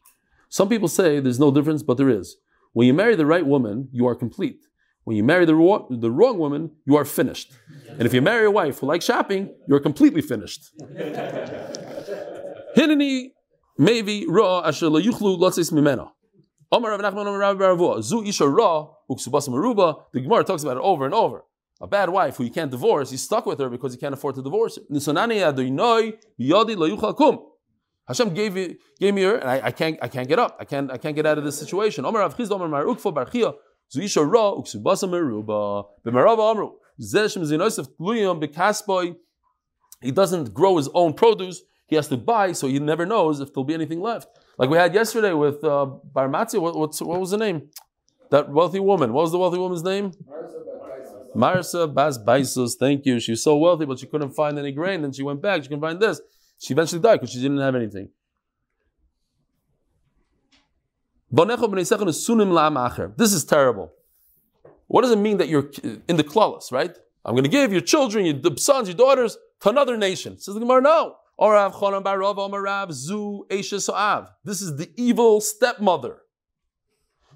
Some 0.49 0.69
people 0.69 0.89
say 0.89 1.21
there's 1.21 1.39
no 1.39 1.51
difference, 1.51 1.83
but 1.83 1.97
there 1.97 2.11
is. 2.11 2.37
When 2.73 2.87
you 2.87 2.95
marry 2.95 3.17
the 3.17 3.27
right 3.27 3.47
woman, 3.47 3.89
you 3.93 4.07
are 4.07 4.15
complete. 4.15 4.67
When 5.05 5.17
you 5.17 5.25
marry 5.25 5.45
the, 5.45 5.55
ro- 5.55 5.87
the 5.91 6.11
wrong 6.11 6.39
woman, 6.39 6.73
you 6.87 6.97
are 6.97 7.05
finished. 7.05 7.53
And 7.89 8.03
if 8.03 8.15
you 8.15 8.23
marry 8.23 8.47
a 8.47 8.51
wife 8.51 8.79
who 8.81 8.87
likes 8.87 9.05
shopping, 9.05 9.55
you're 9.67 9.81
completely 9.81 10.23
finished. 10.23 10.71
Hineni 12.77 13.33
maybe 13.79 14.27
ra 14.29 14.63
asher 14.67 14.89
lo 14.89 15.01
yuchlu 15.01 15.39
lotzis 15.39 15.73
mimena. 15.73 16.11
Omar 16.73 16.93
Rav 16.93 17.01
Nachman 17.01 17.27
Omar 17.27 17.39
Rav 17.39 17.57
Baravua. 17.57 18.03
Zu 18.03 18.23
isha 18.25 18.47
ra 18.49 18.87
uksubas 19.11 19.49
maruba. 19.49 20.03
The 20.13 20.21
Gemara 20.21 20.45
talks 20.45 20.63
about 20.63 20.77
it 20.77 20.83
over 20.83 21.05
and 21.05 21.15
over 21.15 21.45
a 21.81 21.87
bad 21.87 22.11
wife 22.11 22.37
who 22.37 22.45
you 22.45 22.51
can't 22.51 22.71
divorce, 22.71 23.11
he's 23.11 23.23
stuck 23.23 23.47
with 23.47 23.59
her 23.59 23.71
because 23.71 23.95
he 23.95 23.99
can't 23.99 24.13
afford 24.13 24.35
to 24.35 24.43
divorce 24.43 24.77
her. 24.77 24.83
Hashem 28.09 28.35
gave, 28.35 28.57
you, 28.57 28.77
gave 28.99 29.15
me 29.15 29.23
her, 29.23 29.37
and 29.37 29.49
I, 29.49 29.61
I, 29.67 29.71
can't, 29.71 29.99
I 30.03 30.09
can't 30.09 30.29
get 30.29 30.39
up. 30.39 30.57
I 30.59 30.65
can't, 30.65 30.91
I 30.91 30.99
can't 30.99 31.15
get 31.15 31.27
out 31.27 31.39
of 31.39 31.45
this 31.45 31.57
situation. 31.59 32.05
He 33.93 34.07
doesn't 40.11 40.55
grow 40.55 40.77
his 40.77 40.89
own 40.95 41.15
produce. 41.15 41.63
He 41.87 41.97
has 41.97 42.09
to 42.09 42.17
buy, 42.17 42.53
so 42.53 42.69
he 42.69 42.79
never 42.79 43.05
knows 43.05 43.41
if 43.41 43.53
there'll 43.53 43.65
be 43.65 43.75
anything 43.75 44.01
left. 44.01 44.29
Like 44.59 44.71
we 44.71 44.77
had 44.77 44.95
yesterday 44.95 45.33
with 45.33 45.65
uh, 45.65 45.87
Bar 45.87 46.29
what, 46.29 46.77
what 46.77 47.21
was 47.21 47.31
the 47.31 47.37
name? 47.37 47.69
That 48.31 48.49
wealthy 48.51 48.79
woman. 48.79 49.13
What 49.13 49.23
was 49.23 49.33
the 49.33 49.39
wealthy 49.39 49.59
woman's 49.59 49.83
name? 49.83 50.13
Marsa 51.35 51.87
Bas 51.89 52.19
Baisus, 52.19 52.77
thank 52.79 53.07
you. 53.07 53.19
She 53.19 53.33
was 53.33 53.43
so 53.43 53.57
wealthy, 53.57 53.87
but 53.87 53.99
she 53.99 54.07
couldn't 54.07 54.31
find 54.31 54.59
any 54.59 54.73
grain. 54.73 55.03
Then 55.03 55.13
she 55.13 55.23
went 55.23 55.43
back, 55.43 55.63
she 55.63 55.69
couldn't 55.69 55.83
find 55.83 55.99
this. 56.01 56.21
She 56.61 56.75
eventually 56.75 57.01
died 57.01 57.17
because 57.17 57.31
she 57.33 57.41
didn't 57.41 57.59
have 57.59 57.75
anything. 57.75 58.11
This 61.33 63.33
is 63.33 63.45
terrible. 63.45 63.93
What 64.89 65.03
does 65.03 65.13
it 65.13 65.19
mean 65.19 65.37
that 65.37 65.49
you're 65.49 65.71
in 66.09 66.17
the 66.17 66.25
clawless, 66.25 66.73
right? 66.73 66.97
I'm 67.25 67.35
going 67.35 67.45
to 67.45 67.51
give 67.51 67.73
your 67.73 67.81
children, 67.81 68.27
your 68.27 68.57
sons, 68.57 68.89
your 68.89 68.97
daughters 68.97 69.37
to 69.61 69.69
another 69.69 69.97
nation. 69.97 70.39
Says 70.39 70.55
the 70.55 70.61
Gemara, 70.61 70.81
no. 70.81 71.17
Orav 71.41 71.75
Chonan 71.75 72.03
bar 72.03 72.19
Rav 72.19 72.39
Amar 72.39 72.63
Rav 72.63 72.93
Zu 72.93 73.47
Eisha 73.49 73.81
So'av. 73.81 74.31
This 74.45 74.61
is 74.61 74.77
the 74.77 74.91
evil 74.97 75.41
stepmother. 75.41 76.19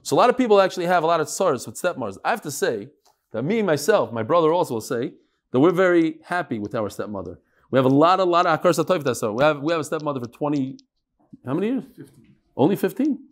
So 0.03 0.17
a 0.17 0.19
lot 0.19 0.29
of 0.29 0.37
people 0.37 0.61
actually 0.61 0.87
have 0.87 1.03
a 1.03 1.07
lot 1.07 1.21
of 1.21 1.29
sorrows 1.29 1.67
with 1.67 1.77
stepmothers. 1.77 2.19
I 2.25 2.31
have 2.31 2.43
to 2.43 2.51
say 2.51 2.89
that 3.33 3.43
me 3.43 3.63
myself, 3.63 4.13
my 4.13 4.23
brother 4.23 4.53
also 4.53 4.75
will 4.75 4.81
say 4.83 5.15
that 5.51 5.61
we're 5.61 5.71
very 5.71 6.19
happy 6.25 6.59
with 6.59 6.75
our 6.75 6.91
stepmother. 6.91 7.39
We 7.71 7.79
have 7.79 7.87
a 7.87 7.89
lot, 7.89 8.21
a 8.21 8.25
lot 8.25 8.47
of 8.47 8.61
akar 8.61 8.79
satoif 8.79 9.17
so 9.17 9.33
we 9.33 9.43
have 9.43 9.63
we 9.63 9.73
have 9.73 9.81
a 9.81 9.85
stepmother 9.85 10.21
for 10.21 10.27
twenty. 10.27 10.77
How 11.47 11.55
many 11.55 11.69
years? 11.69 11.85
15. 11.97 12.35
Only 12.57 12.77
fifteen. 12.77 13.29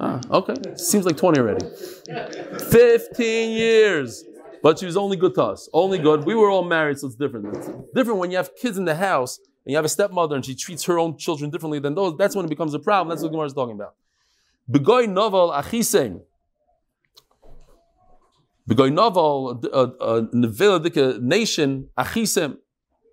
Ah, 0.00 0.20
okay. 0.30 0.54
Seems 0.76 1.04
like 1.04 1.16
twenty 1.16 1.40
already. 1.40 1.66
Fifteen 2.70 3.56
years. 3.56 4.24
But 4.62 4.78
she 4.78 4.86
was 4.86 4.96
only 4.96 5.16
good 5.16 5.34
to 5.34 5.44
us. 5.44 5.68
Only 5.72 5.98
good. 5.98 6.24
We 6.24 6.34
were 6.34 6.50
all 6.50 6.64
married, 6.64 6.98
so 6.98 7.06
it's 7.06 7.16
different. 7.16 7.56
It's 7.56 7.70
different 7.94 8.18
when 8.18 8.30
you 8.30 8.36
have 8.36 8.54
kids 8.56 8.76
in 8.76 8.84
the 8.84 8.94
house 8.94 9.38
and 9.38 9.72
you 9.72 9.76
have 9.76 9.84
a 9.84 9.88
stepmother 9.88 10.34
and 10.34 10.44
she 10.44 10.54
treats 10.54 10.84
her 10.84 10.98
own 10.98 11.16
children 11.16 11.50
differently 11.50 11.78
than 11.78 11.94
those. 11.94 12.16
That's 12.16 12.34
when 12.34 12.44
it 12.44 12.48
becomes 12.48 12.74
a 12.74 12.78
problem. 12.78 13.08
That's 13.08 13.22
what 13.22 13.30
Gemara 13.30 13.46
is 13.46 13.52
talking 13.52 13.76
about. 13.76 13.94
Begoy 14.70 15.08
novel 15.08 15.50
achisem. 15.52 16.22
Begoy 18.68 18.92
novel 18.92 19.62
a, 19.72 21.18
nation 21.20 21.88
achisem, 21.96 22.56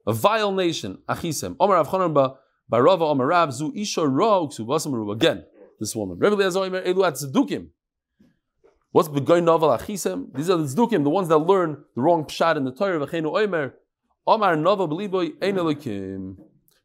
a 0.08 0.14
vile 0.14 0.52
nation 0.52 0.98
achisem. 1.08 1.56
Omer 1.60 1.76
Avchonan 1.84 2.14
ba 2.14 2.38
Omer 2.72 3.28
Rav 3.28 3.54
zu 3.54 3.72
isha 3.76 4.06
ro 4.06 4.48
ksubasam 4.48 5.12
again. 5.14 5.46
This 5.80 5.96
woman. 5.96 6.18
Rebbe 6.20 6.36
Eliezer 6.36 6.60
Omer 6.60 6.82
elu 6.82 7.06
at 7.06 7.14
tzedukim. 7.16 7.68
What's 8.92 9.10
novel 9.10 9.70
achisem? 9.70 10.34
These 10.34 10.50
are 10.50 10.58
the 10.58 10.64
tzdukim, 10.64 11.04
the 11.04 11.10
ones 11.10 11.28
that 11.28 11.38
learn 11.38 11.84
the 11.96 12.02
wrong 12.02 12.24
pshat 12.24 12.56
in 12.56 12.64
the 12.64 12.72
Torah. 12.72 13.06
V'cheinu 13.06 13.38
Omer 13.44 13.76
Omar 14.26 14.56
novel 14.56 14.88
beliboy 14.88 15.34
ein 15.42 15.56
elokim. 15.56 16.38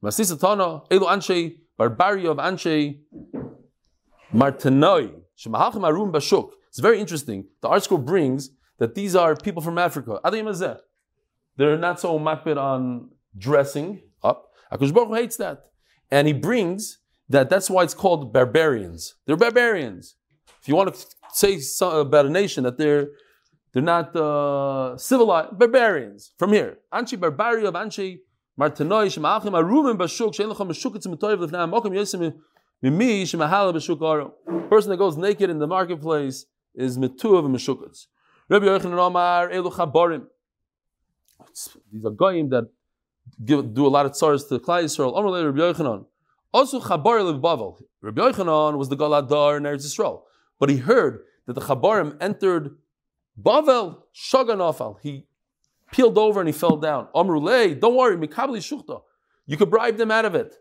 Masisa 0.03 0.39
tana 0.39 0.83
elu 0.91 1.07
anshe 1.07 1.59
barbario 1.79 2.33
of 2.33 2.39
anshe 2.39 3.01
Martanoi. 4.35 5.13
Shemahachim 5.39 5.87
Arum 5.87 6.13
Bashuk. 6.13 6.51
It's 6.69 6.79
very 6.79 7.01
interesting. 7.01 7.47
The 7.63 7.69
ArtScroll 7.69 8.05
brings 8.05 8.51
that 8.79 8.95
these 8.95 9.17
are 9.17 9.35
people 9.35 9.63
from 9.63 9.79
Africa. 9.79 10.21
Azeh. 10.25 10.79
They're 11.57 11.79
not 11.79 12.01
so 12.01 12.19
makbid 12.19 12.57
on 12.57 13.11
dressing 13.37 14.03
up. 14.23 14.53
Akush 14.73 14.95
Baruch 14.95 15.17
hates 15.17 15.37
that. 15.37 15.67
And 16.11 16.27
he 16.27 16.33
brings 16.33 16.99
that 17.31 17.49
that's 17.49 17.71
why 17.71 17.83
it's 17.85 17.95
called 17.95 18.33
barbarians. 18.33 19.15
They're 19.27 19.37
barbarians. 19.37 20.17
If 20.61 20.69
you 20.69 20.77
want 20.77 20.95
to 20.95 21.07
say 21.33 21.59
about 21.81 22.27
a 22.27 22.31
nation 22.31 22.65
that 22.65 22.77
they're 22.77 23.09
they're 23.73 23.83
not 23.83 24.15
uh, 24.17 24.99
civilized, 24.99 25.57
barbarians. 25.57 26.33
From 26.39 26.53
here. 26.53 26.79
Anchi 26.93 27.19
barbario 27.19 27.69
of 27.69 27.75
Anchi 27.75 28.19
Martanoi 28.59 29.07
Shemahachim 29.07 29.55
Arum 29.57 29.97
Bashuk. 29.97 30.35
Shein 30.35 30.53
Lecham 30.53 30.69
Bashuk 30.69 30.97
It's 30.97 31.07
Metoyev 31.07 31.39
Lefnei 31.39 31.71
Amokim 31.71 31.93
Yosim 31.93 32.35
Mimi 32.83 33.25
shemahala 33.25 33.73
b'shukar. 33.75 34.69
Person 34.69 34.91
that 34.91 34.97
goes 34.97 35.17
naked 35.17 35.51
in 35.51 35.59
the 35.59 35.67
marketplace 35.67 36.47
is 36.75 36.99
metuav 36.99 37.45
and 37.45 37.55
meshukatz. 37.55 38.07
Rabbi 38.49 38.67
Yochanan 38.67 38.99
Omar 38.99 39.51
elu 39.51 39.71
chaborim. 39.73 40.27
These 41.93 42.05
are 42.05 42.11
goyim 42.11 42.49
that 42.51 42.65
give, 43.45 43.75
do 43.75 43.87
a 43.87 43.89
lot 43.89 44.07
of 44.07 44.13
tzaras 44.13 44.49
to 44.49 44.59
Klal 44.59 44.85
Yisrael. 44.85 45.13
Omar 45.15 45.31
le 45.31 45.47
Rabbi 45.47 45.59
Yochanan. 45.59 46.07
Also 46.53 46.81
chabar 46.81 47.25
lebavel. 47.25 47.79
Rabbi 48.03 48.21
Yochanan 48.21 48.79
was 48.79 48.89
the 48.89 48.97
galadar 48.97 49.57
in 49.57 49.65
Eretz 49.65 49.85
Yisrael, 49.85 50.23
but 50.59 50.69
he 50.69 50.79
heard 50.79 51.21
that 51.47 51.53
the 51.55 51.61
chabarim 51.61 52.17
entered 52.21 52.77
Bavel 53.41 54.03
shaganafal. 54.15 54.99
He 55.01 55.27
peeled 55.93 56.19
over 56.19 56.41
and 56.41 56.49
he 56.49 56.53
fell 56.53 56.77
down. 56.77 57.09
Amrulei, 57.15 57.79
don't 57.79 57.97
worry, 57.97 58.17
mikabli 58.17 58.59
shukta. 58.59 59.03
You 59.47 59.57
could 59.57 59.71
bribe 59.71 59.97
them 59.97 60.11
out 60.11 60.25
of 60.25 60.35
it. 60.35 60.55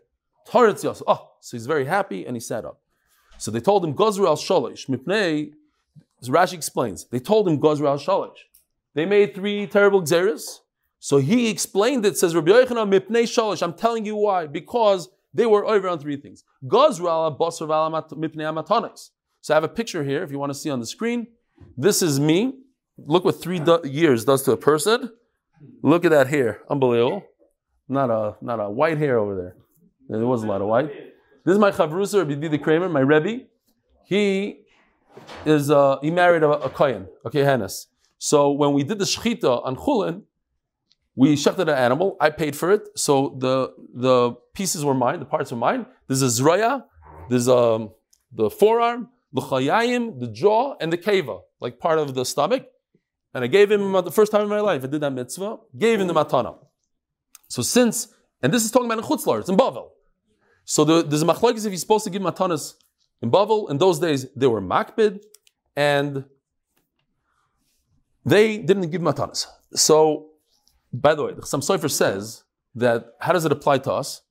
Taretz 0.48 0.82
Yos. 0.82 1.02
Oh, 1.06 1.30
so 1.40 1.56
he's 1.56 1.66
very 1.66 1.84
happy 1.84 2.26
and 2.26 2.36
he 2.36 2.40
sat 2.40 2.64
up. 2.64 2.80
So 3.38 3.50
they 3.50 3.60
told 3.60 3.84
him 3.84 3.94
Gozru 3.94 4.26
al 4.26 4.36
Sholish. 4.36 4.88
Mipnei, 4.88 5.52
as 6.20 6.28
Rashi 6.28 6.54
explains, 6.54 7.06
they 7.06 7.18
told 7.20 7.48
him 7.48 7.58
Gozru 7.58 7.86
al. 7.86 8.34
They 8.94 9.06
made 9.06 9.34
three 9.34 9.66
terrible 9.66 10.02
xeris. 10.02 10.60
So 10.98 11.18
he 11.18 11.48
explained 11.48 12.04
it, 12.04 12.18
says 12.18 12.34
Rabbi 12.34 12.50
Yochanan 12.50 12.92
Mipnei 12.92 13.22
Sholish. 13.22 13.62
I'm 13.62 13.72
telling 13.72 14.04
you 14.04 14.16
why. 14.16 14.46
Because 14.46 15.08
they 15.32 15.46
were 15.46 15.64
over 15.66 15.88
on 15.88 15.98
three 15.98 16.16
things. 16.16 16.44
Gozru 16.64 17.08
al 17.08 17.36
Basar 17.38 17.70
al 17.72 17.90
Mipnei 17.90 18.46
Amatonis. 18.52 19.10
So 19.40 19.54
I 19.54 19.56
have 19.56 19.64
a 19.64 19.68
picture 19.68 20.04
here 20.04 20.22
if 20.22 20.30
you 20.30 20.38
want 20.38 20.50
to 20.50 20.58
see 20.58 20.70
on 20.70 20.80
the 20.80 20.86
screen. 20.86 21.28
This 21.76 22.02
is 22.02 22.18
me. 22.20 22.54
Look 22.98 23.24
what 23.24 23.40
three 23.40 23.58
do- 23.58 23.80
years 23.84 24.24
does 24.24 24.42
to 24.44 24.52
a 24.52 24.56
person. 24.56 25.10
Look 25.82 26.04
at 26.04 26.10
that 26.10 26.26
hair. 26.26 26.60
Unbelievable. 26.68 27.24
Not 27.88 28.10
a, 28.10 28.36
not 28.40 28.60
a 28.60 28.70
white 28.70 28.98
hair 28.98 29.18
over 29.18 29.34
there. 29.36 29.56
There 30.08 30.26
was 30.26 30.42
a 30.42 30.46
lot 30.46 30.60
of 30.60 30.68
white. 30.68 30.88
This 31.44 31.54
is 31.54 31.58
my 31.58 31.70
chavrusa, 31.70 32.18
Rabbi 32.18 32.34
Didi 32.34 32.58
Kramer, 32.58 32.88
my 32.88 33.00
Rebbe. 33.00 33.44
He 34.04 34.60
is 35.46 35.70
uh, 35.70 35.98
he 36.02 36.10
married 36.10 36.42
a, 36.42 36.50
a 36.50 36.70
kohen, 36.70 37.06
okay, 37.24 37.42
kehenes. 37.42 37.86
So 38.18 38.50
when 38.50 38.72
we 38.72 38.82
did 38.82 38.98
the 38.98 39.04
shechita 39.04 39.64
on 39.64 39.76
chulin, 39.76 40.22
we 41.20 41.36
shechted 41.44 41.68
an 41.74 41.80
animal. 41.86 42.16
I 42.26 42.30
paid 42.30 42.54
for 42.60 42.68
it, 42.76 42.82
so 43.06 43.36
the 43.44 43.54
the 44.06 44.32
pieces 44.58 44.80
were 44.86 44.98
mine, 45.06 45.18
the 45.24 45.30
parts 45.34 45.50
were 45.52 45.62
mine. 45.68 45.84
There's 46.06 46.22
a 46.22 46.32
zraya, 46.38 46.84
there's 47.28 47.46
um, 47.46 47.90
the 48.32 48.48
forearm, 48.48 49.00
the 49.38 49.42
chayayim, 49.42 50.18
the 50.18 50.28
jaw, 50.28 50.76
and 50.80 50.90
the 50.90 50.96
keva, 51.06 51.36
like 51.60 51.78
part 51.78 51.98
of 51.98 52.14
the 52.14 52.24
stomach. 52.24 52.64
And 53.34 53.44
I 53.44 53.48
gave 53.48 53.70
him 53.70 53.94
uh, 53.94 54.00
the 54.00 54.10
first 54.10 54.32
time 54.32 54.44
in 54.44 54.48
my 54.48 54.60
life. 54.60 54.82
I 54.82 54.86
did 54.86 55.02
that 55.02 55.10
mitzvah. 55.10 55.58
Gave 55.76 56.00
him 56.00 56.06
the 56.06 56.14
matana. 56.14 56.56
So 57.48 57.60
since, 57.60 58.08
and 58.42 58.50
this 58.54 58.64
is 58.64 58.70
talking 58.70 58.90
about 58.90 58.98
in 59.02 59.04
chutzlar, 59.04 59.40
it's 59.40 59.50
in 59.50 59.58
Bavel. 59.58 59.90
So 60.64 60.84
the, 60.84 61.02
there's 61.02 61.22
a 61.22 61.26
machlokes 61.26 61.66
if 61.66 61.70
he's 61.70 61.82
supposed 61.82 62.04
to 62.04 62.10
give 62.10 62.22
matanas 62.22 62.74
in 63.20 63.30
Bavel. 63.30 63.70
In 63.70 63.76
those 63.76 63.98
days, 63.98 64.26
they 64.34 64.46
were 64.46 64.62
makbid, 64.62 65.20
and 65.76 66.24
they 68.24 68.56
didn't 68.56 68.88
give 68.90 69.02
matanas. 69.02 69.46
So, 69.74 70.29
by 70.92 71.14
the 71.14 71.24
way, 71.24 71.32
Chasam 71.32 71.60
Sofer 71.60 71.90
says 71.90 72.44
that 72.74 73.14
how 73.20 73.32
does 73.32 73.44
it 73.44 73.52
apply 73.52 73.78
to 73.78 73.92
us? 73.92 74.22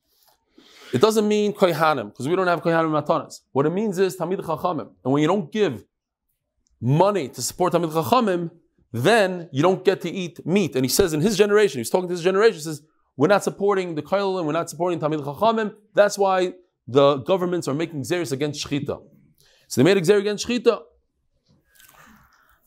It 0.92 1.02
doesn't 1.02 1.28
mean 1.28 1.54
kohanim 1.54 2.10
because 2.10 2.28
we 2.28 2.36
don't 2.36 2.48
have 2.48 2.62
kohanim 2.62 2.92
matanas. 2.92 3.42
What 3.52 3.66
it 3.66 3.70
means 3.70 4.00
is 4.00 4.18
tamid 4.18 4.40
chachamim, 4.40 4.90
and 5.04 5.14
when 5.14 5.22
you 5.22 5.28
don't 5.28 5.52
give 5.52 5.86
money 6.82 7.28
to 7.30 7.42
support 7.42 7.74
tamid 7.74 7.92
chachamim, 7.92 8.52
then 8.92 9.50
you 9.52 9.62
don't 9.62 9.86
get 9.86 10.02
to 10.02 10.10
eat 10.10 10.46
meat. 10.46 10.76
And 10.76 10.84
he 10.84 10.90
says 10.90 11.14
in 11.14 11.22
his 11.22 11.38
generation, 11.38 11.80
he's 11.80 11.90
talking 11.90 12.08
to 12.08 12.14
his 12.14 12.24
generation, 12.24 12.56
he 12.56 12.62
says 12.62 12.82
we're 13.16 13.28
not 13.28 13.44
supporting 13.44 13.96
the 13.96 14.02
kohelim, 14.02 14.46
we're 14.46 14.54
not 14.54 14.70
supporting 14.70 15.00
tamid 15.00 15.24
chachamim. 15.24 15.76
That's 15.94 16.18
why 16.18 16.54
the 16.88 17.18
governments 17.18 17.68
are 17.68 17.76
making 17.76 18.02
xeris 18.02 18.32
against 18.32 18.66
shechita. 18.66 19.00
So 19.68 19.82
they 19.82 19.84
made 19.84 19.98
a 19.98 20.02
xer 20.02 20.18
against 20.18 20.48
shechita. 20.48 20.82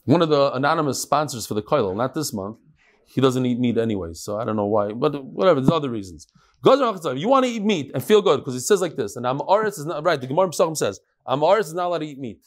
One 0.05 0.23
of 0.23 0.29
the 0.29 0.53
anonymous 0.53 1.01
sponsors 1.01 1.47
for 1.47 1.55
the 1.55 1.63
koilel, 1.63 1.97
not 1.97 2.15
this 2.15 2.33
month, 2.33 2.59
he 3.07 3.21
doesn't 3.21 3.45
eat 3.45 3.59
meat 3.59 3.79
anyway, 3.79 4.13
so 4.15 4.39
I 4.39 4.45
don't 4.45 4.57
know 4.57 4.67
why, 4.67 4.93
but 4.93 5.25
whatever, 5.25 5.61
there's 5.61 5.71
other 5.71 5.91
reasons. 5.91 6.27
You 6.65 7.29
want 7.29 7.45
to 7.45 7.51
eat 7.51 7.63
meat 7.63 7.91
and 7.93 8.03
feel 8.03 8.23
good, 8.23 8.39
because 8.39 8.55
it 8.55 8.61
says 8.61 8.81
like 8.81 8.97
this, 8.97 9.17
and 9.17 9.27
Amaretz 9.27 9.79
is 9.79 9.87
not 9.87 10.05
right, 10.05 10.21
the 10.21 10.27
Gemara 10.27 10.49
Pesachim 10.49 10.77
says, 10.77 11.01
Amaretz 11.27 11.67
is 11.67 11.75
not 11.75 11.87
allowed 11.87 11.99
to 11.99 12.07
eat 12.07 12.19
meat 12.19 12.47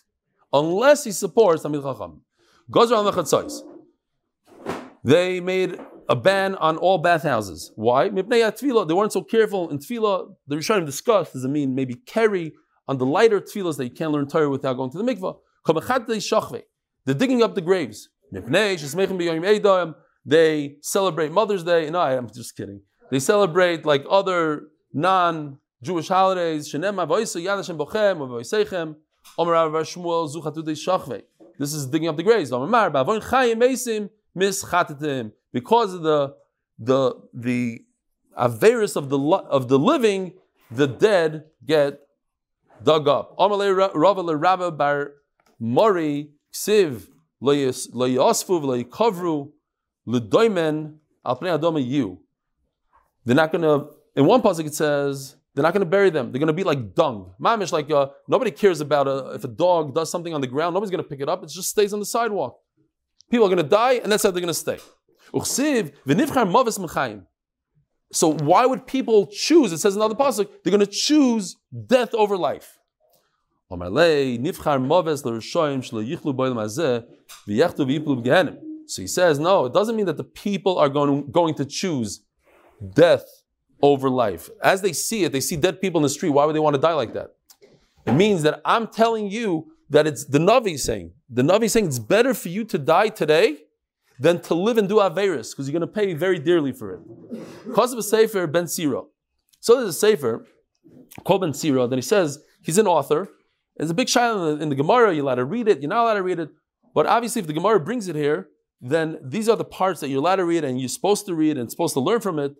unless 0.53 1.03
he 1.03 1.11
supports 1.11 1.63
Tamil 1.63 1.81
Chacham. 1.81 2.21
They 5.03 5.39
made 5.39 5.79
a 6.09 6.15
ban 6.15 6.55
on 6.55 6.77
all 6.77 6.97
bathhouses. 6.97 7.71
Why? 7.75 8.09
They 8.09 8.21
weren't 8.23 9.13
so 9.13 9.23
careful 9.23 9.69
in 9.69 9.77
tefillah. 9.79 10.35
The 10.47 10.55
Rishonim 10.55 10.85
discussed, 10.85 11.33
does 11.33 11.43
it 11.43 11.49
mean 11.49 11.75
maybe 11.75 11.95
carry 11.95 12.53
on 12.87 12.97
the 12.97 13.05
lighter 13.05 13.39
tefillahs 13.41 13.77
that 13.77 13.83
you 13.83 13.91
can't 13.91 14.11
learn 14.11 14.27
Torah 14.27 14.49
without 14.49 14.73
going 14.77 14.91
to 14.91 14.97
the 14.97 15.03
mikvah? 15.03 15.37
They're 17.05 17.15
digging 17.15 17.43
up 17.43 17.55
the 17.55 17.61
graves. 17.61 18.09
They 20.25 20.77
celebrate 20.81 21.31
Mother's 21.31 21.63
Day. 21.63 21.89
No, 21.89 21.99
I'm 21.99 22.29
just 22.29 22.55
kidding. 22.57 22.81
They 23.11 23.19
celebrate 23.19 23.85
like 23.85 24.03
other 24.09 24.69
non-Jewish 24.93 26.07
holidays. 26.07 26.71
This 31.57 31.73
is 31.73 31.85
digging 31.85 32.09
up 32.09 32.17
the 32.17 32.23
graves. 32.23 32.49
Because 35.53 35.93
of 35.93 36.01
the 36.01 36.35
the 36.79 37.13
the 37.33 37.79
averus 38.37 38.95
of 38.95 39.09
the 39.09 39.19
of 39.19 39.67
the 39.67 39.79
living, 39.79 40.33
the 40.71 40.87
dead 40.87 41.45
get 41.65 41.99
dug 42.83 43.07
up. 43.07 43.35
Rabba 43.39 44.71
bar 44.71 45.11
Mori 45.59 46.31
ksiv 46.53 47.07
leyosfu 47.41 48.61
leykovru 48.89 49.51
ledoimen 50.07 50.95
alpnei 51.25 51.57
adoma 51.57 51.85
you. 51.85 52.19
They're 53.25 53.35
not 53.35 53.51
going 53.51 53.63
to. 53.63 53.89
In 54.15 54.25
one 54.25 54.41
pasuk 54.41 54.65
it 54.65 54.75
says 54.75 55.35
they're 55.53 55.63
not 55.63 55.73
going 55.73 55.85
to 55.85 55.89
bury 55.89 56.09
them. 56.09 56.31
They're 56.31 56.39
going 56.39 56.47
to 56.47 56.53
be 56.53 56.63
like 56.63 56.93
dung. 56.93 57.33
Mamish, 57.41 57.71
like 57.71 57.89
uh, 57.89 58.07
nobody 58.27 58.51
cares 58.51 58.81
about 58.81 59.07
a, 59.07 59.31
if 59.35 59.43
a 59.43 59.47
dog 59.47 59.95
does 59.95 60.11
something 60.11 60.33
on 60.33 60.41
the 60.41 60.47
ground. 60.47 60.73
Nobody's 60.73 60.91
going 60.91 61.03
to 61.03 61.09
pick 61.09 61.21
it 61.21 61.29
up. 61.29 61.43
It 61.43 61.49
just 61.49 61.69
stays 61.69 61.93
on 61.93 61.99
the 61.99 62.05
sidewalk. 62.05 62.59
People 63.31 63.45
are 63.45 63.49
going 63.49 63.63
to 63.63 63.69
die, 63.69 63.93
and 63.93 64.11
that's 64.11 64.23
how 64.23 64.31
they're 64.31 64.41
going 64.41 64.53
to 64.53 64.53
stay. 64.53 64.77
So 68.11 68.33
why 68.33 68.65
would 68.65 68.85
people 68.85 69.27
choose? 69.27 69.71
It 69.71 69.79
says 69.79 69.95
in 69.95 70.01
another 70.01 70.15
pasuk, 70.15 70.49
they're 70.63 70.71
going 70.71 70.85
to 70.85 70.85
choose 70.85 71.55
death 71.87 72.13
over 72.13 72.37
life. 72.37 72.77
So 78.87 79.01
he 79.01 79.07
says, 79.07 79.39
no, 79.39 79.65
it 79.65 79.73
doesn't 79.73 79.95
mean 79.95 80.05
that 80.05 80.17
the 80.17 80.23
people 80.23 80.77
are 80.77 80.89
going, 80.89 81.31
going 81.31 81.55
to 81.55 81.65
choose 81.65 82.21
death 82.93 83.25
over 83.81 84.09
life. 84.09 84.49
As 84.63 84.81
they 84.81 84.93
see 84.93 85.23
it, 85.23 85.31
they 85.31 85.39
see 85.39 85.55
dead 85.55 85.81
people 85.81 85.99
in 85.99 86.03
the 86.03 86.09
street. 86.09 86.29
Why 86.29 86.45
would 86.45 86.55
they 86.55 86.59
want 86.59 86.75
to 86.75 86.81
die 86.81 86.93
like 86.93 87.13
that? 87.13 87.35
It 88.05 88.13
means 88.13 88.43
that 88.43 88.61
I'm 88.63 88.87
telling 88.87 89.29
you 89.29 89.71
that 89.89 90.07
it's 90.07 90.25
the 90.25 90.39
Navi 90.39 90.79
saying. 90.79 91.11
The 91.29 91.41
Navi 91.41 91.69
saying 91.69 91.87
it's 91.87 91.99
better 91.99 92.33
for 92.33 92.49
you 92.49 92.63
to 92.65 92.77
die 92.77 93.09
today 93.09 93.57
than 94.19 94.39
to 94.41 94.53
live 94.53 94.77
and 94.77 94.87
do 94.87 94.95
Averis, 94.95 95.51
because 95.51 95.67
you're 95.67 95.77
going 95.77 95.81
to 95.81 95.87
pay 95.87 96.13
very 96.13 96.39
dearly 96.39 96.71
for 96.71 96.93
it. 96.93 96.99
Because 97.65 97.91
of 97.91 97.99
a 97.99 98.03
Sefer, 98.03 98.47
Ben 98.47 98.67
Sira. 98.67 99.01
So 99.59 99.75
there's 99.75 99.89
a 99.89 99.93
Sefer 99.93 100.45
called 101.23 101.41
Ben 101.41 101.53
Sira, 101.53 101.87
then 101.87 101.97
he 101.97 102.03
says 102.03 102.39
he's 102.61 102.77
an 102.77 102.87
author. 102.87 103.27
There's 103.75 103.89
a 103.89 103.93
big 103.93 104.07
shine 104.07 104.61
in 104.61 104.69
the 104.69 104.75
Gemara, 104.75 105.13
you're 105.13 105.23
allowed 105.23 105.35
to 105.35 105.45
read 105.45 105.67
it, 105.67 105.81
you're 105.81 105.89
not 105.89 106.03
allowed 106.03 106.13
to 106.13 106.23
read 106.23 106.39
it. 106.39 106.49
But 106.93 107.07
obviously, 107.07 107.41
if 107.41 107.47
the 107.47 107.53
Gemara 107.53 107.79
brings 107.79 108.07
it 108.07 108.15
here, 108.15 108.47
then 108.81 109.17
these 109.23 109.47
are 109.49 109.55
the 109.55 109.65
parts 109.65 110.01
that 110.01 110.09
you're 110.09 110.19
allowed 110.19 110.37
to 110.37 110.45
read 110.45 110.63
and 110.63 110.79
you're 110.79 110.89
supposed 110.89 111.25
to 111.25 111.33
read 111.33 111.57
and 111.57 111.71
supposed 111.71 111.93
to 111.93 111.99
learn 111.99 112.19
from 112.19 112.39
it, 112.39 112.55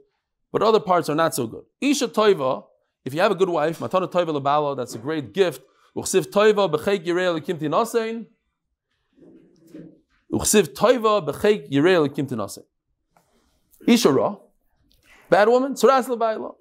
but 0.51 0.61
other 0.61 0.79
parts 0.79 1.09
are 1.09 1.15
not 1.15 1.35
so 1.35 1.47
good. 1.47 1.63
Isha 1.81 2.07
Toiva, 2.07 2.63
if 3.03 3.13
you 3.13 3.21
have 3.21 3.31
a 3.31 3.35
good 3.35 3.49
wife, 3.49 3.79
Matana 3.79 4.11
Toiva 4.11 4.39
Labalo, 4.39 4.75
that's 4.75 4.95
a 4.95 4.97
great 4.97 5.33
gift. 5.33 5.61
Uchsiv 5.95 6.31
Toiva 6.31 6.71
b'cheik 6.71 7.05
yirei 7.05 7.39
lekim 7.39 7.59
tinasein. 7.59 8.25
Uchsiv 10.31 10.73
Toiva 10.73 11.25
b'cheik 11.27 11.69
yirei 11.69 12.07
lekim 12.07 12.27
tinasein. 12.27 12.63
Isha 13.87 14.11
Ra, 14.11 14.37
bad 15.29 15.49
woman, 15.49 15.73
Tzaras 15.73 16.07
Lebaila. 16.07 16.55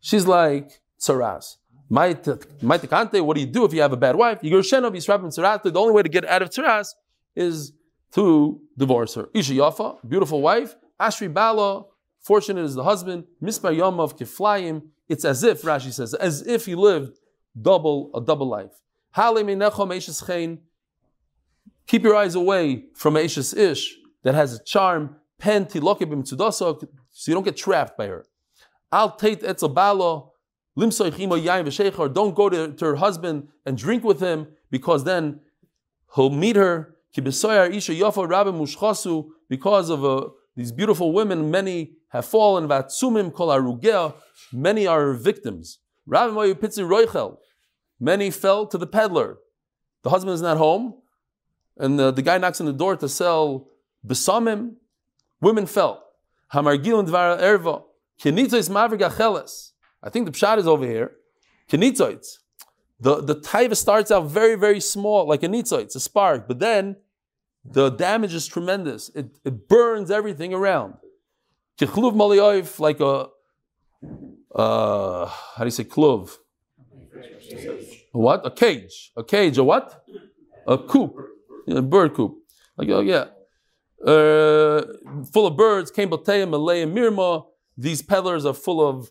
She's 0.00 0.26
like 0.26 0.80
Tzaras. 0.98 1.56
Maitakante, 1.90 3.20
what 3.20 3.34
do 3.34 3.40
you 3.40 3.48
do 3.48 3.64
if 3.64 3.74
you 3.74 3.82
have 3.82 3.92
a 3.92 3.96
bad 3.96 4.14
wife? 4.14 4.38
You 4.42 4.50
go 4.50 4.60
Shenov, 4.60 4.92
Yisrab 4.92 5.24
and 5.24 5.32
Tzaras. 5.32 5.62
The 5.62 5.78
only 5.78 5.92
way 5.92 6.02
to 6.04 6.08
get 6.08 6.24
out 6.24 6.40
of 6.40 6.50
Tzaras 6.50 6.94
is 7.34 7.72
to 8.12 8.60
divorce 8.76 9.14
her. 9.14 9.28
Isha 9.34 9.54
Yafa, 9.54 9.98
beautiful 10.08 10.42
wife. 10.42 10.74
Ashri 11.00 11.32
Bala, 11.32 11.84
fortunate 12.20 12.64
is 12.64 12.74
the 12.74 12.84
husband. 12.84 13.24
Mispar 13.42 13.74
Yomov 13.76 14.18
Kiflayim. 14.18 14.82
It's 15.08 15.24
as 15.24 15.42
if, 15.42 15.62
Rashi 15.62 15.92
says, 15.92 16.14
as 16.14 16.46
if 16.46 16.66
he 16.66 16.74
lived 16.74 17.18
double, 17.60 18.10
a 18.14 18.20
double 18.20 18.48
life. 18.48 18.72
Keep 21.86 22.04
your 22.04 22.14
eyes 22.14 22.34
away 22.36 22.84
from 22.94 23.14
Eishes 23.14 23.56
Ish 23.56 23.96
that 24.22 24.34
has 24.34 24.54
a 24.54 24.62
charm. 24.62 25.16
Pen 25.38 25.64
tilokibim 25.64 26.26
so 26.28 26.78
you 27.26 27.34
don't 27.34 27.44
get 27.44 27.56
trapped 27.56 27.96
by 27.96 28.06
her. 28.06 28.26
Al 28.92 29.16
tate 29.16 29.40
etzabalo 29.40 30.30
don't 32.14 32.34
go 32.34 32.48
to, 32.48 32.72
to 32.72 32.84
her 32.84 32.96
husband 32.96 33.48
and 33.66 33.76
drink 33.76 34.04
with 34.04 34.20
him 34.20 34.46
because 34.70 35.04
then 35.04 35.40
he'll 36.14 36.30
meet 36.30 36.56
her 36.56 36.96
because 37.14 37.44
of 39.90 40.04
uh, 40.04 40.28
these 40.56 40.72
beautiful 40.72 41.12
women, 41.12 41.50
many 41.50 41.92
have 42.08 42.26
fallen. 42.26 42.68
Many 44.52 44.86
are 44.86 45.12
victims. 45.14 45.78
Raby 46.06 46.54
Pitsi 46.54 46.84
Roichel. 46.86 47.36
Many 47.98 48.30
fell 48.30 48.66
to 48.66 48.78
the 48.78 48.86
peddler. 48.86 49.38
The 50.02 50.10
husband 50.10 50.34
is 50.34 50.42
not 50.42 50.56
home, 50.56 50.94
and 51.76 51.98
the, 51.98 52.12
guy 52.12 52.38
knocks 52.38 52.60
on 52.60 52.66
the 52.66 52.72
door 52.72 52.96
to 52.96 53.08
sell 53.08 53.68
besamim. 54.06 54.76
Women 55.40 55.66
fell. 55.66 56.04
I 56.52 56.60
think 60.08 60.26
the 60.26 60.32
pshat 60.32 60.58
is 60.58 60.66
over 60.66 60.86
here. 60.86 61.12
The, 63.00 63.22
the 63.22 63.36
taiva 63.36 63.76
starts 63.76 64.10
out 64.10 64.26
very, 64.26 64.56
very 64.56 64.80
small, 64.80 65.26
like 65.26 65.42
a 65.42 65.48
nitzoid, 65.48 65.82
it's 65.82 65.96
a 65.96 66.00
spark, 66.00 66.46
but 66.46 66.58
then 66.58 66.96
the 67.64 67.90
damage 67.90 68.34
is 68.34 68.46
tremendous. 68.46 69.10
It, 69.14 69.38
it 69.44 69.68
burns 69.68 70.10
everything 70.10 70.52
around. 70.52 70.94
Kichluv 71.78 72.14
malioif, 72.14 72.78
like 72.78 73.00
a, 73.00 73.28
uh, 74.54 75.26
how 75.26 75.58
do 75.60 75.64
you 75.64 75.70
say 75.70 75.84
kluv? 75.84 76.36
A 78.12 78.18
what? 78.18 78.44
A 78.44 78.50
cage. 78.50 79.12
A 79.16 79.24
cage, 79.24 79.56
a 79.56 79.64
what? 79.64 80.04
A 80.66 80.76
coop. 80.76 81.16
A 81.68 81.82
bird 81.82 82.14
coop. 82.14 82.36
Like, 82.76 82.88
oh, 82.90 83.00
yeah. 83.00 83.26
Uh, 84.04 84.82
full 85.32 85.46
of 85.46 85.56
birds, 85.56 85.90
came 85.90 86.10
Bateya, 86.10 86.48
Malay, 86.48 86.82
and 86.82 86.96
Mirma. 86.96 87.46
These 87.76 88.02
peddlers 88.02 88.44
are 88.44 88.54
full 88.54 88.86
of 88.86 89.10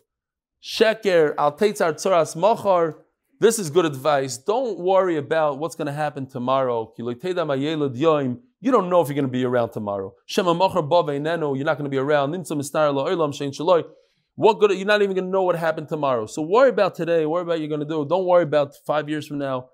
sheker, 0.62 1.34
al 1.38 1.56
teitzar 1.56 1.94
tzaras 1.94 2.36
machar. 2.36 2.98
This 3.40 3.58
is 3.58 3.70
good 3.70 3.86
advice. 3.86 4.36
Don't 4.36 4.78
worry 4.78 5.16
about 5.16 5.58
what's 5.58 5.74
going 5.74 5.86
to 5.86 5.94
happen 5.94 6.26
tomorrow. 6.26 6.92
You 6.98 7.14
don't 8.70 8.90
know 8.90 9.00
if 9.00 9.08
you're 9.08 9.14
going 9.14 9.24
to 9.24 9.28
be 9.28 9.44
around 9.46 9.70
tomorrow. 9.70 10.14
You're 10.28 10.44
not 10.44 11.78
going 11.78 11.84
to 11.84 11.88
be 11.88 11.96
around. 11.96 12.34
What 14.34 14.60
good? 14.60 14.70
You're 14.72 14.86
not 14.86 15.00
even 15.00 15.16
going 15.16 15.24
to 15.24 15.30
know 15.30 15.42
what 15.42 15.56
happened 15.56 15.88
tomorrow. 15.88 16.26
So 16.26 16.42
worry 16.42 16.68
about 16.68 16.94
today. 16.94 17.24
Worry 17.24 17.40
about 17.40 17.60
you're 17.60 17.68
going 17.68 17.80
to 17.80 17.86
do. 17.86 18.04
Don't 18.04 18.26
worry 18.26 18.42
about 18.42 18.74
five 18.86 19.08
years 19.08 19.26
from 19.26 19.38
now. 19.38 19.70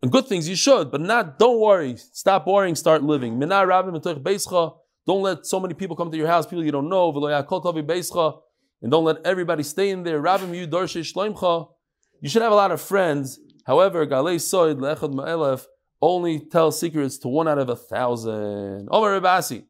And 0.00 0.10
good 0.10 0.26
things 0.26 0.48
you 0.48 0.56
should, 0.56 0.90
but 0.90 1.02
not. 1.02 1.38
Don't 1.38 1.60
worry. 1.60 1.96
Stop 1.96 2.46
worrying. 2.46 2.74
Start 2.74 3.02
living. 3.02 3.38
Don't 3.38 5.22
let 5.22 5.44
so 5.44 5.60
many 5.60 5.74
people 5.74 5.94
come 5.94 6.10
to 6.10 6.16
your 6.16 6.26
house. 6.26 6.46
People 6.46 6.64
you 6.64 6.72
don't 6.72 6.88
know. 6.88 7.12
And 8.80 8.90
don't 8.90 9.04
let 9.04 9.26
everybody 9.26 9.62
stay 9.62 9.90
in 9.90 10.04
there. 10.04 10.22
Should 12.28 12.42
have 12.42 12.52
a 12.52 12.56
lot 12.56 12.72
of 12.72 12.80
friends. 12.80 13.38
However, 13.64 14.06
Galei 14.06 14.36
Soid 14.36 14.78
Lechad 14.78 15.14
Ma'elef 15.14 15.66
only 16.00 16.40
tell 16.40 16.72
secrets 16.72 17.18
to 17.18 17.28
one 17.28 17.46
out 17.48 17.58
of 17.58 17.68
a 17.68 17.76
thousand. 17.76 18.88
Omer 18.90 19.20
Rebasi. 19.20 19.64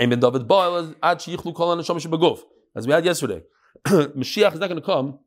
Amen 0.00 0.18
David 0.18 0.48
Boil 0.48 0.94
as 1.02 1.26
we 2.86 2.92
had 2.92 3.04
yesterday. 3.04 3.42
Mashiach 3.86 4.54
is 4.54 4.60
not 4.60 4.68
going 4.68 4.80
to 4.80 4.80
come 4.80 5.20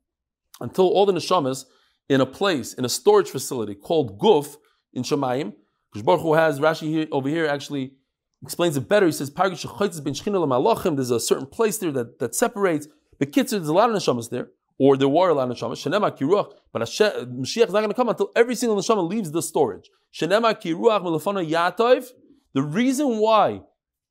until 0.60 0.88
all 0.88 1.06
the 1.06 1.14
neshamas 1.14 1.66
in 2.10 2.20
a 2.20 2.26
place, 2.26 2.74
in 2.74 2.84
a 2.84 2.90
storage 2.90 3.30
facility 3.30 3.76
called 3.76 4.20
Guf 4.20 4.58
in 4.94 5.04
Shemayim. 5.04 5.54
Because 5.92 6.06
Baruch 6.06 6.22
Hu 6.22 6.34
has 6.34 6.60
Rashi 6.60 6.90
here, 6.90 7.08
over 7.12 7.30
here 7.30 7.48
actually 7.48 7.94
explains 8.44 8.76
it 8.76 8.90
better. 8.90 9.06
He 9.06 9.12
says, 9.14 9.32
There's 9.32 9.52
a 11.12 11.20
certain 11.20 11.46
place 11.46 11.78
there 11.78 11.92
that, 11.92 12.20
that 12.20 12.36
separates. 12.36 12.88
The 13.20 13.26
kids, 13.26 13.52
there's 13.52 13.68
a 13.68 13.74
lot 13.74 13.90
of 13.90 13.96
neshamas 13.96 14.30
there 14.30 14.50
or 14.80 14.98
there 14.98 15.08
were 15.08 15.30
a 15.30 15.36
of 15.36 15.50
neshamas. 15.50 15.84
Shenema 15.84 16.18
kiruach, 16.18 16.52
but 16.72 16.82
Mashiach 16.84 17.68
is 17.68 17.74
not 17.74 17.80
going 17.80 17.90
to 17.90 17.94
come 17.94 18.10
until 18.10 18.32
every 18.36 18.56
single 18.56 18.78
neshama 18.78 19.08
leaves 19.08 19.32
the 19.32 19.42
storage. 19.42 19.90
Shenema 20.14 20.54
kiruach 20.54 21.02
melefana 21.02 21.48
yatov. 21.48 22.08
The 22.54 22.62
reason 22.62 23.18
why 23.18 23.62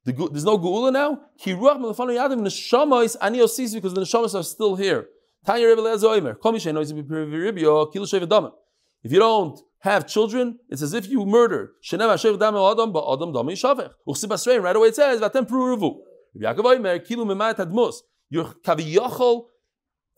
the, 0.05 0.13
there's 0.13 0.45
no 0.45 0.59
geula 0.59 0.93
now, 0.93 1.21
kiruach 1.41 1.79
melefana 1.79 2.17
yatov 2.17 2.41
neshama 2.41 3.05
is 3.05 3.17
aniosis 3.21 3.75
because 3.75 3.95
the 3.95 4.01
neshamas 4.01 4.39
are 4.39 4.43
still 4.43 4.77
here. 4.77 5.09
Tanya 5.47 5.69
Rebbe 5.69 5.83
Oimer, 5.83 6.37
If 9.05 9.13
you 9.13 9.19
don't 9.21 9.61
have 9.79 10.07
children, 10.09 10.59
it's 10.69 10.83
as 10.83 10.93
if 10.93 11.09
you 11.09 11.25
murder. 11.25 11.71
Shenema 11.85 12.15
shev 12.15 12.37
dam 12.41 12.57
adam 12.57 12.93
ba 12.93 12.99
adam 12.99 13.33
dami 13.33 13.53
shavech. 13.53 13.93
Uchsi 14.09 14.25
basrein. 14.25 14.61
Right 14.61 14.75
away 14.75 14.89
it 14.89 14.97
says 14.97 15.21
vatem 15.21 15.47
pruruvu. 15.47 15.99
Yaakov 16.37 16.65
Oimer 16.65 16.99
kilu 17.07 17.25
memayat 17.25 17.59
admus. 17.59 17.99
You're 18.29 18.47
kaviyachol 18.65 19.45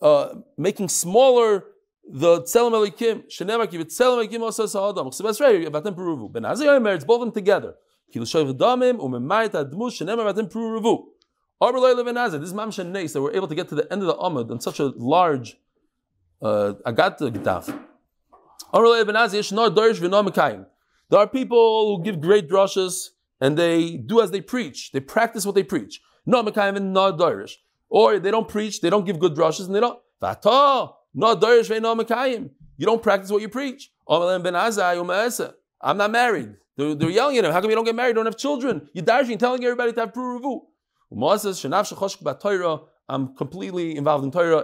uh, 0.01 0.35
making 0.57 0.89
smaller 0.89 1.65
the 2.11 2.41
tzelem 2.41 2.71
elikim. 2.71 3.23
Shenema 3.27 3.67
kiv 3.67 3.83
tzelem 3.85 4.25
elikim 4.25 4.39
osas 4.39 4.73
ha'adam. 4.73 5.07
Chsebas 5.07 5.39
rei 5.39 5.65
vatem 5.65 5.95
peruvu. 5.95 6.31
Ben 6.31 6.43
azay 6.43 6.67
omer, 6.67 6.93
it's 6.93 7.05
both 7.05 7.21
of 7.21 7.27
them 7.27 7.31
together. 7.33 7.75
Kil 8.11 8.23
shoyv 8.23 8.57
damim 8.57 8.99
umemayit 8.99 9.51
admus 9.51 9.99
shenema 9.99 10.33
vatem 10.33 10.51
peruvu. 10.51 11.05
Arbor 11.61 11.79
loy 11.79 11.93
leven 11.93 12.15
azay. 12.15 12.39
This 12.39 12.49
is 12.49 12.53
mamshen 12.53 12.91
neis 12.91 13.13
that 13.13 13.21
we're 13.21 13.33
able 13.33 13.47
to 13.47 13.55
get 13.55 13.69
to 13.69 13.75
the 13.75 13.91
end 13.91 14.01
of 14.01 14.07
the 14.07 14.15
amud 14.15 14.49
on 14.49 14.59
such 14.59 14.79
a 14.79 14.91
large 14.95 15.57
uh, 16.41 16.73
agat 16.85 17.19
gitaf. 17.19 17.67
Arbor 18.73 18.87
loy 18.87 19.03
leven 19.03 19.15
azay 19.15 19.35
yesh 19.35 19.51
nor 19.51 19.69
dorish 19.69 19.99
v'no 19.99 20.27
mekayim. 20.27 20.65
There 21.09 21.19
are 21.19 21.27
people 21.27 21.97
who 21.97 22.03
give 22.03 22.21
great 22.21 22.49
drushes 22.49 23.09
and 23.41 23.57
they 23.57 23.97
do 23.97 24.21
as 24.21 24.31
they 24.31 24.41
preach. 24.41 24.91
They 24.91 24.99
practice 24.99 25.45
what 25.45 25.55
they 25.55 25.63
preach. 25.63 26.01
No 26.25 26.43
mekayim 26.43 26.75
and 26.77 26.95
dorish. 26.95 27.55
Or 27.89 28.19
they 28.19 28.31
don't 28.31 28.47
preach, 28.47 28.81
they 28.81 28.89
don't 28.89 29.05
give 29.05 29.19
good 29.19 29.33
drushes, 29.35 29.65
and 29.65 29.75
they 29.75 29.79
don't. 29.79 29.99
You 32.77 32.85
don't 32.85 33.01
practice 33.01 33.31
what 33.31 33.41
you 33.41 33.49
preach. 33.49 33.91
I'm 34.07 35.97
not 35.97 36.11
married. 36.11 36.55
They're, 36.77 36.95
they're 36.95 37.09
yelling 37.09 37.37
at 37.37 37.45
him. 37.45 37.51
How 37.51 37.61
come 37.61 37.69
you 37.69 37.75
don't 37.75 37.85
get 37.85 37.95
married? 37.95 38.09
You 38.09 38.15
don't 38.15 38.25
have 38.25 38.37
children. 38.37 38.87
You're 38.93 39.05
dashing, 39.05 39.37
telling 39.37 39.63
everybody 39.63 39.91
to 39.93 39.99
have 40.01 40.13
pruruvu. 40.13 40.61
I'm 43.11 43.35
completely 43.35 43.97
involved 43.97 44.23
in 44.23 44.31
Torah. 44.31 44.61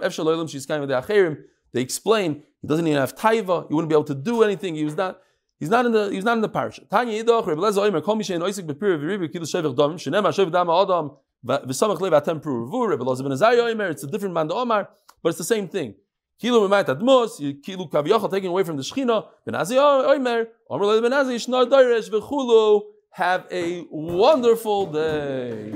They 1.72 1.80
explain 1.82 2.42
he 2.62 2.68
doesn't 2.68 2.86
even 2.86 3.00
have 3.00 3.16
taiva. 3.16 3.68
He 3.68 3.74
wouldn't 3.74 3.88
be 3.88 3.94
able 3.94 4.04
to 4.04 4.14
do 4.14 4.42
anything. 4.42 4.76
He 4.76 4.84
was 4.84 4.96
not. 4.96 5.18
He's 5.58 5.68
not 5.68 5.84
in 5.84 5.92
the. 5.92 6.10
He's 6.10 6.24
not 6.24 6.36
in 6.36 6.42
the 6.42 6.48
parsha. 6.48 6.88
Tanya 6.88 7.24
idach. 7.24 7.46
Rebbe 7.46 7.60
Lezer 7.60 7.90
Oimer. 7.90 8.02
Kol 8.02 8.16
It's 11.44 11.82
a 14.02 14.06
different 14.06 14.34
man, 14.34 14.48
the 14.48 14.54
Omar, 14.54 14.88
but 15.22 15.28
it's 15.28 15.38
the 15.38 15.44
same 15.44 15.68
thing. 15.68 15.94
Kilu 16.42 16.68
memayt 16.68 16.86
admos, 16.86 17.40
kilu 17.62 18.30
taken 18.30 18.50
away 18.50 18.62
from 18.62 18.76
the 18.76 18.82
Shechina, 18.82 19.26
Shnar 21.38 21.66
v'chulu, 22.10 22.82
have 23.10 23.46
a 23.50 23.86
wonderful 23.90 24.86
day. 24.92 25.72